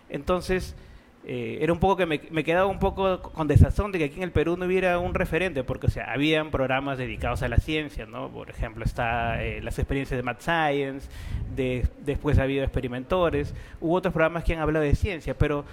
Entonces, 0.09 0.75
eh, 1.23 1.59
era 1.61 1.71
un 1.71 1.79
poco 1.79 1.97
que 1.97 2.05
me, 2.07 2.21
me 2.31 2.43
quedaba 2.43 2.65
un 2.65 2.79
poco 2.79 3.21
con 3.21 3.47
desazón 3.47 3.91
de 3.91 3.99
que 3.99 4.05
aquí 4.05 4.17
en 4.17 4.23
el 4.23 4.31
Perú 4.31 4.57
no 4.57 4.65
hubiera 4.65 4.97
un 4.97 5.13
referente, 5.13 5.63
porque 5.63 5.87
o 5.87 5.89
sea, 5.89 6.11
habían 6.11 6.49
programas 6.49 6.97
dedicados 6.97 7.43
a 7.43 7.47
la 7.47 7.57
ciencia, 7.57 8.07
¿no? 8.07 8.29
Por 8.29 8.49
ejemplo, 8.49 8.83
está 8.83 9.43
eh, 9.43 9.61
las 9.61 9.77
experiencias 9.77 10.17
de 10.17 10.23
Mad 10.23 10.37
Science, 10.39 11.09
de, 11.55 11.87
después 12.03 12.39
ha 12.39 12.43
habido 12.43 12.63
experimentores, 12.63 13.53
hubo 13.79 13.95
otros 13.95 14.13
programas 14.13 14.43
que 14.43 14.53
han 14.53 14.59
hablado 14.59 14.83
de 14.83 14.95
ciencia, 14.95 15.37
pero 15.37 15.63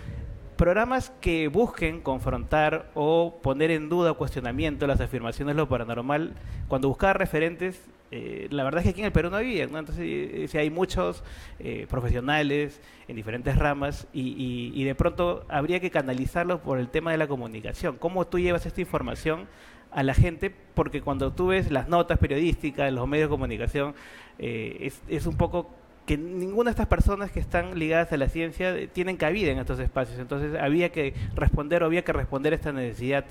programas 0.58 1.10
que 1.22 1.48
busquen 1.48 2.00
confrontar 2.02 2.90
o 2.94 3.38
poner 3.42 3.70
en 3.70 3.88
duda 3.88 4.10
o 4.10 4.16
cuestionamiento 4.18 4.86
las 4.86 5.00
afirmaciones 5.00 5.54
de 5.54 5.62
lo 5.62 5.68
paranormal, 5.68 6.34
cuando 6.68 6.88
buscaba 6.88 7.14
referentes, 7.14 7.80
eh, 8.10 8.48
la 8.50 8.64
verdad 8.64 8.80
es 8.80 8.84
que 8.84 8.90
aquí 8.90 9.00
en 9.00 9.06
el 9.06 9.12
Perú 9.12 9.30
no 9.30 9.36
había, 9.36 9.66
¿no? 9.68 9.78
Entonces, 9.78 10.04
eh, 10.06 10.46
sí 10.48 10.58
hay 10.58 10.68
muchos 10.68 11.22
eh, 11.60 11.86
profesionales 11.88 12.80
en 13.06 13.16
diferentes 13.16 13.56
ramas 13.56 14.06
y, 14.12 14.20
y- 14.36 14.72
y 14.74 14.84
de 14.84 14.94
pronto 14.94 15.44
habría 15.48 15.78
que 15.80 15.90
canalizarlo 15.90 16.60
por 16.60 16.78
el 16.78 16.88
tema 16.88 17.12
de 17.12 17.18
la 17.18 17.28
comunicación. 17.28 17.96
¿Cómo 17.96 18.26
tú 18.26 18.38
llevas 18.38 18.66
esta 18.66 18.80
información 18.80 19.46
a 19.92 20.02
la 20.02 20.12
gente? 20.14 20.52
Porque 20.74 21.00
cuando 21.02 21.32
tú 21.32 21.46
ves 21.48 21.70
las 21.70 21.88
notas 21.88 22.18
periodísticas, 22.18 22.92
los 22.92 23.06
medios 23.06 23.28
de 23.28 23.30
comunicación, 23.30 23.94
eh, 24.38 24.76
es, 24.80 25.02
es 25.08 25.26
un 25.26 25.36
poco 25.36 25.70
que 26.08 26.16
ninguna 26.16 26.70
de 26.70 26.72
estas 26.72 26.86
personas 26.86 27.30
que 27.30 27.38
están 27.38 27.78
ligadas 27.78 28.10
a 28.14 28.16
la 28.16 28.30
ciencia 28.30 28.74
eh, 28.74 28.88
tienen 28.88 29.18
cabida 29.18 29.52
en 29.52 29.58
estos 29.58 29.78
espacios. 29.78 30.18
Entonces 30.18 30.58
había 30.58 30.88
que 30.88 31.12
responder 31.34 31.82
o 31.82 31.86
había 31.86 32.02
que 32.02 32.14
responder 32.14 32.54
esta 32.54 32.72
necesidad 32.72 33.26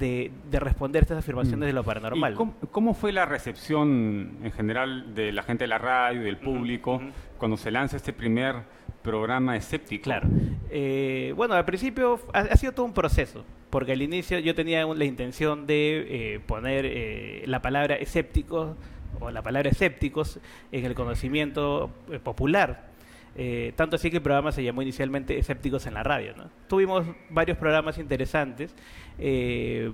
de, 0.00 0.32
de 0.50 0.58
responder 0.58 1.02
estas 1.02 1.18
afirmaciones 1.18 1.68
de 1.68 1.72
lo 1.72 1.84
paranormal. 1.84 2.32
¿Y 2.32 2.36
cómo, 2.36 2.54
cómo 2.72 2.94
fue 2.94 3.12
la 3.12 3.24
recepción 3.24 4.38
en 4.42 4.50
general 4.50 5.14
de 5.14 5.30
la 5.30 5.44
gente 5.44 5.62
de 5.64 5.68
la 5.68 5.78
radio, 5.78 6.22
del 6.22 6.38
público, 6.38 7.00
cuando 7.38 7.56
se 7.56 7.70
lanza 7.70 7.96
este 7.96 8.12
primer 8.12 8.56
programa 9.02 9.56
escéptico? 9.56 10.02
Claro. 10.02 10.28
Eh, 10.70 11.32
bueno, 11.36 11.54
al 11.54 11.64
principio 11.64 12.18
ha, 12.34 12.40
ha 12.40 12.56
sido 12.56 12.72
todo 12.72 12.84
un 12.84 12.94
proceso, 12.94 13.44
porque 13.70 13.92
al 13.92 14.02
inicio 14.02 14.40
yo 14.40 14.56
tenía 14.56 14.84
la 14.84 15.04
intención 15.04 15.68
de 15.68 16.34
eh, 16.34 16.40
poner 16.40 16.84
eh, 16.84 17.44
la 17.46 17.62
palabra 17.62 17.94
escéptico 17.94 18.76
o 19.20 19.30
la 19.30 19.42
palabra 19.42 19.70
escépticos 19.70 20.38
en 20.72 20.84
el 20.84 20.94
conocimiento 20.94 21.90
eh, 22.10 22.18
popular. 22.18 22.88
Eh, 23.36 23.72
tanto 23.76 23.96
así 23.96 24.10
que 24.10 24.16
el 24.16 24.22
programa 24.22 24.50
se 24.50 24.64
llamó 24.64 24.82
inicialmente 24.82 25.38
Escépticos 25.38 25.86
en 25.86 25.94
la 25.94 26.02
Radio. 26.02 26.34
Tuvimos 26.66 27.06
varios 27.30 27.56
programas 27.56 27.98
interesantes, 27.98 28.74
eh, 29.18 29.92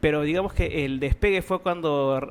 pero 0.00 0.22
digamos 0.22 0.52
que 0.52 0.84
el 0.84 1.00
despegue 1.00 1.40
fue 1.40 1.60
cuando 1.60 2.28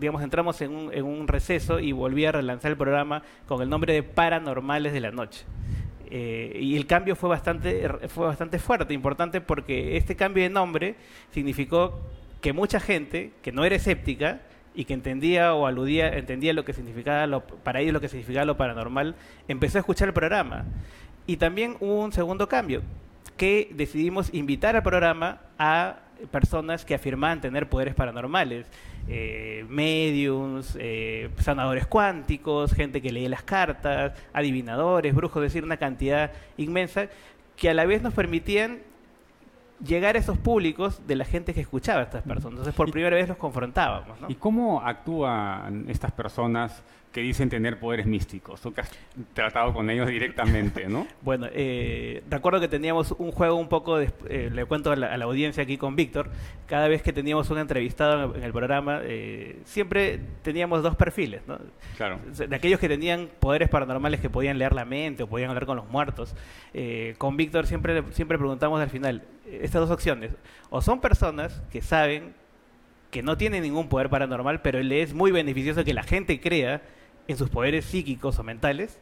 digamos 0.00 0.22
entramos 0.22 0.60
en 0.62 0.74
un, 0.74 0.94
en 0.94 1.04
un 1.04 1.28
receso 1.28 1.78
y 1.78 1.92
volví 1.92 2.24
a 2.24 2.32
relanzar 2.32 2.70
el 2.70 2.76
programa 2.76 3.22
con 3.46 3.60
el 3.60 3.68
nombre 3.68 3.92
de 3.92 4.02
Paranormales 4.02 4.92
de 4.94 5.00
la 5.00 5.10
Noche. 5.10 5.44
Y 6.08 6.76
el 6.76 6.86
cambio 6.86 7.16
fue 7.16 7.28
bastante, 7.28 7.88
fue 8.08 8.26
bastante 8.26 8.58
fuerte, 8.58 8.94
importante, 8.94 9.42
porque 9.42 9.98
este 9.98 10.16
cambio 10.16 10.44
de 10.44 10.48
nombre 10.48 10.94
significó 11.32 12.00
que 12.40 12.52
mucha 12.52 12.80
gente 12.80 13.32
que 13.42 13.52
no 13.52 13.64
era 13.64 13.76
escéptica 13.76 14.40
y 14.76 14.84
que 14.84 14.94
entendía 14.94 15.54
o 15.54 15.66
aludía, 15.66 16.08
entendía 16.16 16.52
lo 16.52 16.64
que 16.64 16.74
significaba 16.74 17.42
para 17.64 17.80
ellos 17.80 17.94
lo 17.94 18.00
que 18.00 18.08
significaba 18.08 18.44
lo 18.44 18.56
paranormal, 18.56 19.16
empezó 19.48 19.78
a 19.78 19.80
escuchar 19.80 20.08
el 20.08 20.14
programa. 20.14 20.64
Y 21.26 21.38
también 21.38 21.76
hubo 21.80 22.04
un 22.04 22.12
segundo 22.12 22.48
cambio, 22.48 22.82
que 23.36 23.70
decidimos 23.74 24.32
invitar 24.32 24.76
al 24.76 24.82
programa 24.82 25.40
a 25.58 26.00
personas 26.30 26.84
que 26.84 26.94
afirmaban 26.94 27.40
tener 27.40 27.68
poderes 27.68 27.94
paranormales, 27.94 28.66
eh, 29.08 29.64
mediums, 29.68 30.76
eh, 30.78 31.30
sanadores 31.38 31.86
cuánticos, 31.86 32.72
gente 32.72 33.02
que 33.02 33.12
leía 33.12 33.28
las 33.28 33.42
cartas, 33.42 34.12
adivinadores, 34.32 35.14
brujos, 35.14 35.42
es 35.42 35.52
decir, 35.52 35.64
una 35.64 35.76
cantidad 35.76 36.32
inmensa 36.56 37.08
que 37.56 37.70
a 37.70 37.74
la 37.74 37.86
vez 37.86 38.02
nos 38.02 38.14
permitían 38.14 38.80
llegar 39.84 40.16
a 40.16 40.18
esos 40.18 40.38
públicos 40.38 41.06
de 41.06 41.16
la 41.16 41.24
gente 41.24 41.54
que 41.54 41.60
escuchaba 41.60 42.00
a 42.00 42.04
estas 42.04 42.22
personas. 42.22 42.52
Entonces, 42.52 42.74
por 42.74 42.90
primera 42.90 43.16
vez 43.16 43.28
los 43.28 43.36
confrontábamos. 43.36 44.20
¿no? 44.20 44.30
¿Y 44.30 44.34
cómo 44.36 44.80
actúan 44.80 45.84
estas 45.88 46.12
personas 46.12 46.82
que 47.16 47.22
dicen 47.22 47.48
tener 47.48 47.78
poderes 47.78 48.04
místicos? 48.04 48.60
Tú 48.60 48.74
que 48.74 48.82
has 48.82 48.90
tratado 49.32 49.72
con 49.72 49.88
ellos 49.88 50.06
directamente, 50.06 50.86
¿no? 50.86 51.06
Bueno, 51.22 51.46
eh, 51.50 52.22
recuerdo 52.28 52.60
que 52.60 52.68
teníamos 52.68 53.12
un 53.12 53.32
juego 53.32 53.54
un 53.54 53.70
poco, 53.70 53.96
de- 53.96 54.10
eh, 54.28 54.50
le 54.52 54.66
cuento 54.66 54.92
a 54.92 54.96
la, 54.96 55.06
a 55.06 55.16
la 55.16 55.24
audiencia 55.24 55.62
aquí 55.62 55.78
con 55.78 55.96
Víctor, 55.96 56.28
cada 56.66 56.88
vez 56.88 57.00
que 57.00 57.14
teníamos 57.14 57.48
un 57.48 57.56
entrevistado 57.56 58.36
en 58.36 58.42
el, 58.42 58.52
programa, 58.52 59.00
eh, 59.02 59.60
siempre 59.64 60.20
teníamos 60.42 60.82
dos 60.82 60.94
perfiles, 60.94 61.40
¿no? 61.46 61.58
Claro. 61.96 62.18
de 62.36 62.54
aquellos 62.54 62.78
que 62.78 62.88
tenían 62.88 63.30
poderes 63.40 63.70
paranormales 63.70 64.20
que 64.20 64.28
podían 64.28 64.58
leer 64.58 64.74
la 64.74 64.84
mente 64.84 65.22
o 65.22 65.26
podían 65.26 65.48
hablar 65.48 65.64
con 65.64 65.78
los 65.78 65.88
muertos. 65.88 66.34
Eh, 66.74 67.14
con 67.16 67.38
Víctor 67.38 67.66
siempre, 67.66 68.02
siempre 68.10 68.36
preguntamos 68.36 68.78
al 68.78 68.90
final, 68.90 69.22
eh, 69.46 69.60
estas 69.62 69.80
dos 69.80 69.90
opciones, 69.90 70.32
o 70.68 70.82
son 70.82 71.00
personas 71.00 71.62
que 71.72 71.80
saben 71.80 72.34
que 73.10 73.22
no 73.22 73.38
tienen 73.38 73.62
ningún 73.62 73.88
poder 73.88 74.10
paranormal, 74.10 74.60
pero 74.60 74.82
le 74.82 75.00
es 75.00 75.14
muy 75.14 75.30
beneficioso 75.30 75.82
que 75.82 75.94
la 75.94 76.02
gente 76.02 76.38
crea 76.40 76.82
en 77.28 77.36
sus 77.36 77.50
poderes 77.50 77.84
psíquicos 77.84 78.38
o 78.38 78.42
mentales, 78.42 78.98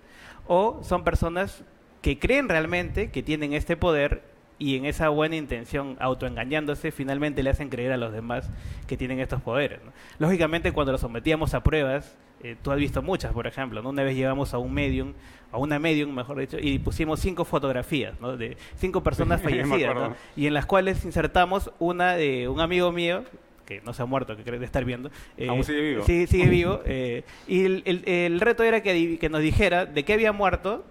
o 0.46 0.80
son 0.82 1.04
personas 1.04 1.64
que 2.02 2.18
creen 2.18 2.48
realmente 2.48 3.10
que 3.10 3.22
tienen 3.22 3.54
este 3.54 3.76
poder 3.76 4.22
y 4.58 4.76
en 4.76 4.84
esa 4.84 5.08
buena 5.08 5.36
intención, 5.36 5.96
autoengañándose, 6.00 6.92
finalmente 6.92 7.42
le 7.42 7.50
hacen 7.50 7.68
creer 7.68 7.92
a 7.92 7.96
los 7.96 8.12
demás 8.12 8.50
que 8.86 8.96
tienen 8.96 9.18
estos 9.20 9.42
poderes. 9.42 9.80
¿no? 9.84 9.92
Lógicamente, 10.18 10.72
cuando 10.72 10.92
los 10.92 11.00
sometíamos 11.00 11.54
a 11.54 11.62
pruebas, 11.62 12.16
eh, 12.42 12.56
tú 12.62 12.70
has 12.70 12.78
visto 12.78 13.02
muchas, 13.02 13.32
por 13.32 13.46
ejemplo, 13.46 13.82
¿no? 13.82 13.88
una 13.88 14.02
vez 14.02 14.14
llevamos 14.14 14.54
a 14.54 14.58
un 14.58 14.72
medium, 14.72 15.14
a 15.50 15.58
una 15.58 15.78
medium, 15.78 16.14
mejor 16.14 16.38
dicho, 16.38 16.58
y 16.60 16.78
pusimos 16.78 17.20
cinco 17.20 17.44
fotografías 17.44 18.20
¿no? 18.20 18.36
de 18.36 18.56
cinco 18.76 19.02
personas 19.02 19.42
fallecidas, 19.42 20.12
y 20.36 20.46
en 20.46 20.54
las 20.54 20.66
cuales 20.66 21.04
insertamos 21.04 21.72
una 21.78 22.14
de 22.14 22.48
un 22.48 22.60
amigo 22.60 22.92
mío 22.92 23.24
que 23.64 23.80
no 23.82 23.92
se 23.92 24.02
ha 24.02 24.06
muerto, 24.06 24.36
que 24.36 24.42
cree 24.44 24.58
de 24.58 24.66
estar 24.66 24.84
viendo. 24.84 25.10
eh, 25.36 25.48
Aún 25.48 25.64
sigue 25.64 25.80
vivo. 25.80 26.04
Sí, 26.04 26.26
sigue 26.26 26.46
vivo. 26.48 26.80
eh, 26.84 27.24
y 27.48 27.64
el, 27.64 27.82
el- 27.86 28.08
el 28.08 28.40
reto 28.40 28.62
era 28.62 28.82
que 28.82 29.28
nos 29.30 29.40
dijera 29.40 29.86
de 29.86 30.04
qué 30.04 30.12
había 30.12 30.32
muerto 30.32 30.84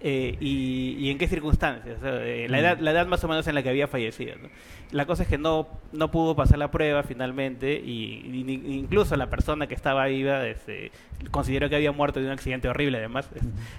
eh, 0.00 0.36
y, 0.40 0.96
y 0.98 1.10
en 1.10 1.18
qué 1.18 1.28
circunstancias, 1.28 1.98
o 1.98 2.00
sea, 2.00 2.24
eh, 2.24 2.48
la, 2.48 2.60
edad, 2.60 2.78
la 2.78 2.92
edad 2.92 3.06
más 3.06 3.22
o 3.24 3.28
menos 3.28 3.46
en 3.46 3.54
la 3.54 3.62
que 3.62 3.68
había 3.68 3.88
fallecido. 3.88 4.36
¿no? 4.40 4.48
La 4.90 5.06
cosa 5.06 5.24
es 5.24 5.28
que 5.28 5.38
no, 5.38 5.68
no 5.92 6.10
pudo 6.10 6.34
pasar 6.34 6.58
la 6.58 6.70
prueba 6.70 7.02
finalmente 7.02 7.74
y, 7.74 8.44
y 8.46 8.78
incluso 8.78 9.16
la 9.16 9.28
persona 9.28 9.66
que 9.66 9.74
estaba 9.74 10.06
viva 10.06 10.46
este, 10.46 10.92
consideró 11.30 11.68
que 11.68 11.76
había 11.76 11.92
muerto 11.92 12.20
de 12.20 12.26
un 12.26 12.32
accidente 12.32 12.68
horrible 12.68 12.98
además. 12.98 13.28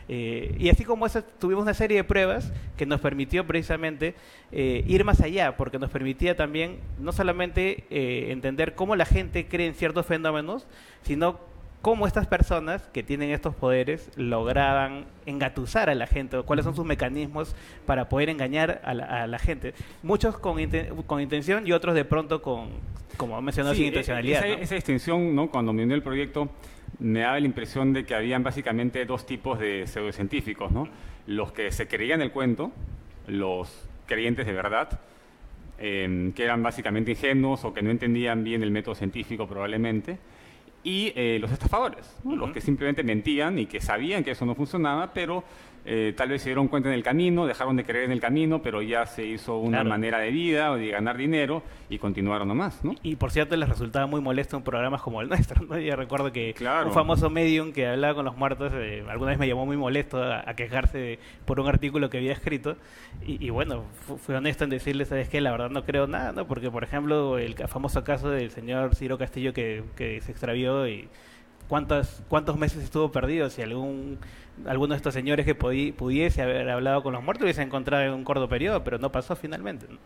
Eh, 0.07 0.55
y 0.59 0.69
así 0.69 0.83
como 0.83 1.05
eso, 1.05 1.23
tuvimos 1.39 1.63
una 1.63 1.73
serie 1.73 1.97
de 1.97 2.03
pruebas 2.03 2.51
que 2.77 2.85
nos 2.85 2.99
permitió 2.99 3.45
precisamente 3.47 4.15
eh, 4.51 4.83
ir 4.87 5.03
más 5.03 5.21
allá, 5.21 5.57
porque 5.57 5.79
nos 5.79 5.89
permitía 5.89 6.35
también 6.35 6.79
no 6.99 7.11
solamente 7.11 7.85
eh, 7.89 8.31
entender 8.31 8.75
cómo 8.75 8.95
la 8.95 9.05
gente 9.05 9.47
cree 9.47 9.67
en 9.67 9.75
ciertos 9.75 10.05
fenómenos, 10.05 10.67
sino 11.03 11.39
cómo 11.81 12.07
estas 12.07 12.27
personas 12.27 12.87
que 12.93 13.03
tienen 13.03 13.29
estos 13.31 13.55
poderes 13.55 14.11
lograban 14.17 15.05
engatusar 15.25 15.89
a 15.89 15.95
la 15.95 16.07
gente, 16.07 16.37
o 16.37 16.45
cuáles 16.45 16.65
son 16.65 16.75
sus 16.75 16.85
mecanismos 16.85 17.55
para 17.85 18.09
poder 18.09 18.29
engañar 18.29 18.81
a 18.83 18.93
la, 18.93 19.05
a 19.23 19.27
la 19.27 19.39
gente. 19.39 19.73
Muchos 20.03 20.37
con, 20.37 20.57
inten- 20.57 21.05
con 21.05 21.21
intención 21.21 21.65
y 21.65 21.71
otros 21.71 21.95
de 21.95 22.03
pronto 22.05 22.41
con, 22.41 22.69
como 23.17 23.41
mencionó, 23.41 23.71
Sí, 23.71 23.77
sin 23.77 23.87
intencionalidad. 23.87 24.45
Esa, 24.45 24.55
¿no? 24.57 24.63
esa 24.63 24.75
distinción, 24.75 25.35
¿no? 25.35 25.49
cuando 25.49 25.71
me 25.73 25.83
unió 25.83 25.95
el 25.95 26.03
proyecto, 26.03 26.49
me 26.99 27.21
daba 27.21 27.39
la 27.39 27.45
impresión 27.45 27.93
de 27.93 28.03
que 28.05 28.13
habían 28.13 28.43
básicamente 28.43 29.05
dos 29.05 29.25
tipos 29.25 29.57
de 29.59 29.87
pseudocientíficos, 29.87 30.71
¿no? 30.71 30.89
Los 31.27 31.51
que 31.53 31.71
se 31.71 31.87
creían 31.87 32.21
el 32.21 32.31
cuento, 32.31 32.71
los 33.27 33.87
creyentes 34.05 34.45
de 34.47 34.51
verdad, 34.53 34.99
eh, 35.77 36.31
que 36.35 36.43
eran 36.43 36.61
básicamente 36.61 37.11
ingenuos 37.11 37.63
o 37.63 37.73
que 37.73 37.81
no 37.81 37.89
entendían 37.91 38.43
bien 38.43 38.63
el 38.63 38.71
método 38.71 38.95
científico 38.95 39.47
probablemente, 39.47 40.17
y 40.83 41.11
eh, 41.15 41.37
los 41.41 41.51
estafadores, 41.51 42.15
los 42.23 42.51
que 42.51 42.61
simplemente 42.61 43.03
mentían 43.03 43.59
y 43.59 43.65
que 43.65 43.81
sabían 43.81 44.23
que 44.23 44.31
eso 44.31 44.45
no 44.45 44.55
funcionaba, 44.55 45.13
pero 45.13 45.43
eh, 45.85 46.13
tal 46.15 46.29
vez 46.29 46.41
se 46.41 46.49
dieron 46.49 46.67
cuenta 46.67 46.89
en 46.89 46.95
el 46.95 47.03
camino, 47.03 47.45
dejaron 47.45 47.75
de 47.75 47.83
creer 47.83 48.05
en 48.05 48.11
el 48.11 48.19
camino, 48.19 48.61
pero 48.61 48.81
ya 48.81 49.05
se 49.05 49.25
hizo 49.25 49.57
una 49.57 49.77
Claro. 49.79 49.89
manera 49.89 50.19
de 50.19 50.31
vida 50.31 50.71
o 50.71 50.75
de 50.75 50.89
ganar 50.89 51.17
dinero 51.17 51.63
y 51.89 51.97
continuaron 51.97 52.47
nomás, 52.47 52.83
¿no? 52.83 52.95
Y 53.01 53.15
por 53.15 53.31
cierto, 53.31 53.55
les 53.55 53.67
resultaba 53.69 54.05
muy 54.05 54.21
molesto 54.21 54.57
en 54.57 54.63
programas 54.63 55.01
como 55.01 55.21
el 55.21 55.29
nuestro. 55.29 55.63
¿no? 55.65 55.79
Yo 55.79 55.95
recuerdo 55.95 56.31
que 56.31 56.53
Claro. 56.53 56.87
un 56.87 56.93
famoso 56.93 57.29
medium 57.29 57.71
que 57.71 57.87
hablaba 57.87 58.13
con 58.15 58.25
los 58.25 58.35
muertos 58.37 58.71
eh, 58.75 59.03
alguna 59.09 59.31
vez 59.31 59.39
me 59.39 59.47
llamó 59.47 59.65
muy 59.65 59.77
molesto 59.77 60.21
a, 60.21 60.47
a 60.47 60.53
quejarse 60.55 61.19
por 61.45 61.59
un 61.59 61.67
artículo 61.67 62.09
que 62.09 62.17
había 62.17 62.33
escrito. 62.33 62.75
Y, 63.25 63.43
y 63.45 63.49
bueno, 63.49 63.85
fu- 64.05 64.17
fui 64.17 64.35
honesto 64.35 64.63
en 64.65 64.69
decirle, 64.69 65.05
¿sabes 65.05 65.29
qué? 65.29 65.41
La 65.41 65.51
verdad 65.51 65.69
no 65.69 65.83
creo 65.85 66.07
nada, 66.07 66.31
¿no? 66.31 66.45
Porque, 66.45 66.69
por 66.69 66.83
ejemplo, 66.83 67.37
el 67.37 67.55
famoso 67.67 68.03
caso 68.03 68.29
del 68.29 68.51
señor 68.51 68.95
Ciro 68.95 69.17
Castillo 69.17 69.53
que, 69.53 69.83
que 69.95 70.21
se 70.21 70.31
extravió 70.31 70.87
y 70.87 71.07
cuántos, 71.69 72.21
cuántos 72.27 72.57
meses 72.57 72.83
estuvo 72.83 73.09
perdido. 73.09 73.49
Si 73.49 73.61
algún 73.61 74.19
alguno 74.65 74.93
de 74.93 74.97
estos 74.97 75.13
señores 75.13 75.45
que 75.45 75.55
pudiese 75.55 76.41
haber 76.41 76.69
hablado 76.69 77.01
con 77.01 77.13
los 77.13 77.23
muertos 77.23 77.43
hubiese 77.43 77.61
encontrado 77.61 78.03
en 78.03 78.11
un 78.11 78.25
corto 78.25 78.49
periodo, 78.49 78.83
pero 78.83 78.97
no 78.97 79.09
pasó 79.09 79.37
finalmente. 79.37 79.85
¿no? 79.89 79.97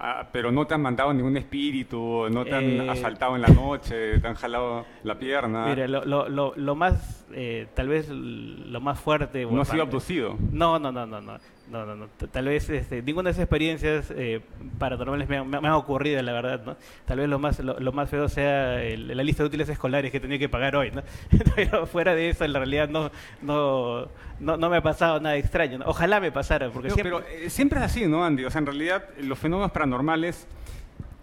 Ah, 0.00 0.28
pero 0.32 0.52
no 0.52 0.64
te 0.66 0.74
han 0.74 0.80
mandado 0.80 1.12
ningún 1.12 1.36
espíritu, 1.36 2.28
no 2.30 2.44
te 2.44 2.54
han 2.54 2.64
Eh, 2.64 2.88
asaltado 2.88 3.34
en 3.34 3.42
la 3.42 3.48
noche, 3.48 4.18
te 4.20 4.26
han 4.28 4.34
jalado 4.36 4.86
la 5.02 5.18
pierna. 5.18 5.66
Mira, 5.66 5.88
lo, 5.88 6.04
lo, 6.04 6.28
lo, 6.28 6.54
lo 6.56 6.74
más, 6.76 7.26
eh, 7.32 7.66
tal 7.74 7.88
vez 7.88 8.08
lo 8.08 8.80
más 8.80 8.98
fuerte... 9.00 9.44
no 9.44 9.60
has 9.60 9.68
sido 9.68 9.82
abducido. 9.82 10.36
No, 10.52 10.78
no, 10.78 10.92
no, 10.92 11.04
no, 11.04 11.20
no, 11.20 11.36
no, 11.70 11.84
no, 11.84 11.94
no. 11.96 12.06
Tal 12.30 12.46
vez 12.46 12.68
este, 12.70 13.02
ninguna 13.02 13.28
de 13.28 13.32
esas 13.32 13.42
experiencias 13.44 14.10
eh, 14.16 14.40
paranormales 14.78 15.28
me, 15.28 15.42
me, 15.44 15.60
me 15.60 15.68
han 15.68 15.74
ocurrido, 15.74 16.20
la 16.22 16.32
verdad, 16.32 16.62
¿no? 16.64 16.76
Tal 17.04 17.18
vez 17.18 17.28
lo 17.28 17.38
más, 17.38 17.58
lo, 17.60 17.78
lo 17.78 17.92
más 17.92 18.08
feo 18.08 18.28
sea 18.28 18.82
el- 18.82 19.16
la 19.16 19.22
lista 19.22 19.42
de 19.42 19.48
útiles 19.48 19.68
escolares 19.68 20.10
que 20.10 20.18
tenía 20.20 20.38
que 20.38 20.48
pagar 20.48 20.76
hoy, 20.76 20.90
¿no? 20.90 21.02
Pero 21.54 21.86
fuera 21.86 22.14
de 22.14 22.30
eso, 22.30 22.44
en 22.44 22.52
la 22.52 22.58
realidad 22.60 22.88
no, 22.88 23.10
no, 23.42 24.08
no, 24.40 24.56
no 24.56 24.70
me 24.70 24.78
ha 24.78 24.82
pasado 24.82 25.20
nada 25.20 25.36
extraño. 25.36 25.78
¿no? 25.78 25.84
Ojalá 25.86 26.20
me 26.20 26.32
pasara, 26.32 26.70
porque 26.70 26.88
No, 26.88 26.94
siempre... 26.94 27.18
Pero 27.28 27.44
eh, 27.46 27.50
siempre 27.50 27.78
es 27.80 27.84
así, 27.84 28.06
¿no, 28.06 28.24
Andy? 28.24 28.44
O 28.44 28.50
sea, 28.50 28.60
en 28.60 28.66
realidad 28.66 29.04
los 29.20 29.38
fenómenos 29.38 29.70
paranormales 29.72 30.46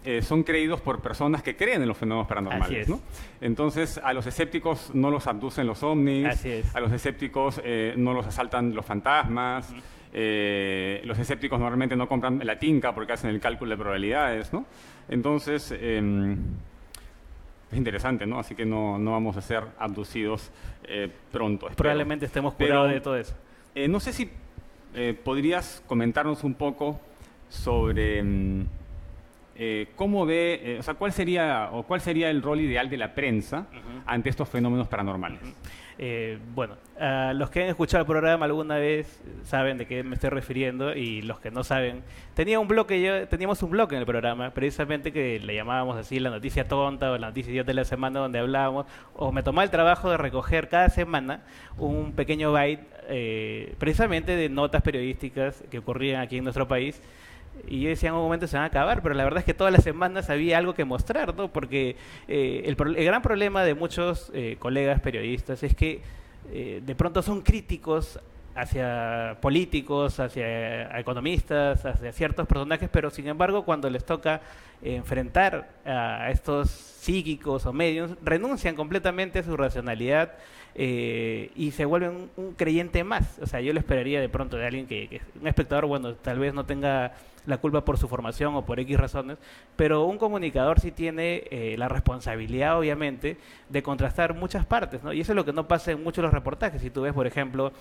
eh, 0.04 0.22
son 0.22 0.44
creídos 0.44 0.80
por 0.80 1.00
personas 1.02 1.42
que 1.42 1.56
creen 1.56 1.82
en 1.82 1.88
los 1.88 1.96
fenómenos 1.98 2.28
paranormales, 2.28 2.82
es. 2.82 2.88
¿no? 2.88 3.00
Entonces, 3.40 3.98
a 4.04 4.12
los 4.12 4.24
escépticos 4.26 4.92
no 4.94 5.10
los 5.10 5.26
abducen 5.26 5.66
los 5.66 5.82
ovnis, 5.82 6.28
a 6.74 6.78
los 6.80 6.92
escépticos 6.92 7.60
eh, 7.64 7.94
no 7.96 8.12
los 8.14 8.24
asaltan 8.26 8.72
los 8.74 8.86
fantasmas, 8.86 9.74
eh, 10.18 11.02
los 11.04 11.18
escépticos 11.18 11.60
normalmente 11.60 11.94
no 11.94 12.08
compran 12.08 12.40
la 12.42 12.58
tinca 12.58 12.94
porque 12.94 13.12
hacen 13.12 13.28
el 13.28 13.38
cálculo 13.38 13.72
de 13.72 13.76
probabilidades, 13.76 14.50
¿no? 14.50 14.64
Entonces, 15.10 15.74
em, 15.78 16.38
es 17.70 17.76
interesante, 17.76 18.26
¿no? 18.26 18.38
Así 18.38 18.54
que 18.54 18.64
no, 18.64 18.98
no 18.98 19.12
vamos 19.12 19.36
a 19.36 19.42
ser 19.42 19.62
abducidos 19.78 20.50
eh, 20.84 21.10
pronto. 21.30 21.66
espero. 21.66 21.76
Probablemente 21.76 22.24
estemos 22.24 22.54
Pero- 22.54 22.70
curados 22.70 22.92
de 22.92 23.00
todo 23.02 23.16
eso. 23.18 23.34
Eh, 23.74 23.88
no 23.88 24.00
sé 24.00 24.12
si 24.14 24.30
podrías 25.22 25.82
comentarnos 25.86 26.42
un 26.44 26.54
poco 26.54 26.98
sobre 27.50 28.24
eh, 29.54 29.88
cómo 29.96 30.24
ve, 30.24 30.76
o 30.80 30.82
sea, 30.82 30.94
cuál 30.94 31.12
sería 31.12 31.68
o 31.72 31.82
cuál 31.82 32.00
sería 32.00 32.30
el 32.30 32.40
rol 32.40 32.60
ideal 32.60 32.88
de 32.88 32.96
la 32.96 33.14
prensa 33.14 33.66
ante 34.06 34.30
estos 34.30 34.48
fenómenos 34.48 34.88
paranormales. 34.88 35.40
Eh, 35.98 36.38
bueno, 36.54 36.76
a 37.00 37.32
los 37.32 37.48
que 37.48 37.62
han 37.62 37.68
escuchado 37.70 38.02
el 38.02 38.06
programa 38.06 38.44
alguna 38.44 38.76
vez 38.76 39.22
saben 39.44 39.78
de 39.78 39.86
qué 39.86 40.02
me 40.02 40.14
estoy 40.14 40.28
refiriendo 40.28 40.94
y 40.94 41.22
los 41.22 41.40
que 41.40 41.50
no 41.50 41.64
saben, 41.64 42.02
tenía 42.34 42.60
un 42.60 42.68
bloque 42.68 43.00
yo, 43.00 43.26
teníamos 43.28 43.62
un 43.62 43.70
bloque 43.70 43.94
en 43.94 44.00
el 44.00 44.06
programa, 44.06 44.50
precisamente 44.50 45.10
que 45.10 45.40
le 45.40 45.54
llamábamos 45.54 45.96
así 45.96 46.20
la 46.20 46.28
noticia 46.28 46.68
tonta 46.68 47.10
o 47.12 47.18
la 47.18 47.28
noticia 47.28 47.64
de 47.64 47.74
la 47.74 47.84
semana 47.84 48.20
donde 48.20 48.38
hablábamos, 48.38 48.84
o 49.14 49.32
me 49.32 49.42
tomaba 49.42 49.64
el 49.64 49.70
trabajo 49.70 50.10
de 50.10 50.18
recoger 50.18 50.68
cada 50.68 50.90
semana 50.90 51.44
un 51.78 52.12
pequeño 52.12 52.52
byte 52.52 52.86
eh, 53.08 53.74
precisamente 53.78 54.36
de 54.36 54.50
notas 54.50 54.82
periodísticas 54.82 55.64
que 55.70 55.78
ocurrían 55.78 56.20
aquí 56.20 56.36
en 56.36 56.44
nuestro 56.44 56.68
país. 56.68 57.00
Y 57.68 57.80
yo 57.80 57.88
decía 57.88 58.10
en 58.10 58.14
un 58.14 58.22
momento 58.22 58.46
se 58.46 58.56
van 58.56 58.64
a 58.64 58.66
acabar, 58.66 59.02
pero 59.02 59.14
la 59.14 59.24
verdad 59.24 59.40
es 59.40 59.44
que 59.44 59.54
todas 59.54 59.72
las 59.72 59.82
semanas 59.82 60.30
había 60.30 60.58
algo 60.58 60.74
que 60.74 60.84
mostrar, 60.84 61.34
¿no? 61.34 61.48
Porque 61.52 61.96
eh, 62.28 62.62
el, 62.64 62.76
el 62.96 63.04
gran 63.04 63.22
problema 63.22 63.64
de 63.64 63.74
muchos 63.74 64.30
eh, 64.34 64.56
colegas 64.58 65.00
periodistas 65.00 65.62
es 65.62 65.74
que 65.74 66.00
eh, 66.52 66.80
de 66.84 66.94
pronto 66.94 67.22
son 67.22 67.42
críticos 67.42 68.20
hacia 68.54 69.36
políticos, 69.42 70.18
hacia 70.18 70.98
economistas, 70.98 71.84
hacia 71.84 72.12
ciertos 72.12 72.46
personajes, 72.46 72.88
pero 72.90 73.10
sin 73.10 73.28
embargo 73.28 73.64
cuando 73.64 73.90
les 73.90 74.04
toca 74.04 74.40
enfrentar 74.82 75.68
a 75.84 76.30
estos 76.30 76.70
psíquicos 76.70 77.66
o 77.66 77.72
medios, 77.72 78.12
renuncian 78.24 78.74
completamente 78.74 79.40
a 79.40 79.42
su 79.42 79.56
racionalidad 79.56 80.32
eh, 80.74 81.50
y 81.54 81.70
se 81.70 81.84
vuelven 81.84 82.10
un, 82.10 82.30
un 82.36 82.54
creyente 82.54 83.04
más. 83.04 83.38
O 83.40 83.46
sea, 83.46 83.60
yo 83.60 83.72
lo 83.72 83.78
esperaría 83.78 84.20
de 84.20 84.28
pronto 84.28 84.56
de 84.56 84.66
alguien 84.66 84.86
que, 84.86 85.08
que 85.08 85.20
un 85.40 85.46
espectador, 85.46 85.86
bueno, 85.86 86.14
tal 86.14 86.38
vez 86.38 86.54
no 86.54 86.64
tenga 86.64 87.12
la 87.46 87.58
culpa 87.58 87.84
por 87.84 87.96
su 87.98 88.08
formación 88.08 88.54
o 88.54 88.66
por 88.66 88.78
X 88.80 88.96
razones, 88.98 89.38
pero 89.76 90.04
un 90.04 90.18
comunicador 90.18 90.80
sí 90.80 90.90
tiene 90.90 91.44
eh, 91.50 91.76
la 91.78 91.88
responsabilidad, 91.88 92.78
obviamente, 92.78 93.38
de 93.68 93.82
contrastar 93.82 94.34
muchas 94.34 94.66
partes, 94.66 95.02
¿no? 95.02 95.12
Y 95.12 95.20
eso 95.20 95.32
es 95.32 95.36
lo 95.36 95.44
que 95.44 95.52
no 95.52 95.66
pasa 95.68 95.92
en 95.92 96.02
muchos 96.02 96.16
de 96.18 96.22
los 96.22 96.34
reportajes. 96.34 96.82
Si 96.82 96.90
tú 96.90 97.02
ves, 97.02 97.12
por 97.12 97.26
ejemplo, 97.26 97.72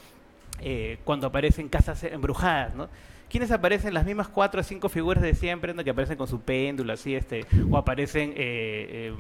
eh, 0.62 1.00
cuando 1.04 1.28
aparecen 1.28 1.68
casas 1.68 2.04
embrujadas, 2.04 2.76
¿no? 2.76 2.88
¿Quiénes 3.28 3.52
aparecen? 3.52 3.94
Las 3.94 4.06
mismas 4.06 4.28
cuatro 4.28 4.62
o 4.62 4.64
cinco 4.64 4.88
figuras 4.88 5.24
de 5.24 5.34
siempre, 5.34 5.74
¿no? 5.74 5.84
Que 5.84 5.90
aparecen 5.90 6.16
con 6.16 6.28
su 6.28 6.42
péndulo, 6.42 6.94
así, 6.94 7.16
este, 7.16 7.44
o 7.72 7.76
aparecen 7.76 8.34
eh, 8.36 9.14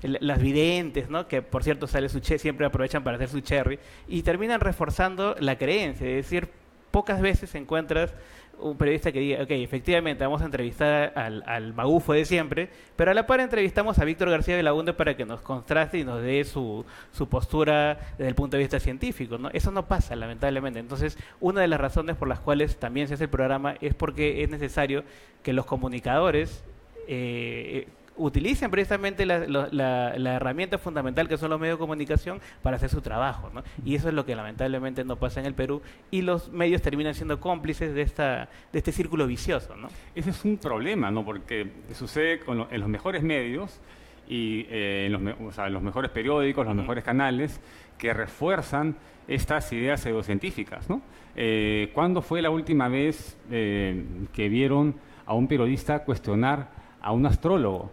las 0.00 0.40
videntes, 0.40 1.10
¿no? 1.10 1.28
Que, 1.28 1.42
por 1.42 1.62
cierto, 1.62 1.86
sale 1.86 2.08
su 2.08 2.20
che, 2.20 2.38
siempre 2.38 2.64
aprovechan 2.64 3.04
para 3.04 3.16
hacer 3.16 3.28
su 3.28 3.40
cherry, 3.40 3.78
y 4.08 4.22
terminan 4.22 4.60
reforzando 4.60 5.36
la 5.38 5.58
creencia, 5.58 6.08
es 6.08 6.16
decir, 6.16 6.48
pocas 6.92 7.20
veces 7.20 7.54
encuentras 7.56 8.14
un 8.60 8.76
periodista 8.76 9.10
que 9.10 9.18
diga, 9.18 9.42
ok, 9.42 9.50
efectivamente 9.50 10.24
vamos 10.24 10.40
a 10.42 10.44
entrevistar 10.44 11.12
al, 11.16 11.42
al 11.46 11.74
magufo 11.74 12.12
de 12.12 12.24
siempre, 12.24 12.68
pero 12.94 13.10
a 13.10 13.14
la 13.14 13.26
par 13.26 13.40
entrevistamos 13.40 13.98
a 13.98 14.04
Víctor 14.04 14.30
García 14.30 14.56
de 14.56 14.62
la 14.62 14.72
UNDE 14.72 14.92
para 14.92 15.16
que 15.16 15.24
nos 15.24 15.40
contraste 15.40 15.98
y 15.98 16.04
nos 16.04 16.22
dé 16.22 16.44
su, 16.44 16.84
su 17.10 17.28
postura 17.28 17.98
desde 18.18 18.28
el 18.28 18.34
punto 18.34 18.56
de 18.56 18.62
vista 18.62 18.78
científico, 18.78 19.38
¿no? 19.38 19.50
Eso 19.52 19.72
no 19.72 19.86
pasa, 19.86 20.14
lamentablemente. 20.14 20.78
Entonces, 20.78 21.18
una 21.40 21.60
de 21.60 21.68
las 21.68 21.80
razones 21.80 22.16
por 22.16 22.28
las 22.28 22.38
cuales 22.38 22.76
también 22.76 23.08
se 23.08 23.14
hace 23.14 23.24
el 23.24 23.30
programa 23.30 23.74
es 23.80 23.94
porque 23.94 24.44
es 24.44 24.50
necesario 24.50 25.02
que 25.42 25.52
los 25.52 25.66
comunicadores 25.66 26.62
eh, 27.08 27.88
utilicen 28.16 28.70
precisamente 28.70 29.24
la, 29.24 29.38
la- 29.46 30.16
la- 30.16 30.34
herramienta 30.36 30.76
fundamental 30.78 31.28
que 31.28 31.36
son 31.38 31.50
los 31.50 31.58
medios 31.58 31.78
de 31.78 31.80
comunicación 31.80 32.40
para 32.62 32.76
hacer 32.76 32.90
su 32.90 33.00
trabajo, 33.00 33.50
¿no? 33.54 33.62
Y 33.84 33.94
eso 33.94 34.08
es 34.08 34.14
lo 34.14 34.26
que 34.26 34.34
lamentablemente 34.36 35.04
no 35.04 35.16
pasa 35.16 35.40
en 35.40 35.46
el 35.46 35.54
Perú 35.54 35.80
y 36.10 36.22
los 36.22 36.50
medios 36.50 36.82
terminan 36.82 37.14
siendo 37.14 37.40
cómplices 37.40 37.94
de 37.94 38.02
esta 38.02 38.48
de 38.72 38.78
este 38.78 38.92
círculo 38.92 39.26
vicioso, 39.26 39.76
¿no? 39.76 39.88
Ese 40.14 40.30
es 40.30 40.44
un 40.44 40.58
problema, 40.58 41.10
¿no? 41.10 41.24
Porque 41.24 41.70
sucede 41.94 42.40
con 42.40 42.58
lo- 42.58 42.68
en 42.70 42.80
los 42.80 42.88
mejores 42.88 43.22
medios 43.22 43.80
y 44.28 44.66
eh, 44.70 45.06
en 45.06 45.12
los, 45.12 45.34
o 45.40 45.52
sea, 45.52 45.68
los 45.68 45.82
mejores 45.82 46.10
periódicos, 46.10 46.66
los 46.66 46.74
mejores 46.74 47.02
canales, 47.04 47.60
que 47.98 48.12
refuerzan 48.12 48.96
estas 49.28 49.72
ideas 49.72 50.00
pseudocientíficas, 50.00 50.88
¿no? 50.90 51.00
Eh, 51.34 51.90
¿Cuándo 51.94 52.20
fue 52.22 52.42
la 52.42 52.50
última 52.50 52.88
vez 52.88 53.38
eh, 53.50 54.04
que 54.32 54.48
vieron 54.48 54.96
a 55.24 55.34
un 55.34 55.48
periodista 55.48 56.04
cuestionar 56.04 56.68
a 57.00 57.12
un 57.12 57.24
astrólogo, 57.26 57.90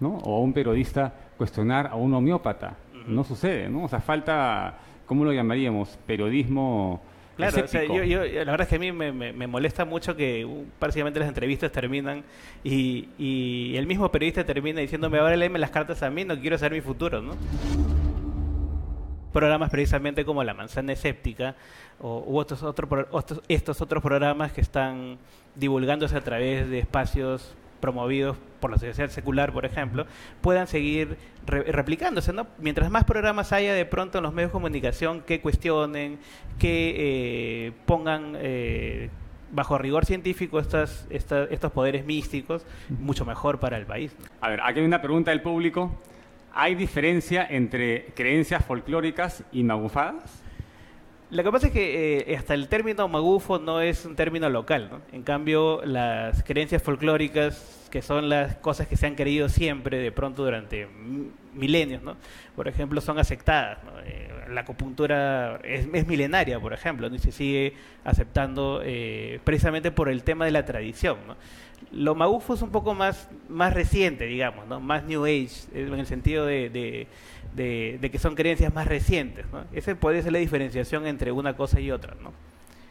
¿no? 0.00 0.16
O 0.18 0.36
a 0.36 0.40
un 0.40 0.52
periodista 0.52 1.12
cuestionar 1.36 1.86
a 1.86 1.94
un 1.96 2.12
homeópata. 2.14 2.74
No 3.06 3.24
sucede, 3.24 3.68
¿no? 3.68 3.84
O 3.84 3.88
sea, 3.88 4.00
falta, 4.00 4.74
¿cómo 5.06 5.24
lo 5.24 5.32
llamaríamos? 5.32 5.98
Periodismo 6.06 7.00
Claro, 7.36 7.64
o 7.64 7.68
sea, 7.68 7.84
yo, 7.84 8.04
yo- 8.04 8.22
la 8.22 8.50
verdad 8.50 8.60
es 8.62 8.68
que 8.68 8.76
a 8.76 8.78
mí 8.78 8.92
me, 8.92 9.12
me- 9.12 9.32
me 9.32 9.46
molesta 9.46 9.86
mucho 9.86 10.14
que 10.14 10.44
uh, 10.44 10.64
básicamente 10.78 11.18
las 11.20 11.28
entrevistas 11.28 11.72
terminan 11.72 12.22
y, 12.62 13.08
y 13.16 13.74
el 13.76 13.86
mismo 13.86 14.10
periodista 14.10 14.44
termina 14.44 14.80
diciéndome, 14.82 15.18
ahora 15.18 15.36
léeme 15.36 15.58
las 15.58 15.70
cartas 15.70 16.02
a 16.02 16.10
mí, 16.10 16.24
no 16.26 16.38
quiero 16.38 16.58
saber 16.58 16.72
mi 16.74 16.80
futuro, 16.82 17.22
¿no? 17.22 17.32
Programas 19.32 19.70
precisamente 19.70 20.24
como 20.24 20.42
La 20.42 20.54
Manzana 20.54 20.92
Escéptica 20.92 21.54
o, 22.00 22.24
u 22.26 22.36
otros, 22.36 22.62
otro 22.64 22.88
otros- 23.12 23.40
estos 23.48 23.80
otros 23.80 24.02
programas 24.02 24.52
que 24.52 24.60
están 24.60 25.16
divulgándose 25.54 26.16
a 26.16 26.20
través 26.20 26.68
de 26.68 26.80
espacios 26.80 27.54
promovidos 27.80 28.36
por 28.60 28.70
la 28.70 28.78
sociedad 28.78 29.08
secular, 29.10 29.52
por 29.52 29.64
ejemplo, 29.64 30.06
puedan 30.40 30.66
seguir 30.66 31.16
re- 31.46 31.64
replicándose, 31.64 32.32
¿no? 32.32 32.46
Mientras 32.58 32.90
más 32.90 33.04
programas 33.04 33.52
haya 33.52 33.72
de 33.74 33.84
pronto 33.86 34.18
en 34.18 34.24
los 34.24 34.32
medios 34.34 34.50
de 34.50 34.52
comunicación 34.52 35.22
que 35.22 35.40
cuestionen, 35.40 36.18
que 36.58 36.94
eh, 37.68 37.72
pongan 37.86 38.34
eh, 38.36 39.08
bajo 39.52 39.78
rigor 39.78 40.04
científico 40.06 40.60
estas, 40.60 41.06
esta- 41.10 41.44
estos 41.44 41.72
poderes 41.72 42.04
místicos, 42.04 42.64
mucho 42.88 43.24
mejor 43.24 43.58
para 43.58 43.76
el 43.78 43.86
país. 43.86 44.14
A 44.40 44.48
ver, 44.50 44.60
aquí 44.62 44.80
hay 44.80 44.86
una 44.86 45.00
pregunta 45.02 45.30
del 45.30 45.42
público. 45.42 45.98
¿Hay 46.52 46.74
diferencia 46.74 47.46
entre 47.48 48.06
creencias 48.14 48.64
folclóricas 48.64 49.44
y 49.52 49.62
magufadas? 49.62 50.42
Lo 51.30 51.44
que 51.44 51.52
pasa 51.52 51.68
es 51.68 51.72
que 51.72 52.24
eh, 52.26 52.36
hasta 52.36 52.54
el 52.54 52.66
término 52.66 53.06
magufo 53.06 53.60
no 53.60 53.80
es 53.80 54.04
un 54.04 54.16
término 54.16 54.48
local, 54.48 54.88
¿no? 54.90 55.00
En 55.12 55.22
cambio, 55.22 55.80
las 55.84 56.42
creencias 56.42 56.82
folclóricas, 56.82 57.86
que 57.88 58.02
son 58.02 58.28
las 58.28 58.56
cosas 58.56 58.88
que 58.88 58.96
se 58.96 59.06
han 59.06 59.14
creído 59.14 59.48
siempre, 59.48 59.98
de 59.98 60.10
pronto 60.10 60.44
durante 60.44 60.88
milenios, 61.54 62.02
¿no? 62.02 62.16
Por 62.56 62.66
ejemplo, 62.66 63.00
son 63.00 63.20
aceptadas. 63.20 63.78
Eh, 64.06 64.28
la 64.48 64.62
acupuntura 64.62 65.60
es, 65.62 65.86
milenaria, 65.86 66.58
por 66.58 66.72
ejemplo, 66.72 67.06
y 67.06 67.18
se 67.20 67.30
sigue 67.30 67.74
aceptando 68.02 68.82
eh, 68.84 69.38
precisamente 69.44 69.92
por 69.92 70.08
el 70.08 70.24
tema 70.24 70.46
de 70.46 70.50
la 70.50 70.64
tradición, 70.64 71.18
¿no? 71.28 71.36
Lo 71.92 72.14
magufo 72.14 72.54
es 72.54 72.62
un 72.62 72.70
poco 72.70 72.94
más, 72.94 73.28
más 73.48 73.72
reciente, 73.74 74.26
digamos, 74.26 74.66
¿no? 74.68 74.80
Más 74.80 75.04
New 75.04 75.24
Age, 75.24 75.48
eh, 75.74 75.86
en 75.88 75.94
el 75.94 76.06
sentido 76.06 76.46
de, 76.46 76.70
de- 76.70 77.06
de- 77.54 77.98
de 78.00 78.10
que 78.10 78.18
son 78.18 78.36
creencias 78.36 78.72
más 78.72 78.86
recientes, 78.86 79.44
¿no? 79.52 79.64
Esa 79.72 79.94
puede 79.96 80.22
ser 80.22 80.32
la 80.32 80.38
diferenciación 80.38 81.06
entre 81.06 81.32
una 81.32 81.54
cosa 81.56 81.80
y 81.80 81.90
otra, 81.90 82.14
¿no? 82.22 82.32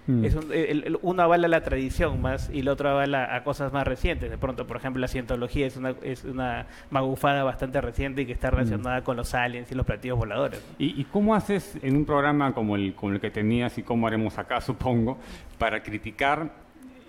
Mm. 0.07 0.25
Es 0.25 0.35
un- 0.35 0.51
el- 0.51 0.83
el- 0.85 0.99
uno 1.01 1.21
avala 1.23 1.47
la 1.47 1.61
tradición 1.63 2.19
más 2.21 2.49
y 2.51 2.59
el 2.59 2.67
otro 2.67 2.89
avala 2.89 3.33
a 3.35 3.43
cosas 3.43 3.71
más 3.71 3.87
recientes. 3.87 4.29
De 4.29 4.37
pronto, 4.37 4.65
por 4.67 4.75
ejemplo, 4.77 4.99
la 4.99 5.07
cientología 5.07 5.67
es 5.67 5.77
una, 5.77 5.93
es 6.01 6.25
una 6.25 6.65
magufada 6.89 7.43
bastante 7.43 7.79
reciente 7.79 8.23
y 8.23 8.25
que 8.25 8.33
está 8.33 8.49
relacionada 8.49 9.01
con 9.03 9.15
los 9.15 9.33
aliens 9.33 9.71
y 9.71 9.75
los 9.75 9.85
platillos 9.85 10.17
voladores. 10.17 10.59
¿no? 10.67 10.75
¿Y, 10.83 10.99
y 10.99 11.05
cómo 11.05 11.35
haces 11.35 11.77
en 11.83 11.95
un 11.95 12.05
programa 12.05 12.53
como 12.53 12.75
el, 12.75 12.95
como 12.95 13.13
el 13.13 13.21
que 13.21 13.29
tenías 13.29 13.77
y 13.77 13.83
cómo 13.83 14.07
haremos 14.07 14.37
acá, 14.39 14.59
supongo, 14.61 15.17
para 15.57 15.83
criticar 15.83 16.51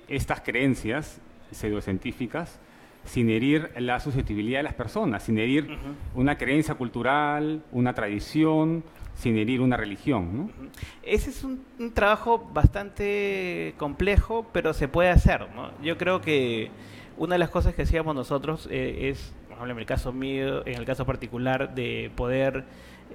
estas 0.06 0.40
creencias 0.42 1.20
pseudocientíficas 1.52 2.60
sin 3.04 3.30
herir 3.30 3.70
la 3.78 3.98
susceptibilidad 4.00 4.58
de 4.58 4.64
las 4.64 4.74
personas, 4.74 5.22
sin 5.22 5.38
herir 5.38 5.78
una 6.14 6.36
creencia 6.36 6.74
cultural, 6.74 7.62
una 7.72 7.94
tradición, 7.94 8.84
sin 9.14 9.36
herir 9.38 9.60
una 9.60 9.76
religión? 9.76 10.36
¿no? 10.36 10.50
Ese 11.02 11.30
es 11.30 11.44
un, 11.44 11.64
un 11.78 11.92
trabajo 11.92 12.50
bastante 12.52 13.74
complejo, 13.78 14.46
pero 14.52 14.72
se 14.74 14.88
puede 14.88 15.10
hacer. 15.10 15.46
¿no? 15.54 15.70
Yo 15.82 15.96
creo 15.96 16.20
que 16.20 16.70
una 17.16 17.34
de 17.34 17.38
las 17.38 17.50
cosas 17.50 17.74
que 17.74 17.82
hacíamos 17.82 18.14
nosotros 18.14 18.66
eh, 18.70 19.10
es, 19.10 19.34
por 19.44 19.52
ejemplo, 19.52 19.72
en 19.72 19.78
el 19.78 19.86
caso 19.86 20.12
mío, 20.12 20.66
en 20.66 20.74
el 20.74 20.84
caso 20.84 21.04
particular, 21.04 21.74
de 21.74 22.10
poder 22.16 22.64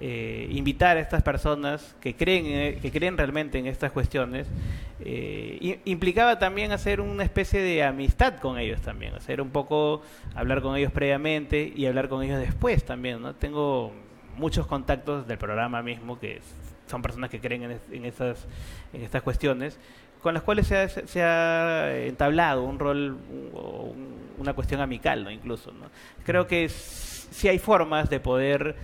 eh, 0.01 0.47
invitar 0.51 0.97
a 0.97 0.99
estas 0.99 1.23
personas 1.23 1.95
que 2.01 2.15
creen, 2.15 2.45
eh, 2.47 2.79
que 2.81 2.91
creen 2.91 3.17
realmente 3.17 3.57
en 3.59 3.67
estas 3.67 3.91
cuestiones, 3.91 4.47
eh, 4.99 5.79
implicaba 5.85 6.39
también 6.39 6.71
hacer 6.71 7.01
una 7.01 7.23
especie 7.23 7.61
de 7.61 7.83
amistad 7.83 8.39
con 8.39 8.57
ellos 8.57 8.81
también, 8.81 9.13
hacer 9.15 9.41
un 9.41 9.49
poco, 9.49 10.01
hablar 10.35 10.61
con 10.61 10.75
ellos 10.75 10.91
previamente 10.91 11.71
y 11.75 11.85
hablar 11.85 12.09
con 12.09 12.23
ellos 12.23 12.39
después 12.39 12.83
también. 12.85 13.21
¿no? 13.21 13.35
Tengo 13.35 13.91
muchos 14.37 14.67
contactos 14.67 15.27
del 15.27 15.37
programa 15.37 15.81
mismo 15.81 16.19
que 16.19 16.41
son 16.87 17.01
personas 17.01 17.29
que 17.29 17.39
creen 17.39 17.63
en, 17.63 17.71
es- 17.71 17.81
estas, 17.91 18.45
en 18.93 19.01
estas 19.01 19.21
cuestiones, 19.21 19.79
con 20.21 20.33
las 20.33 20.43
cuales 20.43 20.67
se 20.67 20.77
ha, 20.77 20.87
se 20.89 21.23
ha 21.23 21.97
entablado 22.05 22.63
un 22.63 22.79
rol 22.79 23.17
un- 23.29 24.15
una 24.37 24.53
cuestión 24.53 24.81
amical, 24.81 25.23
¿no? 25.23 25.31
incluso. 25.31 25.71
¿no? 25.71 25.87
Creo 26.25 26.47
que 26.47 26.67
si 27.35 27.49
hay 27.49 27.59
formas 27.59 28.09
de 28.09 28.21
poder 28.21 28.75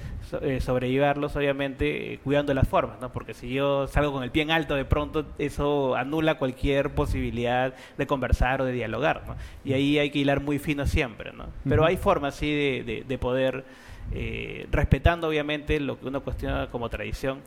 eh, 0.42 0.60
sobrellevarlos, 0.60 1.36
obviamente, 1.38 2.14
eh, 2.14 2.20
cuidando 2.22 2.54
las 2.54 2.68
formas, 2.68 3.00
¿no? 3.00 3.12
porque 3.12 3.34
si 3.34 3.50
yo 3.54 3.88
salgo 3.88 4.12
con 4.12 4.24
el 4.24 4.32
pie 4.32 4.44
en 4.44 4.52
alto 4.52 4.76
de 4.76 4.84
pronto, 4.84 5.26
eso 5.38 5.96
anula 5.96 6.36
cualquier 6.38 6.90
posibilidad 6.90 7.74
de 7.98 8.08
conversar 8.08 8.62
o 8.62 8.66
de 8.66 8.74
dialogar. 8.74 9.24
¿no? 9.26 9.36
Y 9.64 9.72
ahí 9.74 9.98
hay 10.00 10.10
que 10.10 10.20
hilar 10.20 10.42
muy 10.42 10.60
fino 10.60 10.86
siempre. 10.86 11.32
¿no? 11.32 11.46
Pero 11.68 11.86
hay 11.86 11.96
formas, 11.96 12.36
sí, 12.36 12.52
de, 12.54 12.84
de- 12.84 13.04
de 13.08 13.18
poder, 13.18 13.64
eh, 14.12 14.68
respetando 14.70 15.28
obviamente 15.30 15.80
lo 15.80 15.98
que 15.98 16.08
uno 16.08 16.22
cuestiona 16.22 16.68
como 16.72 16.90
tradición, 16.90 17.40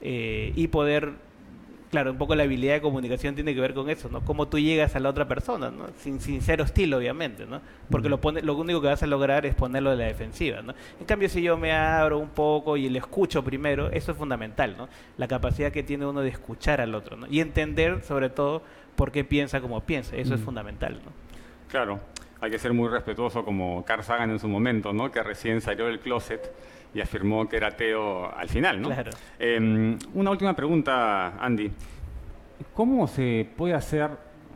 eh, 0.00 0.52
y 0.56 0.66
poder, 0.68 1.12
claro, 1.90 2.10
un 2.10 2.18
poco 2.18 2.34
la 2.34 2.42
habilidad 2.44 2.74
de 2.74 2.80
comunicación 2.80 3.34
tiene 3.34 3.54
que 3.54 3.60
ver 3.60 3.74
con 3.74 3.88
eso, 3.90 4.08
¿no? 4.08 4.20
Cómo 4.22 4.48
tú 4.48 4.58
llegas 4.58 4.94
a 4.96 5.00
la 5.00 5.08
otra 5.08 5.26
persona, 5.26 5.70
¿no? 5.70 5.86
Sin, 5.98 6.20
sin 6.20 6.42
ser 6.42 6.60
hostil, 6.60 6.92
obviamente, 6.94 7.46
¿no? 7.46 7.60
Porque 7.90 8.08
lo, 8.08 8.20
pone, 8.20 8.42
lo 8.42 8.54
único 8.56 8.80
que 8.80 8.88
vas 8.88 9.02
a 9.02 9.06
lograr 9.06 9.46
es 9.46 9.54
ponerlo 9.54 9.90
de 9.90 9.96
la 9.96 10.04
defensiva, 10.04 10.62
¿no? 10.62 10.74
En 11.00 11.06
cambio, 11.06 11.28
si 11.28 11.42
yo 11.42 11.56
me 11.56 11.72
abro 11.72 12.18
un 12.18 12.28
poco 12.30 12.76
y 12.76 12.88
le 12.88 12.98
escucho 12.98 13.42
primero, 13.42 13.90
eso 13.90 14.12
es 14.12 14.18
fundamental, 14.18 14.76
¿no? 14.76 14.88
La 15.16 15.28
capacidad 15.28 15.72
que 15.72 15.82
tiene 15.82 16.04
uno 16.06 16.20
de 16.20 16.28
escuchar 16.30 16.80
al 16.80 16.94
otro, 16.94 17.16
¿no? 17.16 17.26
Y 17.30 17.40
entender, 17.40 18.02
sobre 18.04 18.30
todo, 18.30 18.62
por 18.96 19.12
qué 19.12 19.24
piensa 19.24 19.60
como 19.60 19.80
piensa, 19.82 20.16
eso 20.16 20.34
es 20.34 20.40
Mm. 20.40 20.44
fundamental, 20.44 20.94
¿no? 21.04 21.12
Claro, 21.70 22.00
hay 22.40 22.50
que 22.50 22.58
ser 22.58 22.72
muy 22.72 22.88
respetuoso 22.88 23.44
como 23.44 23.84
Carl 23.84 24.02
Sagan 24.02 24.30
en 24.30 24.38
su 24.38 24.48
momento, 24.48 24.92
¿no? 24.92 25.10
que 25.10 25.22
recién 25.22 25.60
salió 25.60 25.86
del 25.86 26.00
closet 26.00 26.52
y 26.94 27.00
afirmó 27.00 27.48
que 27.48 27.56
era 27.56 27.68
ateo 27.68 28.34
al 28.34 28.48
final. 28.48 28.80
¿no? 28.80 28.88
Claro. 28.88 29.10
Eh, 29.38 29.96
una 30.14 30.30
última 30.30 30.54
pregunta, 30.54 31.36
Andy. 31.40 31.70
¿Cómo 32.74 33.06
se 33.06 33.48
puede 33.56 33.74
hacer 33.74 34.10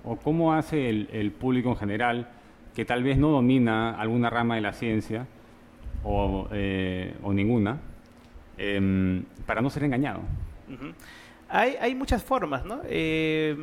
o 0.05 0.17
cómo 0.17 0.53
hace 0.53 0.89
el, 0.89 1.09
el 1.13 1.31
público 1.31 1.71
en 1.71 1.77
general 1.77 2.29
que 2.75 2.85
tal 2.85 3.03
vez 3.03 3.19
no 3.19 3.29
domina 3.29 3.95
alguna 4.01 4.31
rama 4.31 4.57
de 4.57 4.61
la 4.63 4.73
ciencia 4.73 5.27
o, 6.05 6.49
eh, 6.53 7.15
o 7.23 7.33
ninguna 7.33 7.79
em, 8.59 9.25
para 9.47 9.61
no 9.61 9.71
ser 9.71 9.85
engañado? 9.85 10.21
Hay, 11.49 11.77
hay 11.81 11.95
muchas 11.95 12.23
formas, 12.23 12.65
¿no? 12.65 12.81
Eh, 12.85 13.57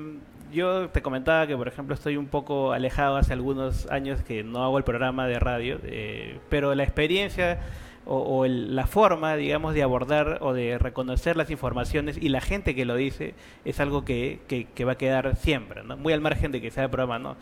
yo 0.52 0.90
te 0.90 1.02
comentaba 1.02 1.48
que, 1.48 1.56
por 1.56 1.68
ejemplo, 1.68 1.94
estoy 1.94 2.18
un 2.18 2.28
poco 2.28 2.72
alejado 2.72 3.18
hace 3.18 3.34
algunos 3.34 3.90
años 3.92 4.22
que 4.24 4.44
no 4.44 4.64
hago 4.64 4.78
el 4.78 4.84
programa 4.84 5.28
de 5.28 5.40
radio, 5.40 5.80
eh, 5.84 6.40
pero 6.50 6.74
la 6.76 6.84
experiencia 6.84 7.60
o, 8.06 8.46
la 8.48 8.88
forma, 8.88 9.36
digamos, 9.36 9.74
de 9.74 9.84
abordar 9.84 10.40
o 10.42 10.54
de 10.54 10.78
reconocer 10.78 11.38
las 11.38 11.52
informaciones 11.52 12.18
y 12.18 12.30
la 12.30 12.42
gente 12.42 12.74
que 12.76 12.86
lo 12.86 12.96
dice 12.96 13.36
es 13.66 13.80
algo 13.80 14.04
que, 14.06 14.40
que- 14.48 14.86
va 14.86 14.94
a 14.94 14.98
quedar 14.98 15.36
siempre, 15.36 15.84
¿no? 15.84 15.96
Muy 15.98 16.14
al 16.14 16.22
margen 16.22 16.52
de 16.52 16.62
que 16.62 16.72
sea 16.72 16.86
el 16.86 16.90
programa, 16.90 17.20
¿no? 17.20 17.36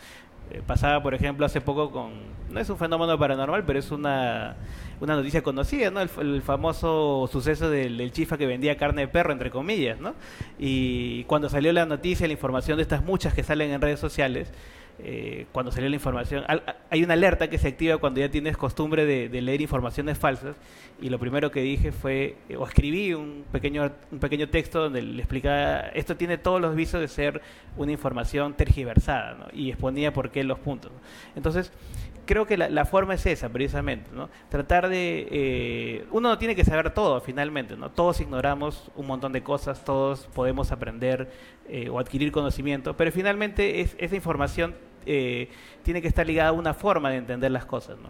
Eh, 0.49 0.61
pasaba, 0.65 1.03
por 1.03 1.13
ejemplo, 1.13 1.45
hace 1.45 1.59
poco 1.61 1.91
con... 1.91 2.11
No 2.51 2.59
es 2.59 2.69
un 2.69 2.77
fenómeno 2.77 3.17
paranormal, 3.19 3.65
pero 3.65 3.79
es 3.79 3.91
una, 3.91 4.55
una 5.01 5.15
noticia 5.15 5.41
conocida, 5.41 5.91
¿no? 5.91 5.99
El 6.01 6.41
famoso 6.41 7.27
suceso 7.31 7.69
del, 7.69 7.97
del 7.97 8.11
chifa 8.13 8.37
que 8.37 8.45
vendía 8.45 8.77
carne 8.77 9.01
de 9.01 9.07
perro, 9.09 9.33
entre 9.33 9.51
comillas, 9.51 9.99
¿no? 9.99 10.15
Y 10.57 11.23
cuando 11.25 11.49
salió 11.49 11.71
la 11.73 11.85
noticia, 11.85 12.27
la 12.27 12.33
información 12.33 12.77
de 12.77 12.83
estas 12.83 13.03
muchas 13.03 13.33
que 13.33 13.43
salen 13.43 13.71
en 13.71 13.81
redes 13.81 13.99
sociales, 13.99 14.51
eh, 14.99 15.45
cuando 15.51 15.71
salió 15.71 15.89
la 15.89 15.95
información, 15.95 16.43
al- 16.47 16.63
hay 16.89 17.03
una 17.03 17.13
alerta 17.13 17.49
que 17.49 17.57
se 17.57 17.67
activa 17.67 17.97
cuando 17.97 18.19
ya 18.19 18.29
tienes 18.29 18.57
costumbre 18.57 19.05
de, 19.05 19.41
leer 19.41 19.61
informaciones 19.61 20.17
falsas 20.17 20.55
y 21.01 21.09
lo 21.09 21.19
primero 21.19 21.51
que 21.51 21.61
dije 21.61 21.91
fue, 21.91 22.35
eh, 22.49 22.57
o 22.57 22.65
escribí 22.65 23.13
un 23.13 23.45
pequeño, 23.51 23.91
un 24.11 24.19
pequeño 24.19 24.49
texto 24.49 24.81
donde 24.81 25.01
le 25.01 25.19
explicaba, 25.19 25.81
esto 25.93 26.15
tiene 26.17 26.37
todos 26.37 26.59
los 26.59 26.75
visos 26.75 26.99
de 26.99 27.07
ser 27.07 27.41
una 27.77 27.91
información 27.91 28.53
tergiversada 28.55 29.49
y 29.53 29.69
exponía 29.69 30.11
por 30.13 30.31
qué 30.31 30.43
los 30.43 30.57
puntos. 30.59 30.91
Entonces, 31.35 31.71
creo 32.25 32.45
que 32.45 32.57
la, 32.57 32.67
la 32.69 32.83
forma 32.85 33.13
es 33.13 33.25
esa, 33.25 33.47
precisamente, 33.49 34.09
¿no? 34.13 34.29
Tratar 34.49 34.89
de... 34.89 35.27
eh, 35.31 36.05
uno 36.11 36.29
no 36.29 36.37
tiene 36.37 36.55
que 36.55 36.65
saber 36.65 36.93
todo, 36.93 37.21
finalmente, 37.21 37.77
¿no? 37.77 37.89
Todos 37.91 38.19
ignoramos 38.19 38.91
un 38.95 39.07
montón 39.07 39.31
de 39.31 39.43
cosas, 39.43 39.85
todos 39.85 40.27
podemos 40.33 40.71
aprender 40.73 41.31
eh, 41.69 41.87
o 41.89 41.99
adquirir 41.99 42.31
conocimiento, 42.31 42.97
pero 42.97 43.11
finalmente 43.11 43.79
es, 43.81 43.95
esa 43.99 44.15
información 44.15 44.75
eh, 45.07 45.49
tiene 45.83 46.01
que 46.01 46.07
estar 46.07 46.27
ligada 46.27 46.49
a 46.49 46.53
una 46.53 46.73
forma 46.73 47.09
de 47.09 47.17
entender 47.17 47.51
las 47.51 47.65
cosas, 47.65 47.97
¿no? 47.97 48.09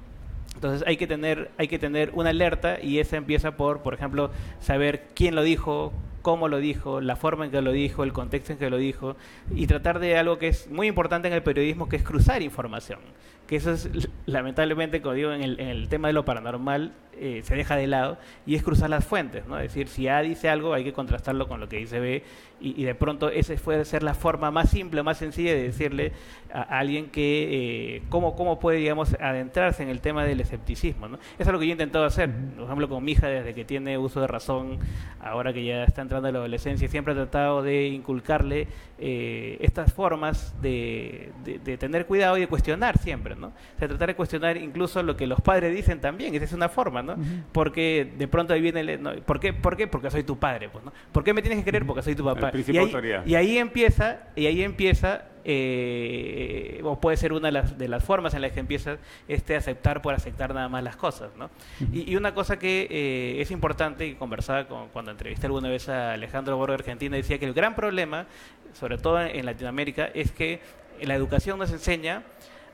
Entonces 0.55 0.83
hay 0.87 0.97
que 0.97 1.05
tener 1.05 1.51
hay 1.59 1.67
que 1.67 1.77
tener 1.77 2.09
una 2.15 2.31
alerta 2.31 2.81
y 2.81 2.97
esa 2.97 3.15
empieza 3.15 3.55
por, 3.55 3.83
por 3.83 3.93
ejemplo, 3.93 4.31
saber 4.59 5.09
quién 5.13 5.35
lo 5.35 5.43
dijo, 5.43 5.93
cómo 6.23 6.47
lo 6.47 6.57
dijo, 6.57 6.99
la 6.99 7.15
forma 7.15 7.45
en 7.45 7.51
que 7.51 7.61
lo 7.61 7.71
dijo, 7.71 8.03
el 8.03 8.11
contexto 8.11 8.53
en 8.53 8.59
que 8.59 8.69
lo 8.69 8.77
dijo 8.77 9.15
y 9.55 9.67
tratar 9.67 9.99
de 9.99 10.17
algo 10.17 10.39
que 10.39 10.47
es 10.47 10.67
muy 10.69 10.87
importante 10.87 11.27
en 11.27 11.35
el 11.35 11.43
periodismo, 11.43 11.87
que 11.87 11.97
es 11.97 12.03
cruzar 12.03 12.41
información. 12.41 12.99
Que 13.47 13.55
eso 13.55 13.71
es 13.71 13.89
lamentablemente, 14.25 15.01
como 15.01 15.15
digo, 15.15 15.31
en 15.31 15.41
el, 15.41 15.87
tema 15.89 16.09
de 16.09 16.13
lo 16.13 16.25
paranormal 16.25 16.91
eh, 17.19 17.41
se 17.43 17.55
deja 17.55 17.75
de 17.75 17.87
lado 17.87 18.17
y 18.45 18.55
es 18.55 18.61
cruzar 18.61 18.89
las 18.89 19.03
fuentes, 19.05 19.47
¿no? 19.47 19.57
Es 19.57 19.73
decir, 19.73 19.87
si 19.87 20.07
A 20.07 20.21
dice 20.21 20.49
algo 20.49 20.73
hay 20.73 20.83
que 20.83 20.93
contrastarlo 20.93 21.47
con 21.47 21.59
lo 21.59 21.67
que 21.67 21.77
dice 21.77 21.99
B 21.99 22.23
y, 22.59 22.83
de 22.83 22.95
pronto 22.95 23.29
esa 23.29 23.53
puede 23.55 23.85
ser 23.85 24.03
la 24.03 24.13
forma 24.13 24.51
más 24.51 24.69
simple, 24.69 25.03
más 25.03 25.17
sencilla 25.17 25.53
de 25.53 25.63
decirle 25.63 26.11
a, 26.51 26.61
alguien 26.79 27.09
que 27.09 27.97
eh, 27.97 28.03
cómo, 28.09 28.35
cómo 28.35 28.59
puede, 28.59 28.79
digamos, 28.79 29.15
adentrarse 29.19 29.83
en 29.83 29.89
el 29.89 30.01
tema 30.01 30.25
del 30.25 30.41
escepticismo, 30.41 31.07
¿no? 31.07 31.17
Eso 31.17 31.33
es 31.39 31.47
lo 31.47 31.59
que 31.59 31.65
yo 31.65 31.71
he 31.71 31.73
intentado 31.73 32.05
hacer, 32.05 32.29
por 32.55 32.65
ejemplo, 32.65 32.89
con 32.89 33.03
mi 33.03 33.13
hija 33.13 33.27
desde 33.27 33.53
que 33.53 33.63
tiene 33.63 33.97
uso 33.97 34.21
de 34.21 34.27
razón, 34.27 34.79
ahora 35.19 35.53
que 35.53 35.63
ya 35.63 35.83
está 35.83 36.01
entrando 36.01 36.27
a 36.27 36.31
la 36.31 36.39
adolescencia, 36.39 36.87
siempre 36.87 37.13
he 37.13 37.15
tratado 37.15 37.61
de 37.61 37.87
inculcarle 37.87 38.67
eh, 38.99 39.57
estas 39.61 39.93
formas 39.93 40.59
de- 40.61 41.31
de 41.43 41.77
tener 41.77 42.05
cuidado 42.05 42.37
y 42.37 42.41
de 42.41 42.47
cuestionar 42.47 42.97
siempre, 42.97 43.35
¿no? 43.37 43.47
O 43.47 43.79
sea, 43.79 43.87
tratar 43.87 44.09
de 44.09 44.15
cuestionar 44.15 44.57
incluso 44.57 45.01
lo 45.03 45.15
que 45.15 45.27
los 45.27 45.41
padres 45.41 45.75
dicen 45.75 46.01
también, 46.01 46.33
esa 46.35 46.45
es 46.45 46.53
una 46.53 46.69
forma, 46.69 47.01
¿no? 47.01 47.15
Porque 47.51 48.13
de 48.17 48.27
pronto 48.27 48.53
ahí 48.53 48.61
viene, 48.61 48.81
el, 48.81 49.01
no, 49.01 49.13
¿por, 49.25 49.39
qué, 49.39 49.53
¿por 49.53 49.77
qué? 49.77 49.87
Porque 49.87 50.09
soy 50.11 50.23
tu 50.23 50.37
padre, 50.37 50.69
pues, 50.69 50.83
¿no? 50.83 50.93
¿Por 51.11 51.23
qué 51.23 51.33
me 51.33 51.41
tienes 51.41 51.59
que 51.59 51.65
querer? 51.65 51.85
Porque 51.85 52.01
soy 52.01 52.15
tu 52.15 52.25
papá. 52.25 52.51
principio 52.51 52.87
y, 52.87 52.93
ahí, 52.93 53.21
y 53.25 53.35
ahí 53.35 53.57
empieza, 53.57 54.19
y 54.35 54.45
ahí 54.45 54.61
empieza, 54.63 55.25
eh, 55.43 56.81
o 56.83 56.99
puede 56.99 57.17
ser 57.17 57.33
una 57.33 57.47
de 57.47 57.51
las, 57.53 57.77
de 57.77 57.87
las 57.87 58.03
formas 58.03 58.33
en 58.33 58.41
las 58.41 58.51
que 58.51 58.59
empieza 58.59 58.97
este 59.27 59.55
aceptar 59.55 60.01
por 60.01 60.13
aceptar 60.13 60.53
nada 60.53 60.67
más 60.69 60.83
las 60.83 60.95
cosas, 60.95 61.29
¿no? 61.37 61.49
y, 61.93 62.11
y 62.11 62.15
una 62.15 62.33
cosa 62.33 62.59
que 62.59 62.87
eh, 62.89 63.41
es 63.41 63.51
importante, 63.51 64.05
y 64.05 64.15
conversaba 64.15 64.67
con, 64.67 64.89
cuando 64.89 65.11
entrevisté 65.11 65.45
alguna 65.47 65.69
vez 65.69 65.87
a 65.89 66.13
Alejandro 66.13 66.57
Borgo 66.57 66.73
de 66.73 66.79
Argentina, 66.79 67.15
decía 67.15 67.39
que 67.39 67.45
el 67.45 67.53
gran 67.53 67.75
problema, 67.75 68.25
sobre 68.73 68.97
todo 68.97 69.21
en 69.21 69.45
Latinoamérica, 69.45 70.05
es 70.13 70.31
que 70.31 70.59
la 71.01 71.15
educación 71.15 71.59
nos 71.59 71.71
enseña 71.71 72.23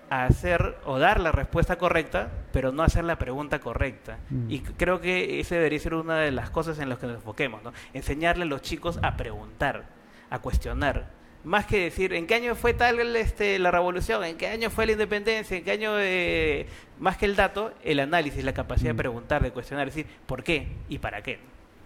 a 0.10 0.26
hacer 0.26 0.76
o 0.86 1.00
dar 1.00 1.20
la 1.20 1.32
respuesta 1.32 1.78
correcta, 1.78 2.32
pero 2.52 2.72
no 2.72 2.84
hacer 2.84 3.04
la 3.04 3.18
pregunta 3.18 3.60
correcta. 3.60 4.20
Mm. 4.30 4.52
Y 4.52 4.60
creo 4.60 5.02
que 5.02 5.40
esa 5.40 5.56
debería 5.56 5.80
ser 5.80 5.96
una 5.96 6.20
de 6.20 6.32
las 6.32 6.50
cosas 6.50 6.80
en 6.80 6.90
las 6.90 7.00
que 7.00 7.08
nos 7.08 7.16
enfoquemos, 7.18 7.64
¿no? 7.64 7.74
Enseñarle 7.94 8.44
a 8.44 8.48
los 8.48 8.62
chicos 8.62 9.00
a 9.02 9.16
preguntar, 9.18 9.84
a 10.30 10.40
cuestionar. 10.40 11.08
Más 11.44 11.66
que 11.66 11.80
decir, 11.84 12.14
¿en 12.14 12.26
qué 12.26 12.36
año 12.36 12.56
fue 12.56 12.74
tal 12.74 13.16
este, 13.18 13.60
la 13.60 13.70
revolución? 13.70 14.24
¿En 14.24 14.38
qué 14.38 14.48
año 14.48 14.70
fue 14.70 14.86
la 14.86 14.94
independencia? 14.94 15.58
¿En 15.58 15.64
qué 15.64 15.72
año...? 15.72 15.92
eh, 16.00 16.68
Más 17.00 17.18
que 17.18 17.26
el 17.26 17.36
dato, 17.36 17.74
el 17.84 18.00
análisis, 18.00 18.44
la 18.46 18.54
capacidad 18.54 18.92
de 18.92 18.96
preguntar, 18.98 19.44
de 19.44 19.52
cuestionar, 19.52 19.88
decir, 19.88 20.06
¿por 20.26 20.44
qué 20.44 20.68
y 20.88 21.00
para 21.00 21.22
qué? 21.22 21.40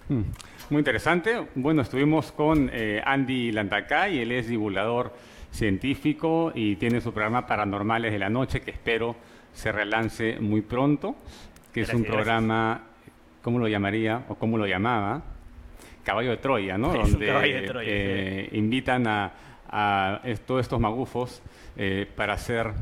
Mm, 0.10 0.22
Muy 0.70 0.80
interesante. 0.80 1.48
Bueno, 1.56 1.82
estuvimos 1.82 2.32
con 2.32 2.70
eh, 2.72 3.02
Andy 3.04 3.52
Landacay, 3.52 4.20
él 4.20 4.32
es 4.32 4.48
divulgador 4.48 5.14
científico 5.52 6.52
y 6.54 6.76
tiene 6.76 7.02
su 7.02 7.12
programa 7.14 7.46
Paranormales 7.48 8.12
de 8.12 8.20
la 8.20 8.30
Noche, 8.30 8.62
que 8.62 8.72
espero 8.72 9.16
se 9.54 9.72
relance 9.72 10.40
muy 10.40 10.62
pronto, 10.62 11.16
que 11.74 11.82
es 11.82 11.90
un 11.90 12.04
gracias. 12.04 12.16
programa, 12.16 12.82
¿cómo 13.42 13.60
lo 13.60 13.68
llamaría 13.68 14.26
o 14.30 14.36
cómo 14.36 14.58
lo 14.58 14.68
llamaba? 14.68 15.24
Caballo 16.04 16.32
de 16.32 16.38
Troya, 16.38 16.78
¿no? 16.78 16.94
Es 17.02 17.12
Donde 17.12 17.26
de 17.26 17.62
Troya, 17.68 17.88
eh, 17.88 18.50
invitan 18.54 19.08
a, 19.08 19.32
todos 20.46 20.62
estos 20.62 20.80
magufos 20.80 21.42
eh, 21.76 22.08
para 22.16 22.38
ser 22.38 22.74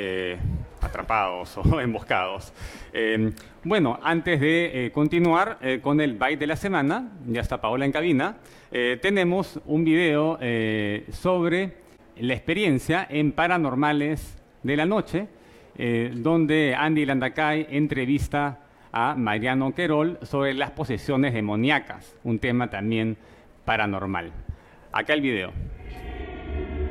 eh, 0.00 0.36
atrapados 0.80 1.58
o 1.58 1.80
emboscados. 1.80 2.52
Eh, 2.92 3.32
bueno, 3.64 3.98
antes 4.00 4.40
de 4.40 4.86
eh, 4.86 4.90
continuar 4.92 5.58
con 5.82 6.00
el 6.00 6.14
byte 6.14 6.38
de 6.38 6.46
la 6.46 6.54
semana, 6.54 7.10
ya 7.26 7.40
está 7.40 7.60
Paola 7.60 7.84
en 7.84 7.90
cabina, 7.90 8.36
tenemos 8.70 9.58
un 9.66 9.84
video 9.84 10.38
sobre 11.10 11.72
la 12.20 12.34
experiencia 12.34 13.06
en 13.08 13.32
Paranormales 13.32 14.36
de 14.62 14.76
la 14.76 14.86
Noche, 14.86 15.28
eh, 15.76 16.12
donde 16.14 16.74
Andy 16.76 17.06
Landacay 17.06 17.66
entrevista 17.70 18.60
a 18.92 19.14
Mariano 19.14 19.74
Querol 19.74 20.18
sobre 20.22 20.54
las 20.54 20.70
posesiones 20.70 21.34
demoníacas, 21.34 22.16
un 22.24 22.38
tema 22.38 22.70
también 22.70 23.16
paranormal. 23.64 24.32
Acá 24.92 25.14
el 25.14 25.20
video. 25.20 25.52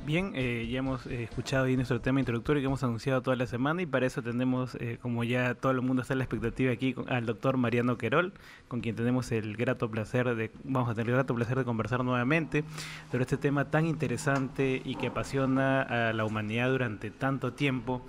Bien, 0.06 0.30
eh, 0.36 0.68
ya 0.70 0.78
hemos 0.78 1.04
eh, 1.08 1.24
escuchado 1.24 1.64
ahí 1.64 1.74
nuestro 1.74 2.00
tema 2.00 2.20
introductorio 2.20 2.62
que 2.62 2.66
hemos 2.66 2.84
anunciado 2.84 3.22
toda 3.22 3.34
la 3.34 3.48
semana 3.48 3.82
y 3.82 3.86
para 3.86 4.06
eso 4.06 4.22
tenemos, 4.22 4.76
eh, 4.76 4.98
como 5.02 5.24
ya 5.24 5.56
todo 5.56 5.72
el 5.72 5.82
mundo 5.82 6.02
está 6.02 6.14
en 6.14 6.18
la 6.18 6.24
expectativa 6.24 6.72
aquí, 6.72 6.94
al 7.08 7.26
doctor 7.26 7.56
Mariano 7.56 7.98
Querol, 7.98 8.32
con 8.68 8.82
quien 8.82 8.94
tenemos 8.94 9.32
el 9.32 9.56
grato 9.56 9.90
placer 9.90 10.36
de, 10.36 10.52
vamos 10.62 10.88
a 10.90 10.94
tener 10.94 11.08
el 11.08 11.14
grato 11.16 11.34
placer 11.34 11.58
de 11.58 11.64
conversar 11.64 12.04
nuevamente 12.04 12.62
sobre 13.10 13.22
este 13.22 13.36
tema 13.36 13.64
tan 13.64 13.84
interesante 13.84 14.80
y 14.84 14.94
que 14.94 15.08
apasiona 15.08 15.82
a 15.82 16.12
la 16.12 16.24
humanidad 16.24 16.70
durante 16.70 17.10
tanto 17.10 17.54
tiempo. 17.54 18.06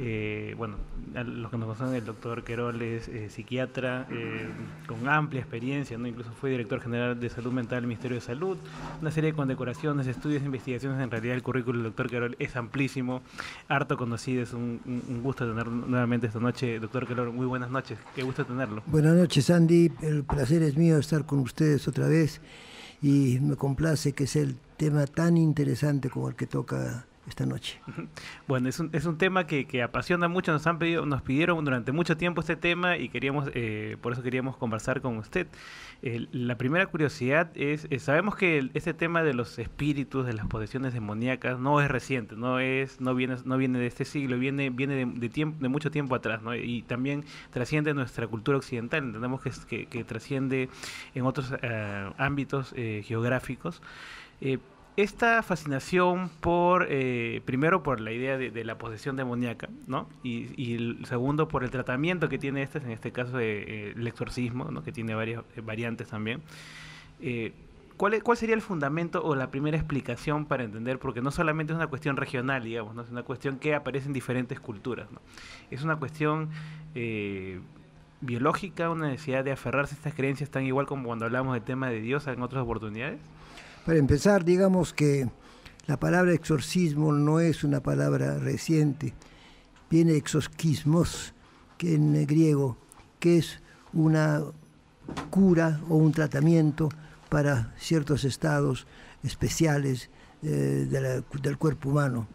Eh, 0.00 0.54
bueno, 0.56 0.76
los 1.12 1.50
que 1.50 1.58
nos 1.58 1.76
conocen, 1.76 1.96
el 1.96 2.04
doctor 2.04 2.44
Querol 2.44 2.80
es 2.82 3.08
eh, 3.08 3.28
psiquiatra 3.30 4.06
eh, 4.10 4.48
con 4.86 5.08
amplia 5.08 5.40
experiencia, 5.40 5.98
¿no? 5.98 6.06
incluso 6.06 6.30
fue 6.40 6.50
director 6.50 6.80
general 6.80 7.18
de 7.18 7.28
salud 7.28 7.52
mental 7.52 7.80
del 7.80 7.88
Ministerio 7.88 8.14
de 8.14 8.20
Salud, 8.20 8.56
una 9.00 9.10
serie 9.10 9.32
de 9.32 9.36
condecoraciones, 9.36 10.06
estudios, 10.06 10.44
investigaciones, 10.44 11.02
en 11.02 11.10
realidad 11.10 11.34
el 11.34 11.42
currículum 11.42 11.82
del 11.82 11.90
doctor 11.90 12.08
Querol 12.08 12.36
es 12.38 12.54
amplísimo, 12.54 13.22
harto 13.66 13.96
conocido, 13.96 14.42
es 14.44 14.52
un 14.52 14.80
gusto 15.24 15.48
tenerlo 15.48 15.72
nuevamente 15.72 16.28
esta 16.28 16.38
noche, 16.38 16.78
doctor 16.78 17.04
Querol, 17.04 17.32
muy 17.32 17.46
buenas 17.46 17.70
noches, 17.70 17.98
qué 18.14 18.22
gusto 18.22 18.44
tenerlo. 18.44 18.82
Buenas 18.86 19.16
noches, 19.16 19.50
Andy. 19.50 19.90
El 20.02 20.22
placer 20.22 20.62
es 20.62 20.76
mío 20.76 20.98
estar 20.98 21.26
con 21.26 21.40
ustedes 21.40 21.88
otra 21.88 22.06
vez 22.06 22.40
y 23.02 23.38
me 23.40 23.56
complace 23.56 24.12
que 24.12 24.28
sea 24.28 24.42
el 24.42 24.56
tema 24.76 25.06
tan 25.06 25.36
interesante 25.36 26.08
como 26.08 26.28
el 26.28 26.36
que 26.36 26.46
toca 26.46 27.07
esta 27.28 27.46
noche. 27.46 27.80
Bueno, 28.46 28.68
es 28.68 28.80
un, 28.80 28.88
es 28.94 29.04
un 29.04 29.18
tema 29.18 29.46
que, 29.46 29.66
que 29.66 29.82
apasiona 29.82 30.26
mucho, 30.26 30.52
nos 30.52 30.66
han 30.66 30.78
pedido, 30.78 31.04
nos 31.04 31.20
pidieron 31.20 31.62
durante 31.64 31.92
mucho 31.92 32.16
tiempo 32.16 32.40
este 32.40 32.56
tema 32.56 32.96
y 32.96 33.10
queríamos, 33.10 33.50
eh, 33.54 33.98
por 34.00 34.12
eso 34.12 34.22
queríamos 34.22 34.56
conversar 34.56 35.02
con 35.02 35.18
usted. 35.18 35.46
La 36.00 36.56
primera 36.56 36.86
curiosidad 36.86 37.50
es, 37.54 37.86
eh, 37.90 37.98
sabemos 37.98 38.36
que 38.36 38.70
este 38.72 38.94
tema 38.94 39.22
de 39.22 39.34
los 39.34 39.58
espíritus, 39.58 40.24
de 40.24 40.32
las 40.32 40.46
posesiones 40.46 40.94
demoníacas, 40.94 41.58
no 41.58 41.80
es 41.82 41.90
reciente, 41.90 42.36
no 42.36 42.58
es, 42.58 43.00
no 43.00 43.14
viene, 43.14 43.36
no 43.44 43.58
viene 43.58 43.78
de 43.78 43.86
este 43.86 44.04
siglo, 44.04 44.38
viene, 44.38 44.70
viene 44.70 45.04
de, 45.04 45.28
tiempo, 45.28 45.58
de 45.60 45.68
mucho 45.68 45.90
tiempo 45.90 46.14
atrás, 46.14 46.42
¿no? 46.42 46.54
Y 46.54 46.82
también 46.82 47.24
trasciende 47.50 47.92
nuestra 47.92 48.26
cultura 48.26 48.56
occidental, 48.56 49.04
entendemos 49.04 49.42
que, 49.42 49.86
que, 49.86 50.04
trasciende 50.04 50.70
en 51.14 51.26
otros 51.26 51.52
eh, 51.60 52.10
ámbitos 52.16 52.74
geográficos. 53.02 53.82
Esta 54.98 55.44
fascinación 55.44 56.28
por, 56.40 56.88
eh, 56.90 57.40
primero 57.44 57.84
por 57.84 58.00
la 58.00 58.10
idea 58.10 58.36
de, 58.36 58.64
la 58.64 58.78
posesión 58.78 59.14
demoníaca, 59.14 59.68
¿no? 59.86 60.08
Y, 60.24 60.98
segundo 61.04 61.46
por 61.46 61.62
el 61.62 61.70
tratamiento 61.70 62.28
que 62.28 62.36
tiene 62.36 62.62
este, 62.62 62.78
en 62.78 62.90
este 62.90 63.12
caso 63.12 63.38
eh, 63.38 63.92
el 63.94 64.04
exorcismo, 64.08 64.72
¿no? 64.72 64.82
Que 64.82 64.90
tiene 64.90 65.14
varias 65.14 65.44
eh, 65.54 65.60
variantes 65.60 66.08
también. 66.08 66.42
¿cuál, 67.96 68.20
¿Cuál 68.24 68.36
sería 68.36 68.56
el 68.56 68.60
fundamento 68.60 69.22
o 69.22 69.36
la 69.36 69.52
primera 69.52 69.76
explicación 69.76 70.46
para 70.46 70.64
entender? 70.64 70.98
Porque 70.98 71.22
no 71.22 71.30
solamente 71.30 71.72
es 71.72 71.76
una 71.76 71.86
cuestión 71.86 72.16
regional, 72.16 72.64
digamos, 72.64 72.96
¿no? 72.96 73.02
Es 73.02 73.10
una 73.10 73.22
cuestión 73.22 73.60
que 73.60 73.76
aparece 73.76 74.08
en 74.08 74.12
diferentes 74.12 74.58
culturas, 74.58 75.12
¿no? 75.12 75.20
Es 75.70 75.84
una 75.84 75.96
cuestión... 75.96 76.50
biológica, 78.20 78.90
una 78.90 79.06
necesidad 79.10 79.44
de 79.44 79.52
aferrarse 79.52 79.94
a 79.94 79.96
estas 79.98 80.12
creencias 80.12 80.50
tan 80.50 80.64
igual 80.64 80.86
como 80.86 81.04
cuando 81.04 81.24
hablamos 81.24 81.54
del 81.54 81.62
tema 81.62 81.88
de 81.88 82.00
Dios 82.00 82.26
en 82.26 82.42
otras 82.42 82.64
oportunidades? 82.64 83.20
Para 83.88 84.00
empezar, 84.00 84.44
digamos 84.44 84.92
que 84.92 85.30
La 85.86 85.98
palabra 85.98 86.34
exorcismo 86.34 87.10
no 87.10 87.40
es 87.40 87.64
una 87.64 87.80
palabra 87.80 88.36
reciente, 88.36 89.14
viene 89.88 90.14
exorquismos, 90.14 91.32
que 91.78 91.94
en 91.94 92.26
griego, 92.26 92.76
que 93.18 93.38
es 93.38 93.62
una 93.94 94.42
cura 95.30 95.80
o 95.88 95.96
un 95.96 96.12
tratamiento 96.12 96.90
para 97.30 97.72
ciertos 97.78 98.24
estados 98.24 98.86
especiales 99.22 100.10
eh, 100.42 100.86
del 101.40 101.56
cuerpo 101.56 101.88
humano 101.88 102.28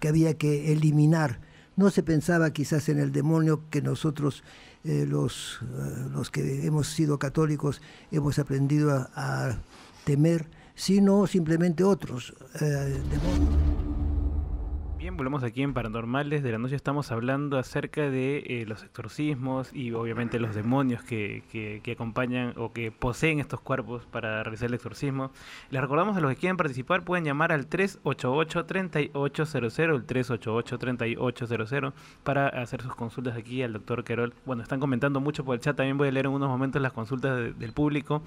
que 0.00 0.08
había 0.08 0.34
que 0.36 0.72
eliminar. 0.72 1.38
No 1.76 1.90
se 1.90 2.02
pensaba 2.02 2.52
quizás 2.52 2.88
en 2.88 2.98
el 2.98 3.12
demonio 3.12 3.62
que 3.70 3.82
nosotros, 3.82 4.42
eh, 4.82 5.06
los, 5.08 5.60
eh, 5.62 6.08
los 6.10 6.32
que 6.32 6.66
hemos 6.66 6.88
sido 6.88 7.20
católicos, 7.20 7.80
hemos 8.10 8.40
aprendido 8.40 9.08
a 9.14 9.58
temer, 10.04 10.48
sino 10.82 11.28
simplemente 11.28 11.84
otros 11.84 12.34
eh, 12.60 13.00
demonios. 13.08 13.91
Bien, 15.02 15.16
volvemos 15.16 15.42
aquí 15.42 15.62
en 15.64 15.74
Paranormales 15.74 16.44
de 16.44 16.52
la 16.52 16.58
Noche. 16.58 16.76
Estamos 16.76 17.10
hablando 17.10 17.58
acerca 17.58 18.08
de 18.08 18.36
eh, 18.46 18.64
los 18.68 18.84
exorcismos 18.84 19.72
y 19.74 19.90
obviamente 19.90 20.38
los 20.38 20.54
demonios 20.54 21.02
que, 21.02 21.42
que- 21.50 21.80
que 21.82 21.90
acompañan 21.92 22.54
o 22.56 22.72
que 22.72 22.92
poseen 22.92 23.40
estos 23.40 23.58
cuerpos 23.60 24.06
para 24.06 24.44
realizar 24.44 24.68
el 24.68 24.74
exorcismo. 24.74 25.32
Les 25.70 25.80
recordamos 25.82 26.16
a 26.16 26.20
los 26.20 26.30
que 26.30 26.36
quieran 26.36 26.56
participar 26.56 27.02
pueden 27.02 27.24
llamar 27.24 27.50
al 27.50 27.68
388-3800, 27.68 29.94
el 29.96 30.06
388-3800 30.06 31.92
para 32.22 32.46
hacer 32.46 32.80
sus 32.82 32.94
consultas 32.94 33.36
aquí 33.36 33.60
al 33.64 33.72
doctor 33.72 34.04
Querol. 34.04 34.32
Bueno, 34.46 34.62
están 34.62 34.78
comentando 34.78 35.20
mucho 35.20 35.44
por 35.44 35.56
el 35.56 35.60
chat, 35.60 35.76
también 35.76 35.98
voy 35.98 36.06
a 36.06 36.12
leer 36.12 36.26
en 36.26 36.32
unos 36.32 36.48
momentos 36.48 36.80
las 36.80 36.92
consultas 36.92 37.36
de- 37.38 37.52
del 37.54 37.72
público 37.72 38.22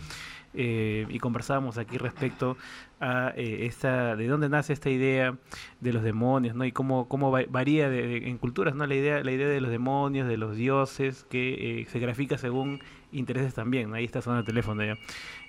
eh, 0.53 1.05
y 1.09 1.19
conversábamos 1.19 1.78
aquí 1.78 1.97
respecto 1.97 2.57
a 3.06 3.34
eh, 3.36 3.66
esta, 3.66 4.16
de 4.16 4.28
dónde 4.28 4.49
nace 4.49 4.74
esta 4.74 4.89
idea 4.89 5.38
de 5.80 5.93
los 5.93 6.03
demonios, 6.03 6.56
¿no? 6.56 6.66
Y 6.66 6.72
cómo, 6.72 7.08
cómo 7.08 7.32
va- 7.32 7.45
varía 7.49 7.89
de- 7.89 8.28
en 8.28 8.38
culturas, 8.38 8.74
¿no? 8.76 8.86
La 8.88 8.95
idea, 8.95 9.24
la 9.24 9.32
idea 9.32 9.47
de 9.47 9.62
los 9.62 9.70
demonios, 9.72 10.28
de 10.28 10.38
los 10.38 10.56
dioses, 10.56 11.26
que 11.30 11.82
eh, 11.82 11.86
se 11.86 11.99
grafica 11.99 12.38
según 12.38 12.80
intereses 13.12 13.53
también. 13.53 13.93
Ahí 13.93 14.06
está 14.06 14.22
sonando 14.22 14.41
el 14.41 14.45
teléfono. 14.45 14.82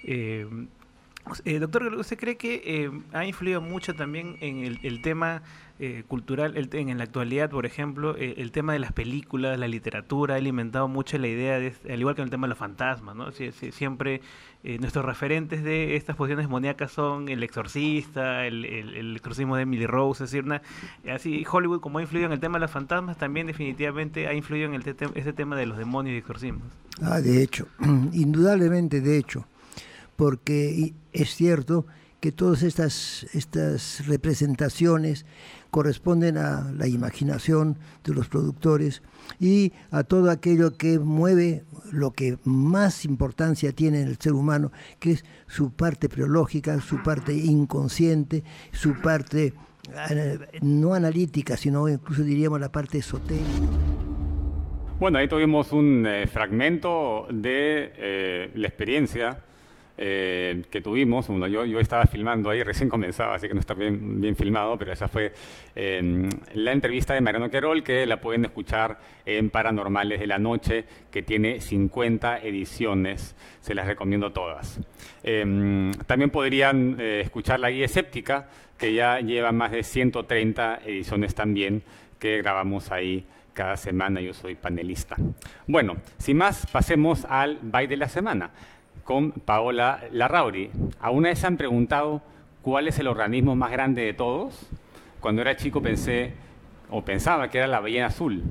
Eh, 0.04 0.46
eh, 1.44 1.58
doctor, 1.58 1.92
¿usted 1.94 2.18
cree 2.18 2.36
que 2.36 2.62
eh, 2.64 2.90
ha 3.12 3.24
influido 3.24 3.60
mucho 3.60 3.94
también 3.94 4.36
en 4.40 4.78
el, 4.82 5.02
tema 5.02 5.42
eh, 5.78 6.04
cultural, 6.08 6.54
en 6.72 6.98
la 6.98 7.04
actualidad, 7.04 7.50
por 7.50 7.66
ejemplo, 7.66 8.16
eh, 8.16 8.34
el 8.38 8.52
tema 8.52 8.72
de 8.72 8.78
las 8.78 8.92
películas, 8.92 9.58
la 9.58 9.68
literatura, 9.68 10.34
ha 10.34 10.38
alimentado 10.38 10.88
mucho 10.88 11.18
la 11.18 11.28
idea, 11.28 11.58
de, 11.58 11.74
al 11.90 11.98
igual 12.00 12.14
que 12.14 12.22
el 12.22 12.30
tema 12.30 12.46
de 12.46 12.50
los 12.50 12.58
fantasmas, 12.58 13.14
¿no? 13.16 13.32
Sie- 13.32 13.52
sie- 13.52 13.72
siempre 13.72 14.20
nuestros 14.80 15.04
referentes 15.04 15.62
de 15.62 15.94
estas 15.94 16.16
posiciones 16.16 16.46
demoníacas 16.46 16.90
son 16.90 17.28
el 17.28 17.40
exorcista, 17.44 18.46
el, 18.48 18.64
exorcismo 19.14 19.54
de 19.54 19.62
Emily 19.62 19.86
Rose, 19.86 20.24
es 20.24 20.32
decir, 20.32 20.60
así 21.08 21.44
Hollywood 21.48 21.80
como 21.80 21.98
ha 21.98 22.02
influido 22.02 22.26
en 22.26 22.32
el 22.32 22.40
tema 22.40 22.58
de 22.58 22.62
los 22.62 22.70
fantasmas, 22.72 23.16
también 23.16 23.46
definitivamente 23.46 24.26
ha 24.26 24.34
influido 24.34 24.66
en 24.66 24.74
el 24.74 24.82
te- 24.82 24.96
ese 25.14 25.32
tema 25.32 25.54
de 25.54 25.66
los 25.66 25.78
demonios 25.78 26.14
y 26.14 26.18
exorcismos. 26.18 26.64
Ah, 27.00 27.20
de 27.20 27.44
hecho, 27.44 27.68
indudablemente 28.12 29.00
de 29.00 29.18
hecho, 29.18 29.46
porque 30.16 30.94
es 31.12 31.34
cierto 31.34 31.86
que 32.20 32.32
todas 32.32 32.62
estas, 32.62 33.26
estas 33.34 34.06
representaciones 34.06 35.26
corresponden 35.70 36.38
a 36.38 36.72
la 36.72 36.88
imaginación 36.88 37.78
de 38.02 38.14
los 38.14 38.28
productores 38.28 39.02
y 39.38 39.72
a 39.90 40.02
todo 40.04 40.30
aquello 40.30 40.76
que 40.76 40.98
mueve 40.98 41.64
lo 41.92 42.12
que 42.12 42.38
más 42.44 43.04
importancia 43.04 43.72
tiene 43.72 44.00
en 44.00 44.08
el 44.08 44.16
ser 44.16 44.32
humano, 44.32 44.72
que 44.98 45.12
es 45.12 45.24
su 45.46 45.70
parte 45.72 46.08
preológica, 46.08 46.80
su 46.80 47.02
parte 47.02 47.34
inconsciente, 47.34 48.42
su 48.72 48.94
parte 48.94 49.52
eh, 50.10 50.38
no 50.62 50.94
analítica, 50.94 51.56
sino 51.56 51.88
incluso 51.88 52.22
diríamos 52.22 52.58
la 52.58 52.72
parte 52.72 52.98
esotérica. 52.98 53.44
Bueno, 54.98 55.18
ahí 55.18 55.28
tuvimos 55.28 55.72
un 55.72 56.06
eh, 56.06 56.26
fragmento 56.26 57.26
de 57.30 57.92
eh, 57.96 58.50
la 58.54 58.66
experiencia 58.66 59.42
eh, 59.99 60.62
que 60.70 60.80
tuvimos. 60.80 61.28
Bueno, 61.28 61.47
yo, 61.47 61.64
yo 61.64 61.80
estaba 61.80 62.05
filmando 62.07 62.51
ahí, 62.51 62.62
recién 62.64 62.88
comenzaba, 62.88 63.34
así 63.34 63.49
que 63.49 63.55
no 63.55 63.61
está 63.61 63.74
bien, 63.74 64.20
bien 64.20 64.36
filmado, 64.36 64.76
pero 64.78 64.92
esa 64.92 65.09
fue 65.09 65.32
eh, 65.74 66.28
la 66.55 66.72
entrevista 66.72 67.14
de 67.14 67.20
Mariano 67.20 67.51
Querol, 67.51 67.82
que 67.82 68.07
la 68.07 68.20
pueden 68.20 68.44
escuchar 68.44 68.99
en 69.24 69.51
Paranormales 69.51 70.20
de 70.20 70.26
la 70.26 70.38
Noche, 70.38 70.84
que 71.11 71.22
tiene 71.22 71.61
50 71.61 72.38
ediciones. 72.38 73.34
Se 73.61 73.74
las 73.74 73.86
recomiendo 73.86 74.32
todas. 74.32 74.80
Eh, 75.22 75.90
también 76.07 76.30
podrían 76.30 76.97
eh, 77.01 77.22
escuchar 77.24 77.61
la 77.61 77.70
guía 77.70 77.86
escéptica, 77.86 78.49
que 78.78 78.94
ya 78.94 79.20
lleva 79.20 79.53
más 79.53 79.72
de 79.72 79.82
130 79.82 80.80
ediciones 80.84 81.34
también, 81.34 81.82
que 82.18 82.38
grabamos 82.38 82.92
ahí 82.92 83.24
cada 83.55 83.76
semana 83.78 84.20
yo 84.20 84.34
soy 84.34 84.55
panelista. 84.55 85.16
Bueno, 85.66 85.97
sin 86.18 86.36
más, 86.36 86.66
pasemos 86.66 87.24
al 87.24 87.59
baile 87.62 87.90
de 87.90 87.97
la 87.97 88.09
semana 88.09 88.51
con 89.07 89.30
Paola 89.30 90.00
Larrauri. 90.12 90.70
¿A 91.00 91.11
una 91.11 91.28
vez 91.28 91.42
han 91.44 91.57
preguntado 91.57 92.22
cuál 92.61 92.88
es 92.88 92.98
el 92.98 93.07
organismo 93.07 93.54
más 93.54 93.70
grande 93.70 94.02
de 94.02 94.12
todos? 94.12 94.68
Cuando 95.20 95.42
era 95.42 95.57
chico 95.57 95.80
pensé, 95.80 96.32
o 96.90 97.02
pensaba 97.02 97.48
que 97.48 97.59
era 97.59 97.68
la 97.68 97.78
ballena 97.78 98.07
azul. 98.07 98.42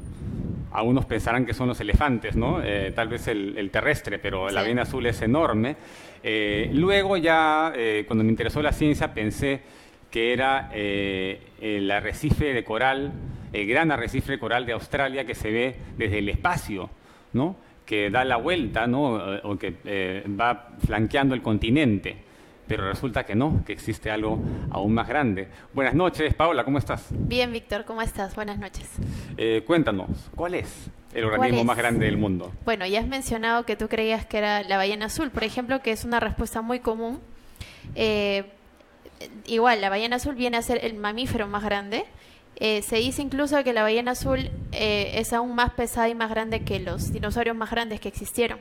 Algunos 0.72 1.06
pensarán 1.06 1.45
que 1.45 1.53
son 1.53 1.68
los 1.68 1.80
elefantes, 1.82 2.38
¿no? 2.38 2.62
Eh, 2.64 2.93
tal 2.95 3.10
vez 3.10 3.28
el, 3.28 3.58
el 3.58 3.70
terrestre, 3.70 4.18
pero 4.18 4.49
la 4.49 4.62
ballena 4.62 4.84
azul 4.84 5.06
es 5.06 5.22
enorme. 5.22 5.76
Eh, 6.24 6.70
luego 6.74 7.18
ya, 7.18 7.74
eh, 7.76 8.06
cuando 8.08 8.24
me 8.24 8.30
interesó 8.30 8.62
la 8.62 8.72
ciencia, 8.72 9.14
pensé 9.14 9.62
que 10.10 10.32
era 10.32 10.72
el 10.74 11.91
arrecife 11.91 12.53
de 12.53 12.64
coral, 12.64 13.12
el 13.51 13.68
gran 13.68 13.91
arrecife 13.91 14.32
de 14.32 14.39
coral 14.39 14.66
de 14.66 14.72
Australia 14.72 15.26
que 15.26 15.36
se 15.36 15.51
ve 15.51 15.76
desde 15.97 16.20
el 16.20 16.30
espacio, 16.30 16.89
¿no? 17.34 17.58
Que 17.86 18.10
da 18.10 18.26
la 18.26 18.38
vuelta, 18.38 18.88
¿no? 18.88 19.14
O 19.44 19.58
que 19.58 19.76
eh, 19.86 20.24
va 20.28 20.70
flanqueando 20.86 21.36
el 21.36 21.42
continente. 21.42 22.18
Pero 22.68 22.88
resulta 22.88 23.24
que 23.24 23.36
no, 23.36 23.64
que 23.64 23.74
existe 23.74 24.10
algo 24.10 24.40
aún 24.72 24.94
más 24.94 25.08
grande. 25.08 25.48
Buenas 25.72 25.94
noches, 25.94 26.34
Paola, 26.34 26.64
¿cómo 26.64 26.80
estás? 26.80 27.10
Bien, 27.12 27.52
Víctor, 27.52 27.86
¿cómo 27.86 28.02
estás? 28.02 28.34
Buenas 28.36 28.58
noches. 28.58 28.90
Eh, 29.38 29.64
cuéntanos, 29.68 30.10
¿cuál 30.36 30.56
es 30.56 30.90
el 31.14 31.24
¿Cuál 31.26 31.36
organismo 31.36 31.64
más 31.64 31.78
grande 31.78 32.08
del 32.08 32.18
mundo? 32.18 32.52
Bueno, 32.66 32.88
ya 32.88 33.02
has 33.02 33.08
mencionado 33.08 33.66
que 33.66 33.76
tú 33.76 33.88
creías 33.88 34.26
que 34.26 34.40
era 34.40 34.64
la 34.64 34.78
ballena 34.78 35.06
azul, 35.06 35.30
por 35.30 35.44
ejemplo, 35.44 35.84
que 35.84 35.92
es 35.92 36.06
una 36.06 36.20
respuesta 36.20 36.64
muy 36.64 36.80
común. 36.80 37.20
Eh, 37.94 38.46
igual, 39.46 39.80
la 39.80 39.90
ballena 39.90 40.16
azul 40.16 40.34
viene 40.34 40.58
a 40.58 40.64
ser 40.64 40.84
el 40.84 40.96
mamífero 40.96 41.46
más 41.48 41.64
grande. 41.64 42.06
Eh, 42.58 42.82
se 42.82 42.97
dice 42.97 43.22
incluso 43.22 43.62
que 43.64 43.74
la 43.74 43.84
ballena 43.84 44.12
azul 44.12 44.49
eh, 44.72 45.12
es 45.16 45.34
aún 45.34 45.56
más 45.56 45.72
pesada 45.72 46.08
y 46.08 46.16
más 46.16 46.30
grande 46.30 46.62
que 46.62 46.80
los 46.80 47.12
dinosaurios 47.12 47.56
más 47.56 47.70
grandes 47.70 47.99
que 47.99 48.08
existieron. 48.08 48.60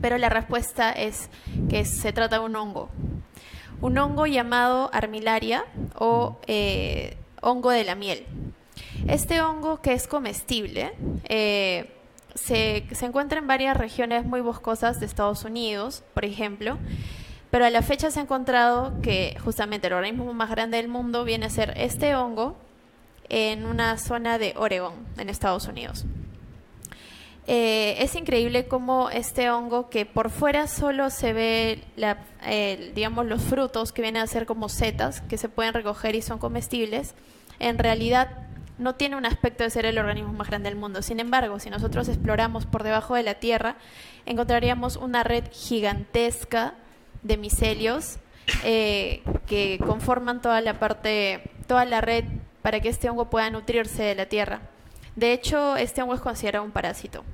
Pero 0.00 0.16
la 0.16 0.28
respuesta 0.28 0.92
es 0.92 1.28
que 1.68 1.84
se 1.84 2.12
trata 2.12 2.38
de 2.38 2.44
un 2.44 2.56
hongo. 2.56 2.88
Un 3.80 3.98
hongo 3.98 4.26
llamado 4.26 4.90
armilaria 4.92 5.64
o 5.94 6.38
eh, 6.46 7.16
hongo 7.42 7.70
de 7.70 7.84
la 7.84 7.94
miel. 7.94 8.24
Este 9.08 9.40
hongo 9.42 9.80
que 9.80 9.92
es 9.92 10.06
comestible 10.06 10.92
se, 12.34 12.86
se 12.92 13.06
encuentra 13.06 13.38
en 13.40 13.46
varias 13.46 13.76
regiones 13.76 14.24
muy 14.24 14.40
boscosas 14.40 15.00
de 15.00 15.06
Estados 15.06 15.44
Unidos, 15.44 16.04
por 16.14 16.24
ejemplo, 16.24 16.78
pero 17.50 17.64
a 17.64 17.70
la 17.70 17.82
fecha 17.82 18.10
se 18.10 18.20
ha 18.20 18.22
encontrado 18.22 19.00
que 19.02 19.36
justamente 19.42 19.88
el 19.88 19.94
organismo 19.94 20.32
más 20.32 20.50
grande 20.50 20.76
del 20.76 20.88
mundo 20.88 21.24
viene 21.24 21.46
a 21.46 21.50
ser 21.50 21.74
este 21.76 22.14
hongo 22.14 22.56
en 23.30 23.64
una 23.64 23.96
zona 23.96 24.38
de 24.38 24.52
Oregon, 24.56 24.92
en 25.16 25.30
Estados 25.30 25.66
Unidos. 25.66 26.04
Eh, 27.46 27.96
es 28.02 28.14
increíble 28.14 28.68
cómo 28.68 29.08
este 29.10 29.50
hongo 29.50 29.88
que 29.88 30.04
por 30.04 30.30
fuera 30.30 30.66
solo 30.66 31.10
se 31.10 31.32
ve, 31.32 31.82
digamos, 32.94 33.26
los 33.26 33.42
frutos 33.42 33.92
que 33.92 34.02
vienen 34.02 34.22
a 34.22 34.26
ser 34.26 34.46
como 34.46 34.68
setas 34.68 35.22
que 35.22 35.38
se 35.38 35.48
pueden 35.48 35.72
recoger 35.72 36.14
y 36.14 36.22
son 36.22 36.38
comestibles, 36.38 37.14
en 37.58 37.78
realidad 37.78 38.28
no 38.78 38.94
tiene 38.94 39.16
un 39.16 39.26
aspecto 39.26 39.62
de 39.62 39.70
ser 39.70 39.84
el 39.84 39.98
organismo 39.98 40.32
más 40.32 40.48
grande 40.48 40.70
del 40.70 40.78
mundo. 40.78 41.02
Sin 41.02 41.20
embargo, 41.20 41.58
si 41.58 41.70
nosotros 41.70 42.08
exploramos 42.08 42.66
por 42.66 42.82
debajo 42.82 43.14
de 43.14 43.22
la 43.22 43.34
tierra, 43.34 43.76
encontraríamos 44.26 44.96
una 44.96 45.22
red 45.22 45.44
gigantesca 45.52 46.74
de 47.22 47.36
micelios 47.36 48.18
eh, 48.64 49.22
que 49.46 49.78
conforman 49.84 50.40
toda 50.40 50.60
la 50.60 50.78
parte, 50.78 51.50
toda 51.66 51.84
la 51.84 52.00
red 52.00 52.24
para 52.62 52.80
que 52.80 52.88
este 52.88 53.08
hongo 53.08 53.30
pueda 53.30 53.50
nutrirse 53.50 54.02
de 54.02 54.14
la 54.14 54.26
tierra. 54.26 54.60
De 55.16 55.32
hecho, 55.32 55.76
este 55.76 56.02
hongo 56.02 56.14
es 56.14 56.20
considerado 56.20 56.64
un 56.64 56.70
parásito, 56.70 57.24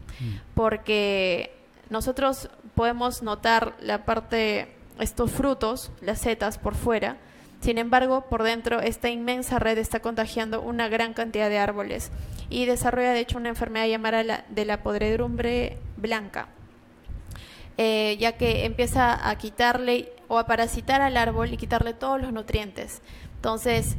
porque 0.54 1.52
nosotros 1.90 2.48
podemos 2.74 3.22
notar 3.22 3.74
la 3.80 4.04
parte, 4.04 4.74
estos 4.98 5.30
frutos, 5.30 5.90
las 6.00 6.20
setas 6.20 6.58
por 6.58 6.74
fuera, 6.74 7.16
sin 7.60 7.78
embargo, 7.78 8.26
por 8.28 8.42
dentro 8.42 8.80
esta 8.80 9.08
inmensa 9.08 9.58
red 9.58 9.78
está 9.78 10.00
contagiando 10.00 10.60
una 10.60 10.88
gran 10.88 11.14
cantidad 11.14 11.48
de 11.48 11.58
árboles 11.58 12.10
y 12.48 12.66
desarrolla 12.66 13.12
de 13.12 13.20
hecho 13.20 13.38
una 13.38 13.48
enfermedad 13.48 13.86
llamada 13.86 14.22
la, 14.22 14.44
de 14.48 14.64
la 14.64 14.82
podredumbre 14.82 15.78
blanca, 15.96 16.48
eh, 17.76 18.16
ya 18.20 18.36
que 18.36 18.66
empieza 18.66 19.28
a 19.28 19.36
quitarle 19.38 20.12
o 20.28 20.38
a 20.38 20.46
parasitar 20.46 21.00
al 21.00 21.16
árbol 21.16 21.52
y 21.52 21.56
quitarle 21.56 21.94
todos 21.94 22.20
los 22.20 22.32
nutrientes. 22.32 23.02
Entonces, 23.36 23.96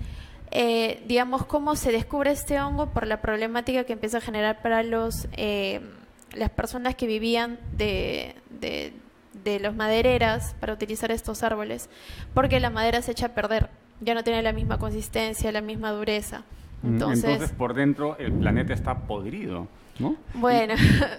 eh, 0.52 1.04
digamos, 1.08 1.46
cómo 1.46 1.76
se 1.76 1.92
descubre 1.92 2.32
este 2.32 2.60
hongo 2.60 2.88
por 2.92 3.06
la 3.08 3.22
problemática 3.22 3.84
que 3.84 3.94
empieza 3.94 4.18
a 4.20 4.22
generar 4.22 4.62
para 4.62 4.84
los 4.84 5.28
eh, 5.34 5.82
las 6.34 6.50
personas 6.50 6.96
que 6.96 7.08
vivían 7.08 7.58
de, 7.78 8.36
de, 8.50 8.94
de 9.44 9.60
los 9.60 9.76
madereras 9.76 10.56
para 10.60 10.74
utilizar 10.74 11.10
estos 11.12 11.42
árboles, 11.44 11.90
porque 12.34 12.60
la 12.60 12.70
madera 12.70 13.02
se 13.02 13.12
echa 13.12 13.28
a 13.28 13.30
perder, 13.30 13.70
ya 14.02 14.14
no 14.14 14.24
tiene 14.24 14.44
la 14.44 14.52
misma 14.52 14.78
consistencia, 14.78 15.52
la 15.52 15.62
misma 15.62 15.92
dureza. 15.92 16.44
Mm, 16.84 16.88
Entonces, 16.94 17.24
Entonces, 17.24 17.52
por 17.58 17.74
dentro 17.74 18.18
el 18.20 18.34
planeta 18.34 18.74
está 18.74 19.00
podrido, 19.08 19.68
¿no? 20.00 20.16
bueno, 20.34 20.76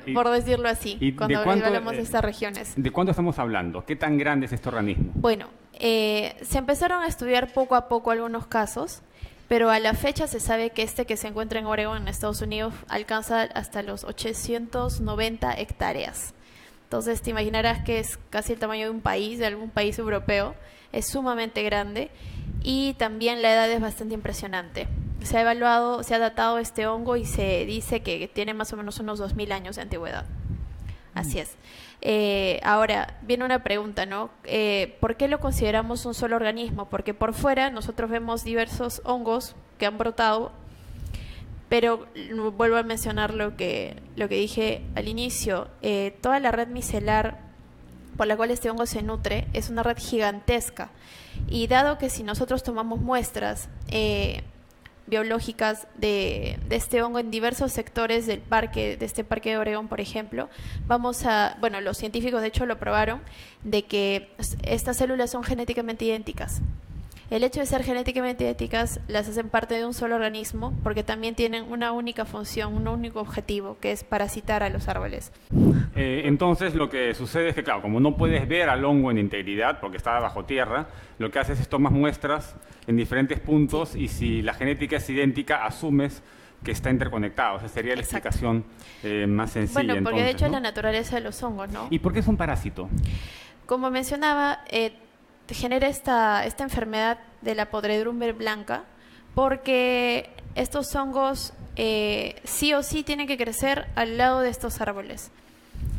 y- 0.06 0.12
por 0.12 0.28
decirlo 0.30 0.68
así, 0.68 0.98
¿Y 1.00 1.12
de 1.12 1.16
cuando 1.16 1.42
cuánto, 1.42 1.66
hablamos 1.66 1.92
de 1.94 1.98
eh, 2.00 2.02
estas 2.02 2.22
regiones. 2.22 2.74
¿De 2.76 2.90
cuánto 2.92 3.10
estamos 3.12 3.38
hablando? 3.38 3.84
¿Qué 3.86 3.96
tan 3.96 4.18
grande 4.18 4.46
es 4.46 4.52
este 4.52 4.68
organismo? 4.68 5.10
Bueno, 5.14 5.46
eh, 5.72 6.36
se 6.42 6.58
empezaron 6.58 7.02
a 7.02 7.06
estudiar 7.06 7.52
poco 7.52 7.74
a 7.76 7.88
poco 7.88 8.10
algunos 8.10 8.46
casos, 8.46 9.02
pero 9.49 9.70
a 9.70 9.80
la 9.80 9.94
fecha 9.94 10.26
se 10.26 10.40
sabe 10.40 10.70
que 10.70 10.82
este 10.82 11.07
que 11.07 11.16
se 11.16 11.28
encuentra 11.28 11.59
en 11.59 11.66
Oregon, 11.66 11.96
en 11.96 12.09
Estados 12.09 12.42
Unidos, 12.42 12.74
alcanza 12.88 13.42
hasta 13.42 13.82
los 13.82 14.05
890 14.05 15.59
hectáreas. 15.59 16.34
Entonces 16.84 17.22
te 17.22 17.30
imaginarás 17.30 17.82
que 17.84 17.99
es 17.99 18.18
casi 18.30 18.53
el 18.53 18.59
tamaño 18.59 18.84
de 18.84 18.90
un 18.90 19.01
país, 19.01 19.38
de 19.38 19.46
algún 19.46 19.70
país 19.70 19.99
europeo. 19.99 20.55
Es 20.92 21.07
sumamente 21.07 21.62
grande 21.62 22.11
y 22.62 22.94
también 22.94 23.42
la 23.42 23.53
edad 23.53 23.70
es 23.70 23.80
bastante 23.80 24.14
impresionante. 24.14 24.88
Se 25.22 25.38
ha 25.38 25.40
evaluado, 25.40 26.03
se 26.03 26.14
ha 26.14 26.18
datado 26.18 26.59
este 26.59 26.86
hongo 26.86 27.16
y 27.16 27.24
se 27.24 27.64
dice 27.66 28.01
que 28.01 28.28
tiene 28.28 28.55
más 28.55 28.72
o 28.72 28.76
menos 28.76 29.01
unos 29.01 29.20
2.000 29.20 29.53
años 29.53 29.76
de 29.76 29.82
antigüedad. 29.82 30.24
Así 31.14 31.40
es. 31.40 31.57
Eh, 32.01 32.61
ahora, 32.62 33.18
viene 33.22 33.44
una 33.44 33.62
pregunta, 33.62 34.07
¿no? 34.07 34.30
Eh, 34.44 34.96
¿Por 35.01 35.16
qué 35.16 35.28
lo 35.28 35.40
consideramos 35.40 36.07
un 36.07 36.14
solo 36.14 36.36
organismo? 36.36 36.88
Porque 36.88 37.14
por 37.14 37.34
fuera 37.34 37.70
nosotros 37.70 38.11
vemos 38.11 38.44
diversos 38.44 39.03
hongos 39.05 39.57
que 39.78 39.86
han 39.86 39.99
brotado, 39.99 40.53
pero 41.68 42.07
vuelvo 42.57 42.76
a 42.76 42.82
mencionar 42.82 43.34
lo 43.34 43.57
que, 43.57 43.96
lo 44.16 44.28
que 44.28 44.36
dije 44.36 44.82
al 44.94 45.09
inicio. 45.09 45.68
eh, 45.82 46.16
toda 46.20 46.40
la 46.40 46.53
red 46.53 46.68
micelar 46.68 47.38
por 48.16 48.26
la 48.26 48.36
cual 48.36 48.51
este 48.51 48.68
hongo 48.68 48.84
se 48.84 49.03
nutre 49.03 49.46
es 49.53 49.70
una 49.70 49.82
red 49.82 49.96
gigantesca. 49.96 50.90
Y 51.46 51.68
dado 51.68 51.99
que 51.99 52.11
si 52.11 52.24
nosotros 52.24 52.62
tomamos 52.62 53.01
muestras 53.01 53.68
eh, 53.88 54.42
biológicas 55.09 55.86
de, 55.96 56.59
este 56.70 57.02
hongo 57.02 57.18
en 57.18 57.30
diversos 57.30 57.72
sectores 57.72 58.26
del 58.26 58.40
parque, 58.40 58.96
de 58.96 59.06
este 59.06 59.24
parque 59.24 59.50
de 59.50 59.59
Oregón, 59.59 59.88
por 59.88 60.00
ejemplo, 60.00 60.48
vamos 60.86 61.24
a, 61.24 61.56
bueno, 61.61 61.80
los 61.80 61.96
científicos 61.96 62.40
de 62.40 62.48
hecho 62.48 62.66
lo 62.66 62.78
probaron, 62.78 63.20
de 63.62 63.84
que 63.84 64.30
estas 64.62 64.96
células 64.98 65.30
son 65.30 65.42
genéticamente 65.42 66.04
idénticas. 66.04 66.61
El 67.30 67.44
hecho 67.44 67.60
de 67.60 67.66
ser 67.66 67.82
genéticamente 67.82 68.44
idénticas 68.44 69.00
las 69.06 69.28
hacen 69.28 69.50
parte 69.50 69.74
de 69.74 69.84
un 69.84 69.92
solo 69.92 70.14
organismo 70.14 70.72
porque 70.82 71.02
también 71.02 71.34
tienen 71.34 71.70
una 71.70 71.92
única 71.92 72.24
función, 72.24 72.74
un 72.74 72.88
único 72.88 73.20
objetivo, 73.20 73.76
que 73.80 73.92
es 73.92 74.02
parasitar 74.02 74.62
a 74.62 74.70
los 74.70 74.88
árboles. 74.88 75.30
Eh, 75.94 76.22
entonces 76.24 76.74
lo 76.74 76.88
que 76.88 77.12
sucede 77.12 77.50
es 77.50 77.54
que, 77.54 77.62
claro, 77.62 77.82
como 77.82 78.00
no 78.00 78.16
puedes 78.16 78.48
ver 78.48 78.70
al 78.70 78.82
hongo 78.82 79.10
en 79.10 79.18
integridad 79.18 79.78
porque 79.78 79.98
está 79.98 80.18
bajo 80.20 80.46
tierra, 80.46 80.88
lo 81.18 81.30
que 81.30 81.38
haces 81.38 81.60
es 81.60 81.68
tomas 81.68 81.92
muestras 81.92 82.56
en 82.86 82.96
diferentes 82.96 83.40
puntos 83.40 83.94
y 83.94 84.08
si 84.08 84.40
la 84.40 84.54
genética 84.54 84.96
es 84.96 85.10
idéntica, 85.10 85.66
asumes 85.66 86.22
que 86.64 86.70
está 86.70 86.90
interconectado. 86.90 87.58
Esa 87.58 87.68
sería 87.68 87.94
la 87.94 88.00
explicación 88.00 88.64
eh, 89.02 89.26
más 89.26 89.50
sencilla. 89.52 89.82
Bueno, 89.82 90.02
porque 90.02 90.22
de 90.22 90.30
entonces, 90.30 90.34
hecho 90.34 90.44
es 90.46 90.50
¿no? 90.50 90.56
la 90.56 90.62
naturaleza 90.62 91.16
de 91.16 91.22
los 91.22 91.42
hongos, 91.42 91.70
¿no? 91.70 91.88
¿Y 91.90 91.98
por 91.98 92.14
qué 92.14 92.20
es 92.20 92.26
un 92.26 92.38
parásito? 92.38 92.88
Como 93.66 93.90
mencionaba, 93.90 94.60
eh, 94.70 94.92
genera 95.55 95.88
esta, 95.88 96.44
esta 96.44 96.64
enfermedad 96.64 97.18
de 97.42 97.55
la 97.55 97.70
podredumbre 97.70 98.32
blanca 98.32 98.84
porque 99.34 100.30
estos 100.55 100.94
hongos 100.94 101.53
eh, 101.76 102.40
sí 102.44 102.74
o 102.74 102.82
sí 102.82 103.05
tienen 103.05 103.26
que 103.26 103.36
crecer 103.36 103.86
al 103.94 104.18
lado 104.18 104.40
de 104.40 104.51
estos 104.51 104.80
árboles. 104.80 105.30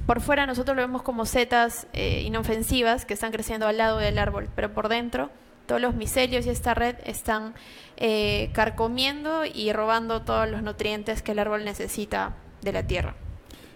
Por 0.06 0.22
fuera 0.22 0.46
nosotros 0.46 0.76
lo 0.76 0.82
vemos 0.82 1.04
como 1.04 1.26
setas 1.26 1.88
eh, 1.94 2.24
inofensivas 2.26 3.06
que 3.06 3.14
están 3.14 3.32
creciendo 3.32 3.68
al 3.68 3.78
lado 3.78 3.98
del 3.98 4.18
árbol, 4.18 4.50
pero 4.56 4.74
por 4.74 4.90
dentro 4.90 5.30
todos 5.68 5.80
los 5.80 5.94
micelios 5.94 6.48
y 6.48 6.50
esta 6.50 6.74
red 6.74 6.96
están 7.06 7.54
eh, 7.96 8.50
carcomiendo 8.54 9.46
y 9.46 9.72
robando 9.72 10.24
todos 10.24 10.50
los 10.50 10.64
nutrientes 10.64 11.22
que 11.22 11.32
el 11.34 11.40
árbol 11.40 11.64
necesita 11.64 12.34
de 12.62 12.74
la 12.74 12.88
tierra. 12.88 13.16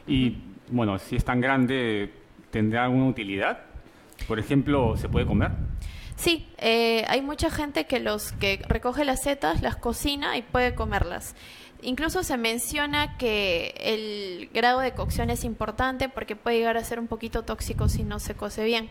Y 0.08 0.38
bueno, 0.72 0.98
si 0.98 1.16
es 1.16 1.24
tan 1.24 1.40
grande, 1.40 2.12
¿tendrá 2.50 2.86
alguna 2.86 3.06
utilidad? 3.06 3.60
Por 4.28 4.40
ejemplo, 4.40 4.96
¿se 4.98 5.10
puede 5.10 5.26
comer? 5.26 5.52
Sí, 6.16 6.48
eh, 6.60 7.06
hay 7.08 7.22
mucha 7.22 7.50
gente 7.50 7.86
que 7.86 8.00
los 8.00 8.32
que 8.34 8.62
recoge 8.68 9.04
las 9.06 9.24
setas, 9.24 9.62
las 9.62 9.76
cocina 9.76 10.38
y 10.38 10.42
puede 10.44 10.76
comerlas. 10.76 11.36
Incluso 11.82 12.24
se 12.24 12.38
menciona 12.38 13.18
que 13.18 13.74
el 13.78 14.50
grado 14.54 14.80
de 14.80 14.94
cocción 14.94 15.30
es 15.30 15.44
importante 15.44 16.08
porque 16.10 16.36
puede 16.36 16.58
llegar 16.60 16.78
a 16.78 16.84
ser 16.84 17.00
un 17.00 17.08
poquito 17.08 17.44
tóxico 17.44 17.90
si 17.90 18.04
no 18.04 18.20
se 18.20 18.36
cose 18.36 18.64
bien. 18.64 18.90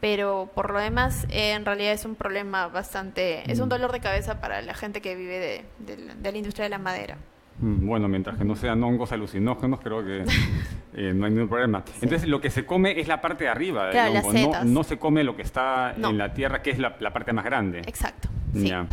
Pero 0.00 0.50
por 0.54 0.70
lo 0.72 0.78
demás, 0.78 1.26
eh, 1.30 1.52
en 1.52 1.64
realidad 1.64 1.92
es 1.92 2.04
un 2.04 2.14
problema 2.14 2.68
bastante, 2.68 3.50
es 3.50 3.58
un 3.58 3.66
Mm. 3.66 3.70
dolor 3.70 3.92
de 3.92 4.00
cabeza 4.00 4.40
para 4.40 4.62
la 4.62 4.74
gente 4.74 5.00
que 5.00 5.14
vive 5.16 5.38
de, 5.38 5.64
de 5.78 5.96
la- 6.02 6.14
de 6.14 6.32
la 6.32 6.38
industria 6.38 6.64
de 6.64 6.70
la 6.70 6.78
madera. 6.78 7.18
Mm, 7.60 7.86
Bueno, 7.86 8.08
mientras 8.08 8.36
que 8.36 8.44
no 8.44 8.56
sean 8.56 8.82
hongos 8.82 9.12
alucinógenos, 9.12 9.80
creo 9.80 10.04
que 10.04 10.24
eh, 10.94 11.12
no 11.14 11.26
hay 11.26 11.32
ningún 11.32 11.48
problema. 11.48 11.84
Entonces, 12.02 12.28
lo 12.28 12.40
que 12.40 12.50
se 12.50 12.64
come 12.66 12.98
es 13.00 13.06
la 13.08 13.20
parte 13.20 13.44
de 13.44 13.50
arriba 13.50 13.84
del 13.84 13.92
Claro, 13.92 14.12
hongo, 14.18 14.32
no, 14.32 14.38
setas. 14.38 14.64
no 14.66 14.82
se 14.84 14.98
come 14.98 15.24
lo 15.24 15.36
que 15.36 15.42
está 15.42 15.94
No. 15.96 16.10
en 16.10 16.18
la 16.18 16.34
tierra, 16.34 16.62
que 16.62 16.70
es 16.70 16.78
la, 16.78 16.96
la 17.00 17.12
parte 17.12 17.32
más 17.32 17.44
grande. 17.44 17.78
Exacto. 17.80 18.28
Ya. 18.52 18.86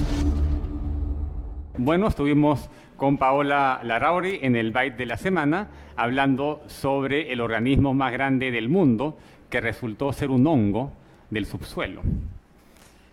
Bueno, 1.77 2.07
estuvimos 2.07 2.69
con 2.97 3.17
Paola 3.17 3.79
Larrauri 3.83 4.39
en 4.41 4.55
el 4.55 4.71
Byte 4.71 4.97
de 4.97 5.05
la 5.05 5.17
semana 5.17 5.69
hablando 5.95 6.61
sobre 6.67 7.31
el 7.31 7.41
organismo 7.41 7.93
más 7.93 8.11
grande 8.11 8.51
del 8.51 8.69
mundo 8.69 9.17
que 9.49 9.61
resultó 9.61 10.13
ser 10.13 10.29
un 10.29 10.45
hongo 10.45 10.91
del 11.29 11.45
subsuelo. 11.45 12.01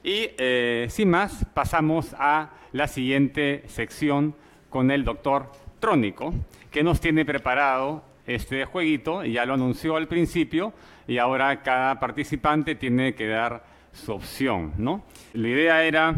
Y 0.04 0.28
eh, 0.38 0.86
sin 0.90 1.10
más, 1.10 1.44
pasamos 1.54 2.14
a 2.18 2.50
la 2.72 2.86
siguiente 2.86 3.62
sección 3.66 4.34
con 4.70 4.90
el 4.90 5.04
doctor 5.04 5.50
Trónico, 5.80 6.34
que 6.70 6.82
nos 6.82 7.00
tiene 7.00 7.24
preparado 7.24 8.02
este 8.26 8.64
jueguito, 8.64 9.24
ya 9.24 9.46
lo 9.46 9.54
anunció 9.54 9.96
al 9.96 10.06
principio, 10.06 10.72
y 11.06 11.18
ahora 11.18 11.62
cada 11.62 11.98
participante 11.98 12.74
tiene 12.74 13.14
que 13.14 13.26
dar 13.26 13.64
su 13.92 14.12
opción, 14.12 14.74
¿no? 14.76 15.02
La 15.32 15.48
idea 15.48 15.84
era 15.84 16.14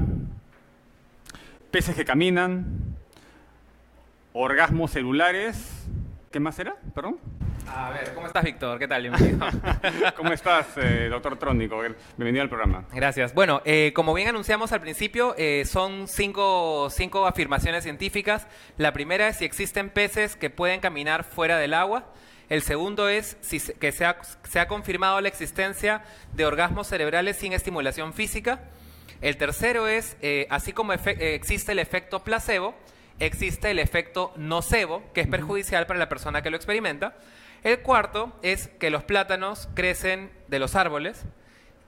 peces 1.71 1.95
que 1.95 2.05
caminan, 2.05 2.97
orgasmos 4.33 4.91
celulares, 4.91 5.87
¿qué 6.33 6.41
más 6.41 6.59
era? 6.59 6.75
Perdón. 6.95 7.19
A 7.73 7.91
ver, 7.91 8.13
¿cómo 8.15 8.27
estás, 8.27 8.43
Víctor? 8.45 8.79
¿Qué 8.79 8.89
tal? 8.89 9.03
Bienvenido. 9.03 9.47
¿Cómo 10.17 10.33
estás, 10.33 10.67
eh, 10.77 11.09
doctor 11.09 11.39
Trónico? 11.39 11.81
Bienvenido 12.17 12.43
al 12.43 12.49
programa. 12.49 12.85
Gracias. 12.93 13.33
Bueno, 13.33 13.63
eh, 13.65 13.93
como 13.95 14.13
bien 14.13 14.29
anunciamos 14.29 14.73
al 14.73 14.81
principio, 14.81 15.35
eh, 15.39 15.65
son 15.67 16.09
cinco, 16.09 16.89
cinco 16.91 17.27
afirmaciones 17.27 17.85
científicas. 17.85 18.47
La 18.77 18.93
primera 18.93 19.29
es 19.29 19.37
si 19.37 19.45
existen 19.45 19.89
peces 19.91 20.37
que 20.37 20.51
pueden 20.51 20.81
caminar 20.81 21.25
fuera 21.25 21.59
del 21.59 21.75
agua. 21.75 22.13
El 22.49 22.63
segundo 22.63 23.09
es 23.09 23.37
si 23.41 23.61
se- 23.61 23.75
que 23.75 23.93
se 23.93 24.05
ha, 24.05 24.17
se 24.43 24.59
ha 24.59 24.67
confirmado 24.67 25.21
la 25.21 25.29
existencia 25.29 26.03
de 26.33 26.45
orgasmos 26.47 26.89
cerebrales 26.89 27.37
sin 27.37 27.53
estimulación 27.53 28.13
física. 28.13 28.61
El 29.21 29.37
tercero 29.37 29.87
es, 29.87 30.17
eh, 30.23 30.47
así 30.51 30.73
como 30.73 30.93
eh, 30.93 30.99
existe 31.35 31.73
el 31.73 31.79
efecto 31.79 32.25
placebo, 32.25 32.75
existe 33.21 33.71
el 33.71 33.79
efecto 33.79 34.33
nocebo, 34.37 35.03
que 35.15 35.21
es 35.21 35.29
perjudicial 35.29 35.87
para 35.87 35.99
la 36.01 36.09
persona 36.09 36.43
que 36.43 36.51
lo 36.51 36.57
experimenta. 36.57 37.15
El 37.63 37.81
cuarto 37.81 38.33
es 38.43 38.69
que 38.69 38.91
los 38.91 39.03
plátanos 39.03 39.69
crecen 39.75 40.31
de 40.49 40.59
los 40.59 40.75
árboles. 40.75 41.25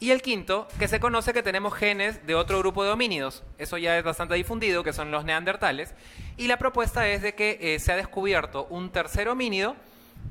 Y 0.01 0.11
el 0.11 0.21
quinto, 0.21 0.67
que 0.81 0.89
se 0.89 0.99
conoce 0.99 1.33
que 1.33 1.45
tenemos 1.45 1.75
genes 1.75 2.27
de 2.27 2.35
otro 2.35 2.59
grupo 2.59 2.83
de 2.83 2.91
homínidos. 2.91 3.45
Eso 3.59 3.79
ya 3.79 3.97
es 3.97 4.03
bastante 4.03 4.35
difundido, 4.35 4.83
que 4.83 4.93
son 4.93 5.13
los 5.13 5.25
neandertales. 5.25 5.95
Y 6.37 6.49
la 6.49 6.57
propuesta 6.57 7.09
es 7.09 7.23
de 7.23 7.35
que 7.35 7.59
eh, 7.61 7.79
se 7.79 7.93
ha 7.93 7.97
descubierto 7.97 8.67
un 8.69 8.91
tercer 8.91 9.29
homínido 9.29 9.77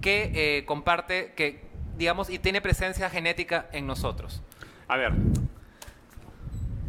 que 0.01 0.31
eh, 0.33 0.65
comparte, 0.65 1.31
que 1.37 1.61
digamos, 1.97 2.29
y 2.29 2.39
tiene 2.39 2.61
presencia 2.61 3.09
genética 3.09 3.67
en 3.71 3.87
nosotros. 3.87 4.41
A 4.89 4.97
ver, 4.97 5.13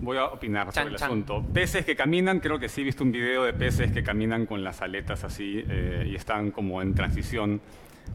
voy 0.00 0.16
a 0.16 0.24
opinar 0.26 0.72
sobre 0.72 0.88
el 0.88 0.96
chan. 0.96 1.06
asunto. 1.06 1.44
Peces 1.54 1.84
que 1.84 1.94
caminan, 1.94 2.40
creo 2.40 2.58
que 2.58 2.68
sí 2.68 2.80
he 2.80 2.84
visto 2.84 3.04
un 3.04 3.12
video 3.12 3.44
de 3.44 3.52
peces 3.52 3.92
que 3.92 4.02
caminan 4.02 4.44
con 4.46 4.64
las 4.64 4.82
aletas 4.82 5.22
así 5.22 5.64
eh, 5.68 6.08
y 6.10 6.16
están 6.16 6.50
como 6.50 6.82
en 6.82 6.94
transición 6.94 7.60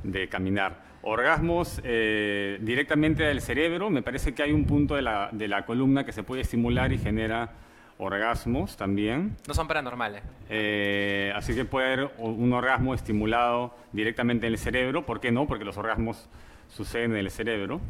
de 0.03 0.27
caminar. 0.29 0.85
Orgasmos 1.01 1.79
eh, 1.83 2.57
directamente 2.61 3.23
del 3.23 3.41
cerebro, 3.41 3.89
me 3.89 4.01
parece 4.01 4.33
que 4.33 4.43
hay 4.43 4.51
un 4.51 4.65
punto 4.65 4.95
de 4.95 5.01
la, 5.01 5.29
de 5.31 5.47
la 5.47 5.65
columna 5.65 6.05
que 6.05 6.11
se 6.11 6.23
puede 6.23 6.41
estimular 6.41 6.91
y 6.91 6.97
genera 6.97 7.51
orgasmos 7.99 8.77
también. 8.77 9.35
No 9.47 9.53
son 9.53 9.67
paranormales. 9.67 10.23
Eh, 10.49 11.31
así 11.35 11.55
que 11.55 11.65
puede 11.65 11.93
haber 11.93 12.11
un 12.17 12.53
orgasmo 12.53 12.93
estimulado 12.93 13.75
directamente 13.91 14.47
en 14.47 14.53
el 14.53 14.59
cerebro. 14.59 15.05
¿Por 15.05 15.19
qué 15.19 15.31
no? 15.31 15.47
Porque 15.47 15.65
los 15.65 15.77
orgasmos 15.77 16.29
suceden 16.67 17.11
en 17.11 17.17
el 17.17 17.31
cerebro. 17.31 17.81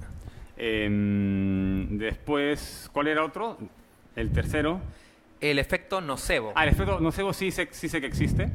Em, 0.57 1.97
después, 1.97 2.89
¿cuál 2.93 3.07
era 3.07 3.23
otro? 3.23 3.57
El 4.15 4.31
tercero. 4.31 4.81
el 5.39 5.59
efecto 5.59 6.01
nocebo. 6.01 6.51
Ah, 6.55 6.63
el 6.63 6.69
efecto 6.69 6.99
nocebo 6.99 7.31
sí 7.31 7.51
sé, 7.51 7.67
sí 7.71 7.89
sé 7.89 8.01
que 8.01 8.07
existe. 8.07 8.49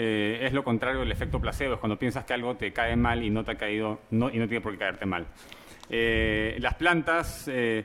Eh, 0.00 0.46
es 0.46 0.52
lo 0.52 0.62
contrario 0.62 1.00
del 1.00 1.10
efecto 1.10 1.40
placebo, 1.40 1.74
es 1.74 1.80
cuando 1.80 1.98
piensas 1.98 2.24
que 2.24 2.32
algo 2.32 2.54
te 2.54 2.72
cae 2.72 2.94
mal 2.94 3.24
y 3.24 3.30
no 3.30 3.42
te 3.42 3.50
ha 3.50 3.54
caído, 3.56 3.98
no, 4.12 4.30
y 4.30 4.38
no 4.38 4.46
tiene 4.46 4.60
por 4.60 4.70
qué 4.70 4.78
caerte 4.78 5.06
mal. 5.06 5.26
Eh, 5.90 6.56
las 6.60 6.74
plantas, 6.74 7.48
eh, 7.48 7.84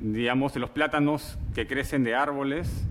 digamos, 0.00 0.54
los 0.54 0.70
plátanos 0.70 1.36
que 1.52 1.66
crecen 1.66 2.04
de 2.04 2.14
árboles, 2.14 2.86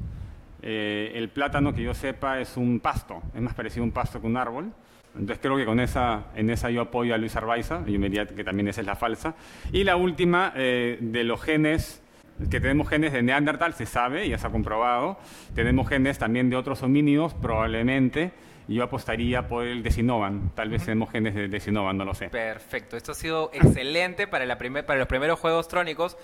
eh, 0.62 1.14
el 1.16 1.30
plátano 1.30 1.74
que 1.74 1.82
yo 1.82 1.94
sepa 1.94 2.42
es 2.42 2.58
un 2.58 2.82
pasto, 2.82 3.22
es 3.34 3.42
más 3.42 3.54
parecido 3.54 3.84
a 3.84 3.86
un 3.86 3.94
pasto 3.94 4.20
que 4.20 4.28
un 4.28 4.36
árbol. 4.36 4.74
Entonces 5.14 5.40
creo 5.42 5.56
que 5.58 5.66
con 5.66 5.80
esa, 5.80 6.26
en 6.36 6.50
esa 6.50 6.70
yo 6.70 6.82
apoyo 6.82 7.16
a 7.16 7.18
Luis 7.18 7.36
Arbaiza, 7.36 7.86
yo 7.86 8.00
me 8.00 8.10
diría 8.10 8.28
que 8.28 8.44
también 8.44 8.68
esa 8.68 8.82
es 8.82 8.88
la 8.88 8.96
falsa. 8.96 9.36
Y 9.72 9.84
la 9.84 9.96
última, 9.96 10.54
eh, 10.56 10.98
de 11.00 11.24
los 11.24 11.42
genes, 11.42 12.04
que 12.50 12.60
tenemos 12.60 12.88
genes 12.90 13.12
de 13.14 13.22
Neandertal, 13.22 13.74
se 13.74 13.86
sabe, 13.86 14.28
ya 14.30 14.38
se 14.38 14.48
ha 14.48 14.50
comprobado. 14.50 15.18
Tenemos 15.56 15.88
genes 15.90 16.18
también 16.18 16.50
de 16.50 16.56
otros 16.56 16.82
homínidos, 16.84 17.34
probablemente. 17.34 18.32
Yo 18.68 18.84
apostaría 18.84 19.48
por 19.48 19.66
el 19.66 19.82
de 19.82 19.90
Sinovan. 19.90 20.52
Tal 20.54 20.70
vez 20.70 20.84
tenemos 20.86 21.10
genes 21.10 21.34
de, 21.34 21.48
de 21.48 21.60
Sinovan, 21.60 21.98
no 21.98 22.06
lo 22.06 22.14
sé. 22.14 22.30
Perfecto, 22.30 22.98
esto 22.98 23.14
ha 23.14 23.16
sido 23.16 23.50
excelente 23.52 24.28
para, 24.28 24.46
la 24.46 24.60
primer- 24.60 24.86
para 24.86 25.00
los 25.00 25.08
primeros 25.08 25.40
juegos 25.40 25.68
trónicos, 25.68 26.18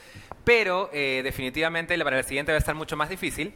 pero 0.44 0.92
eh, 0.94 1.22
definitivamente 1.24 1.98
para 2.04 2.20
el 2.20 2.24
siguiente 2.24 2.52
va 2.52 2.58
a 2.58 2.60
estar 2.60 2.76
mucho 2.76 2.96
más 2.96 3.10
difícil. 3.10 3.54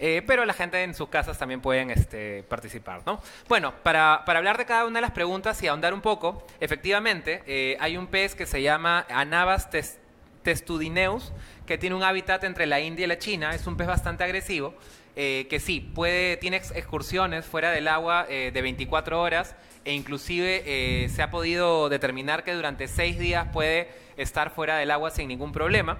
Eh, 0.00 0.22
pero 0.26 0.44
la 0.44 0.52
gente 0.54 0.82
en 0.82 0.94
sus 0.94 1.08
casas 1.08 1.38
también 1.38 1.60
pueden 1.60 1.90
este, 1.92 2.42
participar, 2.42 3.02
¿no? 3.06 3.20
Bueno, 3.48 3.72
para, 3.84 4.24
para 4.26 4.40
hablar 4.40 4.58
de 4.58 4.64
cada 4.64 4.84
una 4.86 4.96
de 4.96 5.02
las 5.02 5.12
preguntas 5.12 5.62
y 5.62 5.68
ahondar 5.68 5.94
un 5.94 6.00
poco, 6.00 6.44
efectivamente, 6.58 7.42
eh, 7.46 7.76
hay 7.78 7.96
un 7.96 8.08
pez 8.08 8.34
que 8.34 8.46
se 8.46 8.60
llama 8.62 9.06
Anabas 9.08 9.70
tes- 9.70 10.00
testudineus, 10.42 11.32
que 11.72 11.78
tiene 11.78 11.96
un 11.96 12.02
hábitat 12.02 12.44
entre 12.44 12.66
la 12.66 12.80
India 12.80 13.04
y 13.04 13.08
la 13.08 13.16
China, 13.18 13.54
es 13.54 13.66
un 13.66 13.78
pez 13.78 13.86
bastante 13.86 14.22
agresivo, 14.22 14.74
eh, 15.16 15.46
que 15.48 15.58
sí, 15.58 15.80
puede, 15.80 16.36
tiene 16.36 16.58
ex- 16.58 16.70
excursiones 16.72 17.46
fuera 17.46 17.70
del 17.70 17.88
agua 17.88 18.26
eh, 18.28 18.50
de 18.52 18.60
24 18.60 19.18
horas 19.18 19.56
e 19.86 19.94
inclusive 19.94 20.62
eh, 20.66 21.08
se 21.08 21.22
ha 21.22 21.30
podido 21.30 21.88
determinar 21.88 22.44
que 22.44 22.52
durante 22.52 22.88
seis 22.88 23.18
días 23.18 23.48
puede 23.54 23.88
estar 24.18 24.50
fuera 24.50 24.76
del 24.76 24.90
agua 24.90 25.10
sin 25.10 25.28
ningún 25.28 25.50
problema. 25.50 25.96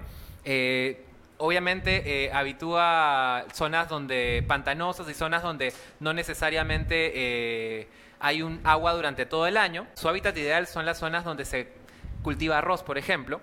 Obviamente 1.39 2.29
habitúa 2.31 3.45
zonas 3.51 3.89
donde 3.89 4.45
pantanosas 4.47 5.09
y 5.09 5.15
zonas 5.15 5.41
donde 5.41 5.73
no 5.99 6.13
necesariamente 6.13 7.87
hay 8.19 8.43
un 8.43 8.61
agua 8.63 8.93
durante 8.93 9.25
todo 9.25 9.47
el 9.47 9.57
año. 9.57 9.87
Su 9.95 10.07
hábitat 10.07 10.37
ideal 10.37 10.67
son 10.67 10.85
las 10.85 10.99
zonas 10.99 11.25
donde 11.25 11.45
se 11.45 11.67
cultiva 12.21 12.59
arroz, 12.59 12.83
por 12.83 12.99
ejemplo. 12.99 13.41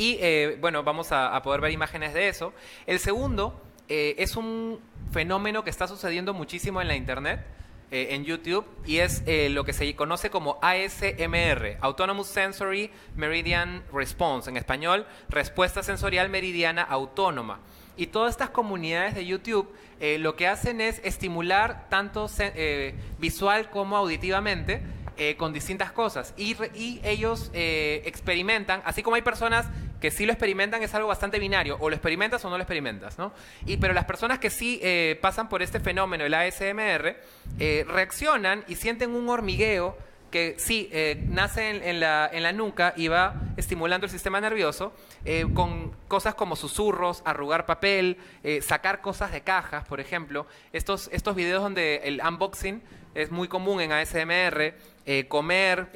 Y 0.00 0.16
eh, 0.18 0.56
bueno, 0.58 0.82
vamos 0.82 1.12
a, 1.12 1.38
poder 1.42 1.60
ver 1.60 1.72
imágenes 1.72 2.14
de 2.14 2.28
eso. 2.28 2.54
El 2.86 3.00
segundo 3.00 3.60
eh, 3.86 4.14
es 4.16 4.34
un 4.34 4.80
fenómeno 5.12 5.62
que 5.62 5.68
está 5.68 5.86
sucediendo 5.86 6.32
muchísimo 6.32 6.80
en 6.80 6.88
la 6.88 6.96
internet, 6.96 7.44
eh, 7.90 8.08
en 8.12 8.24
YouTube, 8.24 8.64
y 8.86 9.00
es 9.00 9.22
eh, 9.26 9.50
lo 9.50 9.62
que 9.64 9.74
se 9.74 9.94
conoce 9.94 10.30
como 10.30 10.58
ASMR, 10.62 11.76
Autonomous 11.82 12.28
Sensory 12.28 12.90
Meridian 13.14 13.84
Response, 13.92 14.48
en 14.48 14.56
español, 14.56 15.06
Respuesta 15.28 15.82
Sensorial 15.82 16.30
Meridiana 16.30 16.80
Autónoma. 16.80 17.60
Y 17.98 18.06
todas 18.06 18.30
estas 18.30 18.48
comunidades 18.48 19.14
de 19.14 19.26
YouTube 19.26 19.70
lo 20.00 20.34
que 20.34 20.48
hacen 20.48 20.80
es 20.80 21.02
estimular 21.04 21.90
tanto 21.90 22.30
visual 23.18 23.68
como 23.68 23.98
auditivamente 23.98 24.80
con 25.36 25.52
distintas 25.52 25.92
cosas. 25.92 26.32
Y, 26.38 26.56
ellos 27.02 27.50
experimentan, 27.52 28.80
así 28.86 29.02
como 29.02 29.16
hay 29.16 29.22
personas 29.22 29.66
que 30.00 30.10
sí 30.10 30.26
lo 30.26 30.32
experimentan, 30.32 30.82
es 30.82 30.94
algo 30.94 31.08
bastante 31.08 31.38
binario, 31.38 31.76
o 31.80 31.88
lo 31.90 31.94
experimentas 31.94 32.44
o 32.44 32.50
no 32.50 32.56
lo 32.56 32.62
experimentas, 32.62 33.18
¿no? 33.18 33.32
Y, 33.66 33.76
pero 33.76 33.92
las 33.92 34.06
personas 34.06 34.38
que 34.38 34.50
sí 34.50 34.80
eh, 34.82 35.18
pasan 35.20 35.48
por 35.48 35.62
este 35.62 35.80
fenómeno, 35.80 36.24
el 36.24 36.34
ASMR, 36.34 37.16
eh, 37.58 37.84
reaccionan 37.86 38.64
y 38.66 38.76
sienten 38.76 39.10
un 39.10 39.28
hormigueo 39.28 39.96
que 40.30 40.54
sí, 40.58 40.88
eh, 40.92 41.22
nace 41.28 41.88
en, 41.88 42.00
la, 42.00 42.28
en 42.32 42.42
la 42.42 42.52
nuca 42.52 42.94
y 42.96 43.08
va 43.08 43.34
estimulando 43.56 44.06
el 44.06 44.10
sistema 44.10 44.40
nervioso 44.40 44.92
eh, 45.24 45.44
con 45.54 45.90
cosas 46.08 46.34
como 46.34 46.56
susurros, 46.56 47.22
arrugar 47.24 47.66
papel, 47.66 48.16
eh, 48.42 48.62
sacar 48.62 49.00
cosas 49.00 49.32
de 49.32 49.42
cajas, 49.42 49.86
por 49.86 50.00
ejemplo. 50.00 50.46
Estos, 50.72 51.10
estos 51.12 51.34
videos 51.34 51.62
donde 51.62 52.02
el 52.04 52.20
unboxing 52.26 52.82
es 53.14 53.30
muy 53.30 53.48
común 53.48 53.80
en 53.80 53.90
ASMR, 53.92 54.74
comer 55.28 55.90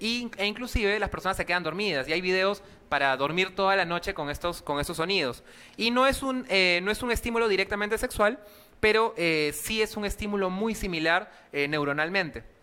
y- 0.00 0.28
e 0.36 0.46
inclusive 0.46 0.98
las 0.98 1.10
personas 1.10 1.36
se 1.36 1.46
quedan 1.46 1.62
dormidas 1.62 2.08
y 2.08 2.12
hay 2.12 2.20
videos 2.20 2.64
para 2.88 3.16
dormir 3.16 3.54
toda 3.54 3.76
la 3.76 3.84
noche 3.84 4.12
con 4.14 4.28
estos, 4.30 4.62
con 4.62 4.84
sonidos. 4.84 5.44
Y 5.76 5.92
no 5.92 6.08
es 6.08 6.24
un, 6.24 6.40
no 6.40 6.90
es 6.90 7.02
un 7.04 7.12
estímulo 7.12 7.46
directamente 7.46 7.96
sexual, 7.98 8.40
pero 8.80 9.14
sí 9.52 9.80
es 9.80 9.96
un 9.96 10.04
estímulo 10.04 10.50
muy 10.50 10.74
similar 10.74 11.30
neuronalmente 11.52 12.55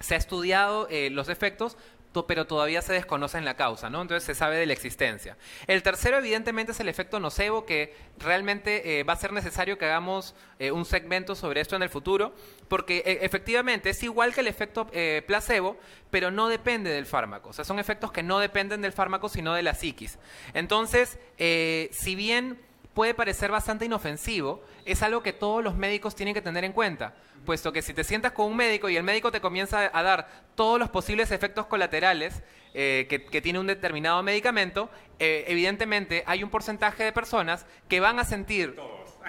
se 0.00 0.14
ha 0.14 0.18
estudiado 0.18 0.88
eh, 0.90 1.10
los 1.10 1.28
efectos, 1.28 1.76
to- 2.12 2.26
pero 2.26 2.46
todavía 2.46 2.82
se 2.82 2.92
desconocen 2.92 3.44
la 3.44 3.54
causa, 3.54 3.88
¿no? 3.88 4.02
Entonces 4.02 4.24
se 4.24 4.34
sabe 4.34 4.56
de 4.56 4.66
la 4.66 4.72
existencia. 4.72 5.36
El 5.68 5.82
tercero, 5.82 6.18
evidentemente, 6.18 6.72
es 6.72 6.80
el 6.80 6.88
efecto 6.88 7.20
nocebo, 7.20 7.64
que 7.66 7.94
realmente 8.18 8.98
eh, 8.98 9.04
va 9.04 9.12
a 9.12 9.16
ser 9.16 9.32
necesario 9.32 9.78
que 9.78 9.84
hagamos 9.84 10.34
eh, 10.58 10.72
un 10.72 10.84
segmento 10.84 11.36
sobre 11.36 11.60
esto 11.60 11.76
en 11.76 11.82
el 11.82 11.88
futuro, 11.88 12.34
porque 12.66 13.04
eh, 13.06 13.18
efectivamente 13.22 13.90
es 13.90 14.02
igual 14.02 14.34
que 14.34 14.40
el 14.40 14.48
efecto 14.48 14.88
placebo, 15.26 15.76
pero 16.10 16.30
no 16.32 16.48
depende 16.48 16.90
del 16.90 17.06
fármaco. 17.06 17.50
O 17.50 17.52
sea, 17.52 17.64
son 17.64 17.78
efectos 17.78 18.10
que 18.10 18.22
no 18.24 18.40
dependen 18.40 18.80
del 18.82 18.92
fármaco, 18.92 19.28
sino 19.28 19.54
de 19.54 19.62
la 19.62 19.74
psiquis. 19.74 20.18
Entonces, 20.54 21.18
si 21.38 22.14
bien 22.16 22.58
puede 22.94 23.14
parecer 23.14 23.50
bastante 23.50 23.84
inofensivo, 23.84 24.62
es 24.84 25.02
algo 25.02 25.22
que 25.22 25.32
todos 25.32 25.62
los 25.62 25.74
médicos 25.74 26.14
tienen 26.14 26.34
que 26.34 26.42
tener 26.42 26.64
en 26.64 26.72
cuenta, 26.72 27.14
puesto 27.46 27.72
que 27.72 27.82
si 27.82 27.94
te 27.94 28.04
sientas 28.04 28.32
con 28.32 28.46
un 28.46 28.56
médico 28.56 28.88
y 28.88 28.96
el 28.96 29.02
médico 29.02 29.30
te 29.30 29.40
comienza 29.40 29.90
a 29.92 30.02
dar 30.02 30.28
todos 30.54 30.78
los 30.78 30.90
posibles 30.90 31.30
efectos 31.30 31.66
colaterales 31.66 32.42
eh, 32.74 33.06
que, 33.08 33.40
tiene 33.40 33.58
un 33.58 33.66
determinado 33.66 34.22
medicamento, 34.22 34.90
eh, 35.18 35.44
evidentemente 35.48 36.22
hay 36.26 36.42
un 36.44 36.50
porcentaje 36.50 37.02
de 37.04 37.12
personas 37.12 37.66
que 37.88 37.98
van 38.00 38.18
a 38.18 38.24
sentir 38.24 38.76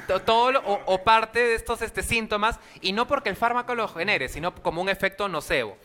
to- 0.07 0.22
todo 0.22 0.51
lo- 0.51 0.62
o, 0.62 1.03
parte 1.03 1.39
de 1.39 1.55
estos 1.55 1.82
este, 1.82 2.03
síntomas 2.03 2.59
y 2.82 2.93
no 2.93 3.07
porque 3.07 3.30
el 3.30 3.36
fármaco 3.36 3.74
lo 3.76 3.88
genere, 3.88 4.30
sino 4.30 4.53
como 4.55 4.82
un 4.82 4.89
efecto 4.89 5.28
nocebo. 5.28 5.78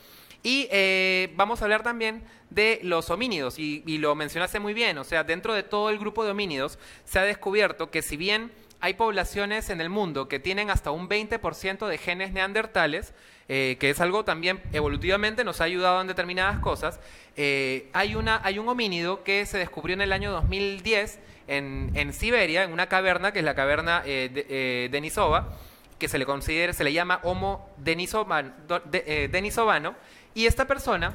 Y 0.46 0.68
eh, 0.70 1.32
vamos 1.34 1.60
a 1.60 1.64
hablar 1.64 1.82
también 1.82 2.22
de 2.50 2.78
los 2.84 3.10
homínidos, 3.10 3.58
y, 3.58 3.82
lo 3.98 4.14
mencionaste 4.14 4.60
muy 4.60 4.74
bien, 4.74 4.96
o 4.98 5.02
sea, 5.02 5.24
dentro 5.24 5.52
de 5.54 5.64
todo 5.64 5.90
el 5.90 5.98
grupo 5.98 6.24
de 6.24 6.30
homínidos 6.30 6.78
se 7.04 7.18
ha 7.18 7.22
descubierto 7.22 7.90
que 7.90 8.00
si 8.00 8.16
bien 8.16 8.52
hay 8.80 8.94
poblaciones 8.94 9.70
en 9.70 9.80
el 9.80 9.90
mundo 9.90 10.28
que 10.28 10.38
tienen 10.38 10.70
hasta 10.70 10.92
un 10.92 11.08
20% 11.08 11.88
de 11.88 11.98
genes 11.98 12.32
neandertales, 12.32 13.12
eh, 13.48 13.76
que 13.80 13.90
es 13.90 14.00
algo 14.00 14.24
también 14.24 14.62
evolutivamente 14.72 15.42
nos 15.42 15.60
ha 15.60 15.64
ayudado 15.64 16.00
en 16.00 16.06
determinadas 16.06 16.60
cosas, 16.60 17.00
eh, 17.36 17.88
hay, 17.92 18.14
una, 18.14 18.40
hay 18.44 18.60
un 18.60 18.68
homínido 18.68 19.24
que 19.24 19.44
se 19.46 19.58
descubrió 19.58 19.94
en 19.94 20.02
el 20.02 20.12
año 20.12 20.30
2010 20.30 21.18
en, 21.48 21.90
en 21.94 22.12
Siberia, 22.12 22.62
en 22.62 22.72
una 22.72 22.88
caverna, 22.88 23.32
que 23.32 23.40
es 23.40 23.44
la 23.44 23.56
caverna 23.56 24.02
eh, 24.06 24.30
de- 24.32 24.46
eh, 24.48 24.88
Denisova, 24.92 25.56
que 25.98 26.06
se 26.06 26.18
le 26.18 26.24
considera, 26.26 26.72
se 26.72 26.84
le 26.84 26.92
llama 26.92 27.18
Homo 27.24 27.68
do- 27.78 28.80
de- 28.84 29.28
denisovano, 29.32 29.96
y 30.36 30.44
esta 30.44 30.66
persona, 30.66 31.14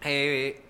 eh, 0.00 0.62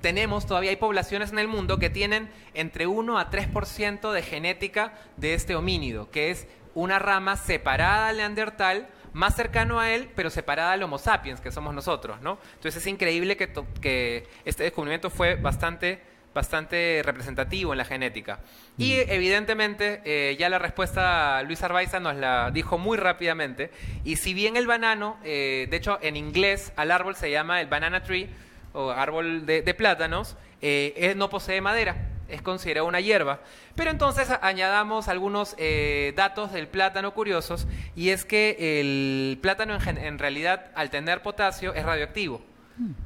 tenemos, 0.00 0.46
todavía 0.46 0.70
hay 0.70 0.76
poblaciones 0.76 1.30
en 1.30 1.38
el 1.38 1.46
mundo 1.46 1.78
que 1.78 1.90
tienen 1.90 2.30
entre 2.54 2.86
1 2.86 3.18
a 3.18 3.30
3% 3.30 4.12
de 4.12 4.22
genética 4.22 4.94
de 5.18 5.34
este 5.34 5.54
homínido, 5.54 6.10
que 6.10 6.30
es 6.30 6.46
una 6.74 6.98
rama 6.98 7.36
separada 7.36 8.08
al 8.08 8.16
neandertal, 8.16 8.88
más 9.12 9.36
cercano 9.36 9.78
a 9.78 9.90
él, 9.90 10.08
pero 10.16 10.30
separada 10.30 10.72
al 10.72 10.82
Homo 10.82 10.96
sapiens, 10.96 11.42
que 11.42 11.52
somos 11.52 11.74
nosotros, 11.74 12.18
¿no? 12.22 12.38
Entonces 12.54 12.80
es 12.80 12.86
increíble 12.86 13.36
que, 13.36 13.52
que 13.82 14.26
este 14.46 14.62
descubrimiento 14.62 15.10
fue 15.10 15.34
bastante, 15.34 16.02
bastante 16.34 17.02
representativo 17.04 17.72
en 17.72 17.78
la 17.78 17.84
genética. 17.84 18.40
Y 18.76 18.94
evidentemente, 18.94 20.00
eh, 20.04 20.36
ya 20.38 20.48
la 20.48 20.58
respuesta 20.58 21.42
Luis 21.42 21.62
Arbaiza 21.62 22.00
nos 22.00 22.16
la 22.16 22.50
dijo 22.50 22.78
muy 22.78 22.96
rápidamente. 22.96 23.70
Y 24.04 24.16
si 24.16 24.34
bien 24.34 24.56
el 24.56 24.66
banano, 24.66 25.16
eh, 25.24 25.66
de 25.70 25.76
hecho 25.76 25.98
en 26.02 26.16
inglés 26.16 26.72
al 26.76 26.90
árbol 26.90 27.16
se 27.16 27.30
llama 27.30 27.60
el 27.60 27.66
banana 27.66 28.02
tree 28.02 28.28
o 28.72 28.90
árbol 28.90 29.46
de, 29.46 29.62
de 29.62 29.74
plátanos, 29.74 30.36
eh, 30.60 30.94
él 30.96 31.18
no 31.18 31.30
posee 31.30 31.60
madera, 31.60 31.96
es 32.28 32.42
considerado 32.42 32.86
una 32.86 33.00
hierba. 33.00 33.40
Pero 33.74 33.90
entonces 33.90 34.28
añadamos 34.42 35.08
algunos 35.08 35.54
eh, 35.58 36.12
datos 36.16 36.52
del 36.52 36.68
plátano 36.68 37.14
curiosos 37.14 37.66
y 37.96 38.10
es 38.10 38.24
que 38.24 38.80
el 38.80 39.38
plátano 39.40 39.78
en, 39.86 39.98
en 39.98 40.18
realidad 40.18 40.66
al 40.74 40.90
tener 40.90 41.22
potasio 41.22 41.74
es 41.74 41.84
radioactivo. 41.84 42.42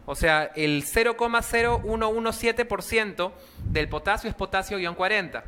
O 0.06 0.14
sea, 0.14 0.52
el 0.54 0.84
0,0117% 0.84 3.32
del 3.64 3.88
potasio 3.88 4.28
es 4.28 4.36
potasio-40, 4.36 5.42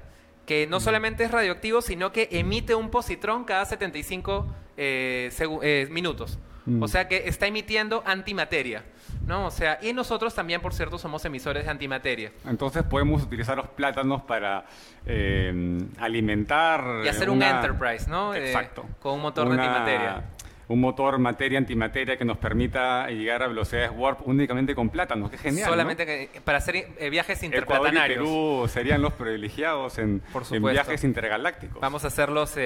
que 0.47 0.67
no 0.67 0.81
solamente 0.81 1.25
es 1.25 1.31
radioactivo, 1.31 1.83
sino 1.83 2.11
que 2.13 2.29
emite 2.33 2.75
un 2.75 2.91
positrón 2.91 3.45
cada 3.45 3.65
75 3.65 4.47
eh, 4.77 5.31
eh, 5.63 5.87
minutos. 5.91 6.41
Mm. 6.67 6.83
O 6.83 6.89
sea 6.89 7.07
que 7.09 7.29
está 7.29 7.47
emitiendo 7.47 8.03
antimateria. 8.07 8.85
¿no? 9.27 9.47
O 9.47 9.51
sea, 9.51 9.79
y 9.83 9.93
nosotros 9.93 10.35
también, 10.35 10.61
por 10.61 10.75
cierto, 10.75 10.99
somos 10.99 11.25
emisores 11.25 11.65
de 11.65 11.71
antimateria. 11.71 12.33
Entonces 12.47 12.83
podemos 12.83 13.23
utilizar 13.23 13.57
los 13.57 13.69
plátanos 13.69 14.23
para 14.23 14.65
eh, 15.07 15.81
alimentar... 15.99 17.03
Y 17.05 17.09
hacer 17.09 17.31
un 17.31 17.43
enterprise, 17.43 18.09
¿no? 18.09 18.35
Eh, 18.35 18.49
Exacto. 18.49 18.85
con 19.01 19.15
un 19.15 19.23
motor 19.23 19.49
de 19.49 19.55
antimateria 19.55 20.25
un 20.69 20.81
motor 20.81 21.19
materia-antimateria 21.19 22.17
que 22.17 22.25
nos 22.25 22.39
permita 22.39 23.09
llegar 23.09 23.43
a 23.43 23.49
velocidades 23.49 23.91
warp 23.95 24.27
únicamente 24.27 24.75
con 24.75 24.89
plátanos. 24.91 25.31
Qué 25.31 25.39
genial. 25.39 25.69
Solamente 25.69 26.31
para 26.45 26.59
hacer 26.59 26.77
eh, 26.77 27.11
viajes 27.11 27.43
interplatanarios. 27.43 28.19
Ecuador 28.19 28.59
Perú 28.59 28.69
serían 28.69 29.03
los 29.03 29.13
privilegiados 29.13 29.99
en, 29.99 30.23
viajes 30.61 31.05
intergalácticos. 31.05 31.81
Vamos 31.81 32.05
a 32.05 32.11
ser 32.11 32.29
los, 32.29 32.57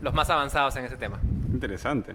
los 0.00 0.14
más 0.14 0.30
avanzados 0.30 0.76
en 0.76 0.84
ese 0.84 0.96
tema. 0.96 1.20
Interesante. 1.52 2.14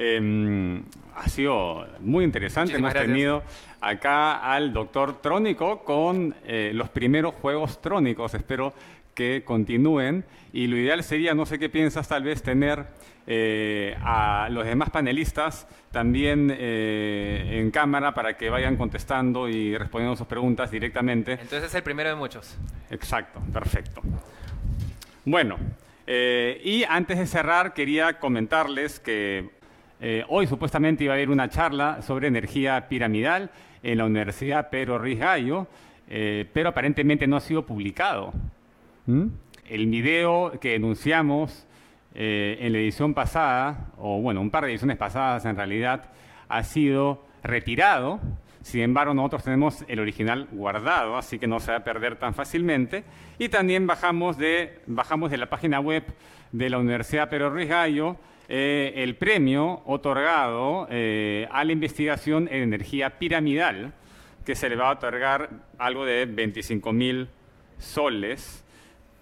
Em, 0.00 0.84
ha 1.16 1.28
sido 1.28 1.84
muy 1.98 2.24
interesante. 2.24 2.76
Hemos 2.76 2.94
tenido 2.94 3.42
acá 3.80 4.52
al 4.54 4.72
doctor 4.72 5.20
Trónico 5.20 5.80
con 5.80 6.36
eh, 6.46 6.70
los 6.72 6.88
primeros 6.88 7.34
juegos 7.34 7.80
trónicos. 7.82 8.32
Espero 8.34 8.72
que 9.18 9.42
continúen. 9.44 10.24
Y 10.52 10.68
lo 10.68 10.76
ideal 10.76 11.02
sería, 11.02 11.34
no 11.34 11.44
sé 11.44 11.58
qué 11.58 11.68
piensas, 11.68 12.06
tal 12.06 12.22
vez 12.22 12.40
tener 12.40 12.86
eh, 13.26 13.96
a 14.00 14.48
los 14.50 14.64
demás 14.64 14.90
panelistas 14.90 15.66
también 15.90 16.54
eh, 16.56 17.58
en 17.60 17.72
cámara 17.72 18.14
para 18.14 18.36
que 18.36 18.48
vayan 18.48 18.76
contestando 18.76 19.48
y 19.48 19.76
respondiendo 19.76 20.16
sus 20.16 20.28
preguntas 20.28 20.70
directamente. 20.70 21.32
Entonces 21.32 21.64
es 21.64 21.74
el 21.74 21.82
primero 21.82 22.10
de 22.10 22.14
muchos. 22.14 22.56
Exacto, 22.90 23.42
perfecto. 23.52 24.00
Bueno, 25.24 25.58
y 26.06 26.84
antes 26.88 27.18
de 27.18 27.26
cerrar, 27.26 27.74
quería 27.74 28.18
comentarles 28.18 28.98
que 28.98 29.58
eh, 30.00 30.24
hoy 30.28 30.46
supuestamente 30.46 31.04
iba 31.04 31.14
a 31.14 31.16
haber 31.16 31.28
una 31.28 31.48
charla 31.48 32.02
sobre 32.02 32.28
energía 32.28 32.88
piramidal 32.88 33.50
en 33.82 33.98
la 33.98 34.04
Universidad 34.04 34.70
Pedro 34.70 34.98
Ruiz 34.98 35.18
Gallo, 35.18 35.66
eh, 36.08 36.46
pero 36.52 36.68
aparentemente 36.68 37.26
no 37.26 37.36
ha 37.36 37.40
sido 37.40 37.66
publicado. 37.66 38.32
El 39.08 39.86
video 39.86 40.52
que 40.60 40.72
denunciamos 40.72 41.66
eh, 42.14 42.58
en 42.60 42.72
la 42.72 42.78
edición 42.78 43.14
pasada, 43.14 43.92
o 43.96 44.20
bueno, 44.20 44.42
un 44.42 44.50
par 44.50 44.64
de 44.64 44.70
ediciones 44.70 44.98
pasadas 44.98 45.46
en 45.46 45.56
realidad, 45.56 46.10
ha 46.48 46.62
sido 46.62 47.24
retirado. 47.42 48.20
Sin 48.60 48.82
embargo, 48.82 49.14
nosotros 49.14 49.44
tenemos 49.44 49.82
el 49.88 50.00
original 50.00 50.46
guardado, 50.52 51.16
así 51.16 51.38
que 51.38 51.46
no 51.46 51.58
se 51.58 51.70
va 51.70 51.78
a 51.78 51.84
perder 51.84 52.16
tan 52.16 52.34
fácilmente. 52.34 53.04
Y 53.38 53.48
también 53.48 53.86
bajamos 53.86 54.36
de, 54.36 54.80
bajamos 54.86 55.30
de 55.30 55.38
la 55.38 55.48
página 55.48 55.80
web 55.80 56.04
de 56.52 56.68
la 56.68 56.78
Universidad 56.78 57.30
Pedro 57.30 57.48
Ruiz 57.48 57.68
Gallo 57.68 58.16
eh, 58.50 58.92
el 58.96 59.16
premio 59.16 59.82
otorgado 59.86 60.86
eh, 60.90 61.46
a 61.50 61.64
la 61.64 61.72
investigación 61.72 62.48
en 62.48 62.62
energía 62.62 63.18
piramidal, 63.18 63.94
que 64.44 64.54
se 64.54 64.68
le 64.68 64.76
va 64.76 64.88
a 64.88 64.92
otorgar 64.92 65.48
algo 65.78 66.04
de 66.04 66.26
25 66.26 66.92
mil 66.92 67.28
soles 67.78 68.64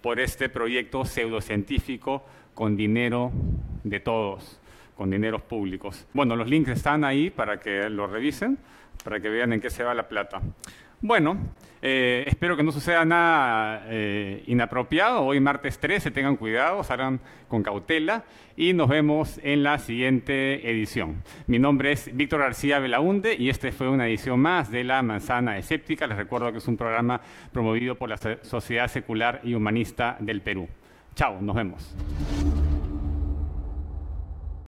por 0.07 0.21
este 0.21 0.47
proyecto 0.47 1.03
pseudocientífico 1.03 2.23
con 2.53 2.77
dinero 2.77 3.29
de 3.83 3.99
todos, 3.99 4.57
con 4.95 5.09
dineros 5.09 5.41
públicos. 5.41 6.07
Bueno, 6.13 6.37
los 6.37 6.47
links 6.47 6.69
están 6.69 7.03
ahí 7.03 7.29
para 7.29 7.59
que 7.59 7.89
lo 7.89 8.07
revisen, 8.07 8.57
para 9.03 9.19
que 9.19 9.27
vean 9.27 9.51
en 9.51 9.59
qué 9.59 9.69
se 9.69 9.83
va 9.83 9.93
la 9.93 10.07
plata. 10.07 10.41
Bueno, 11.01 11.37
eh, 11.81 12.23
espero 12.27 12.57
que 12.57 12.63
no 12.63 12.71
suceda 12.71 13.05
nada 13.05 13.83
eh, 13.87 14.43
inapropiado. 14.47 15.21
Hoy 15.21 15.39
martes 15.39 15.79
13, 15.79 16.11
tengan 16.11 16.37
cuidado, 16.37 16.83
salgan 16.83 17.19
con 17.47 17.63
cautela 17.63 18.23
y 18.55 18.73
nos 18.73 18.89
vemos 18.89 19.39
en 19.43 19.63
la 19.63 19.77
siguiente 19.79 20.69
edición. 20.69 21.23
Mi 21.45 21.59
nombre 21.59 21.91
es 21.91 22.15
Víctor 22.15 22.41
García 22.41 22.79
Belaunde 22.79 23.35
y 23.35 23.49
este 23.49 23.71
fue 23.71 23.89
una 23.89 24.07
edición 24.07 24.39
más 24.39 24.71
de 24.71 24.83
La 24.83 25.01
Manzana 25.01 25.57
Escéptica. 25.57 26.07
Les 26.07 26.17
recuerdo 26.17 26.51
que 26.51 26.57
es 26.57 26.67
un 26.67 26.77
programa 26.77 27.21
promovido 27.51 27.95
por 27.95 28.09
la 28.09 28.17
Sociedad 28.41 28.87
Secular 28.87 29.41
y 29.43 29.53
Humanista 29.53 30.17
del 30.19 30.41
Perú. 30.41 30.67
Chao, 31.15 31.41
nos 31.41 31.55
vemos. 31.55 31.95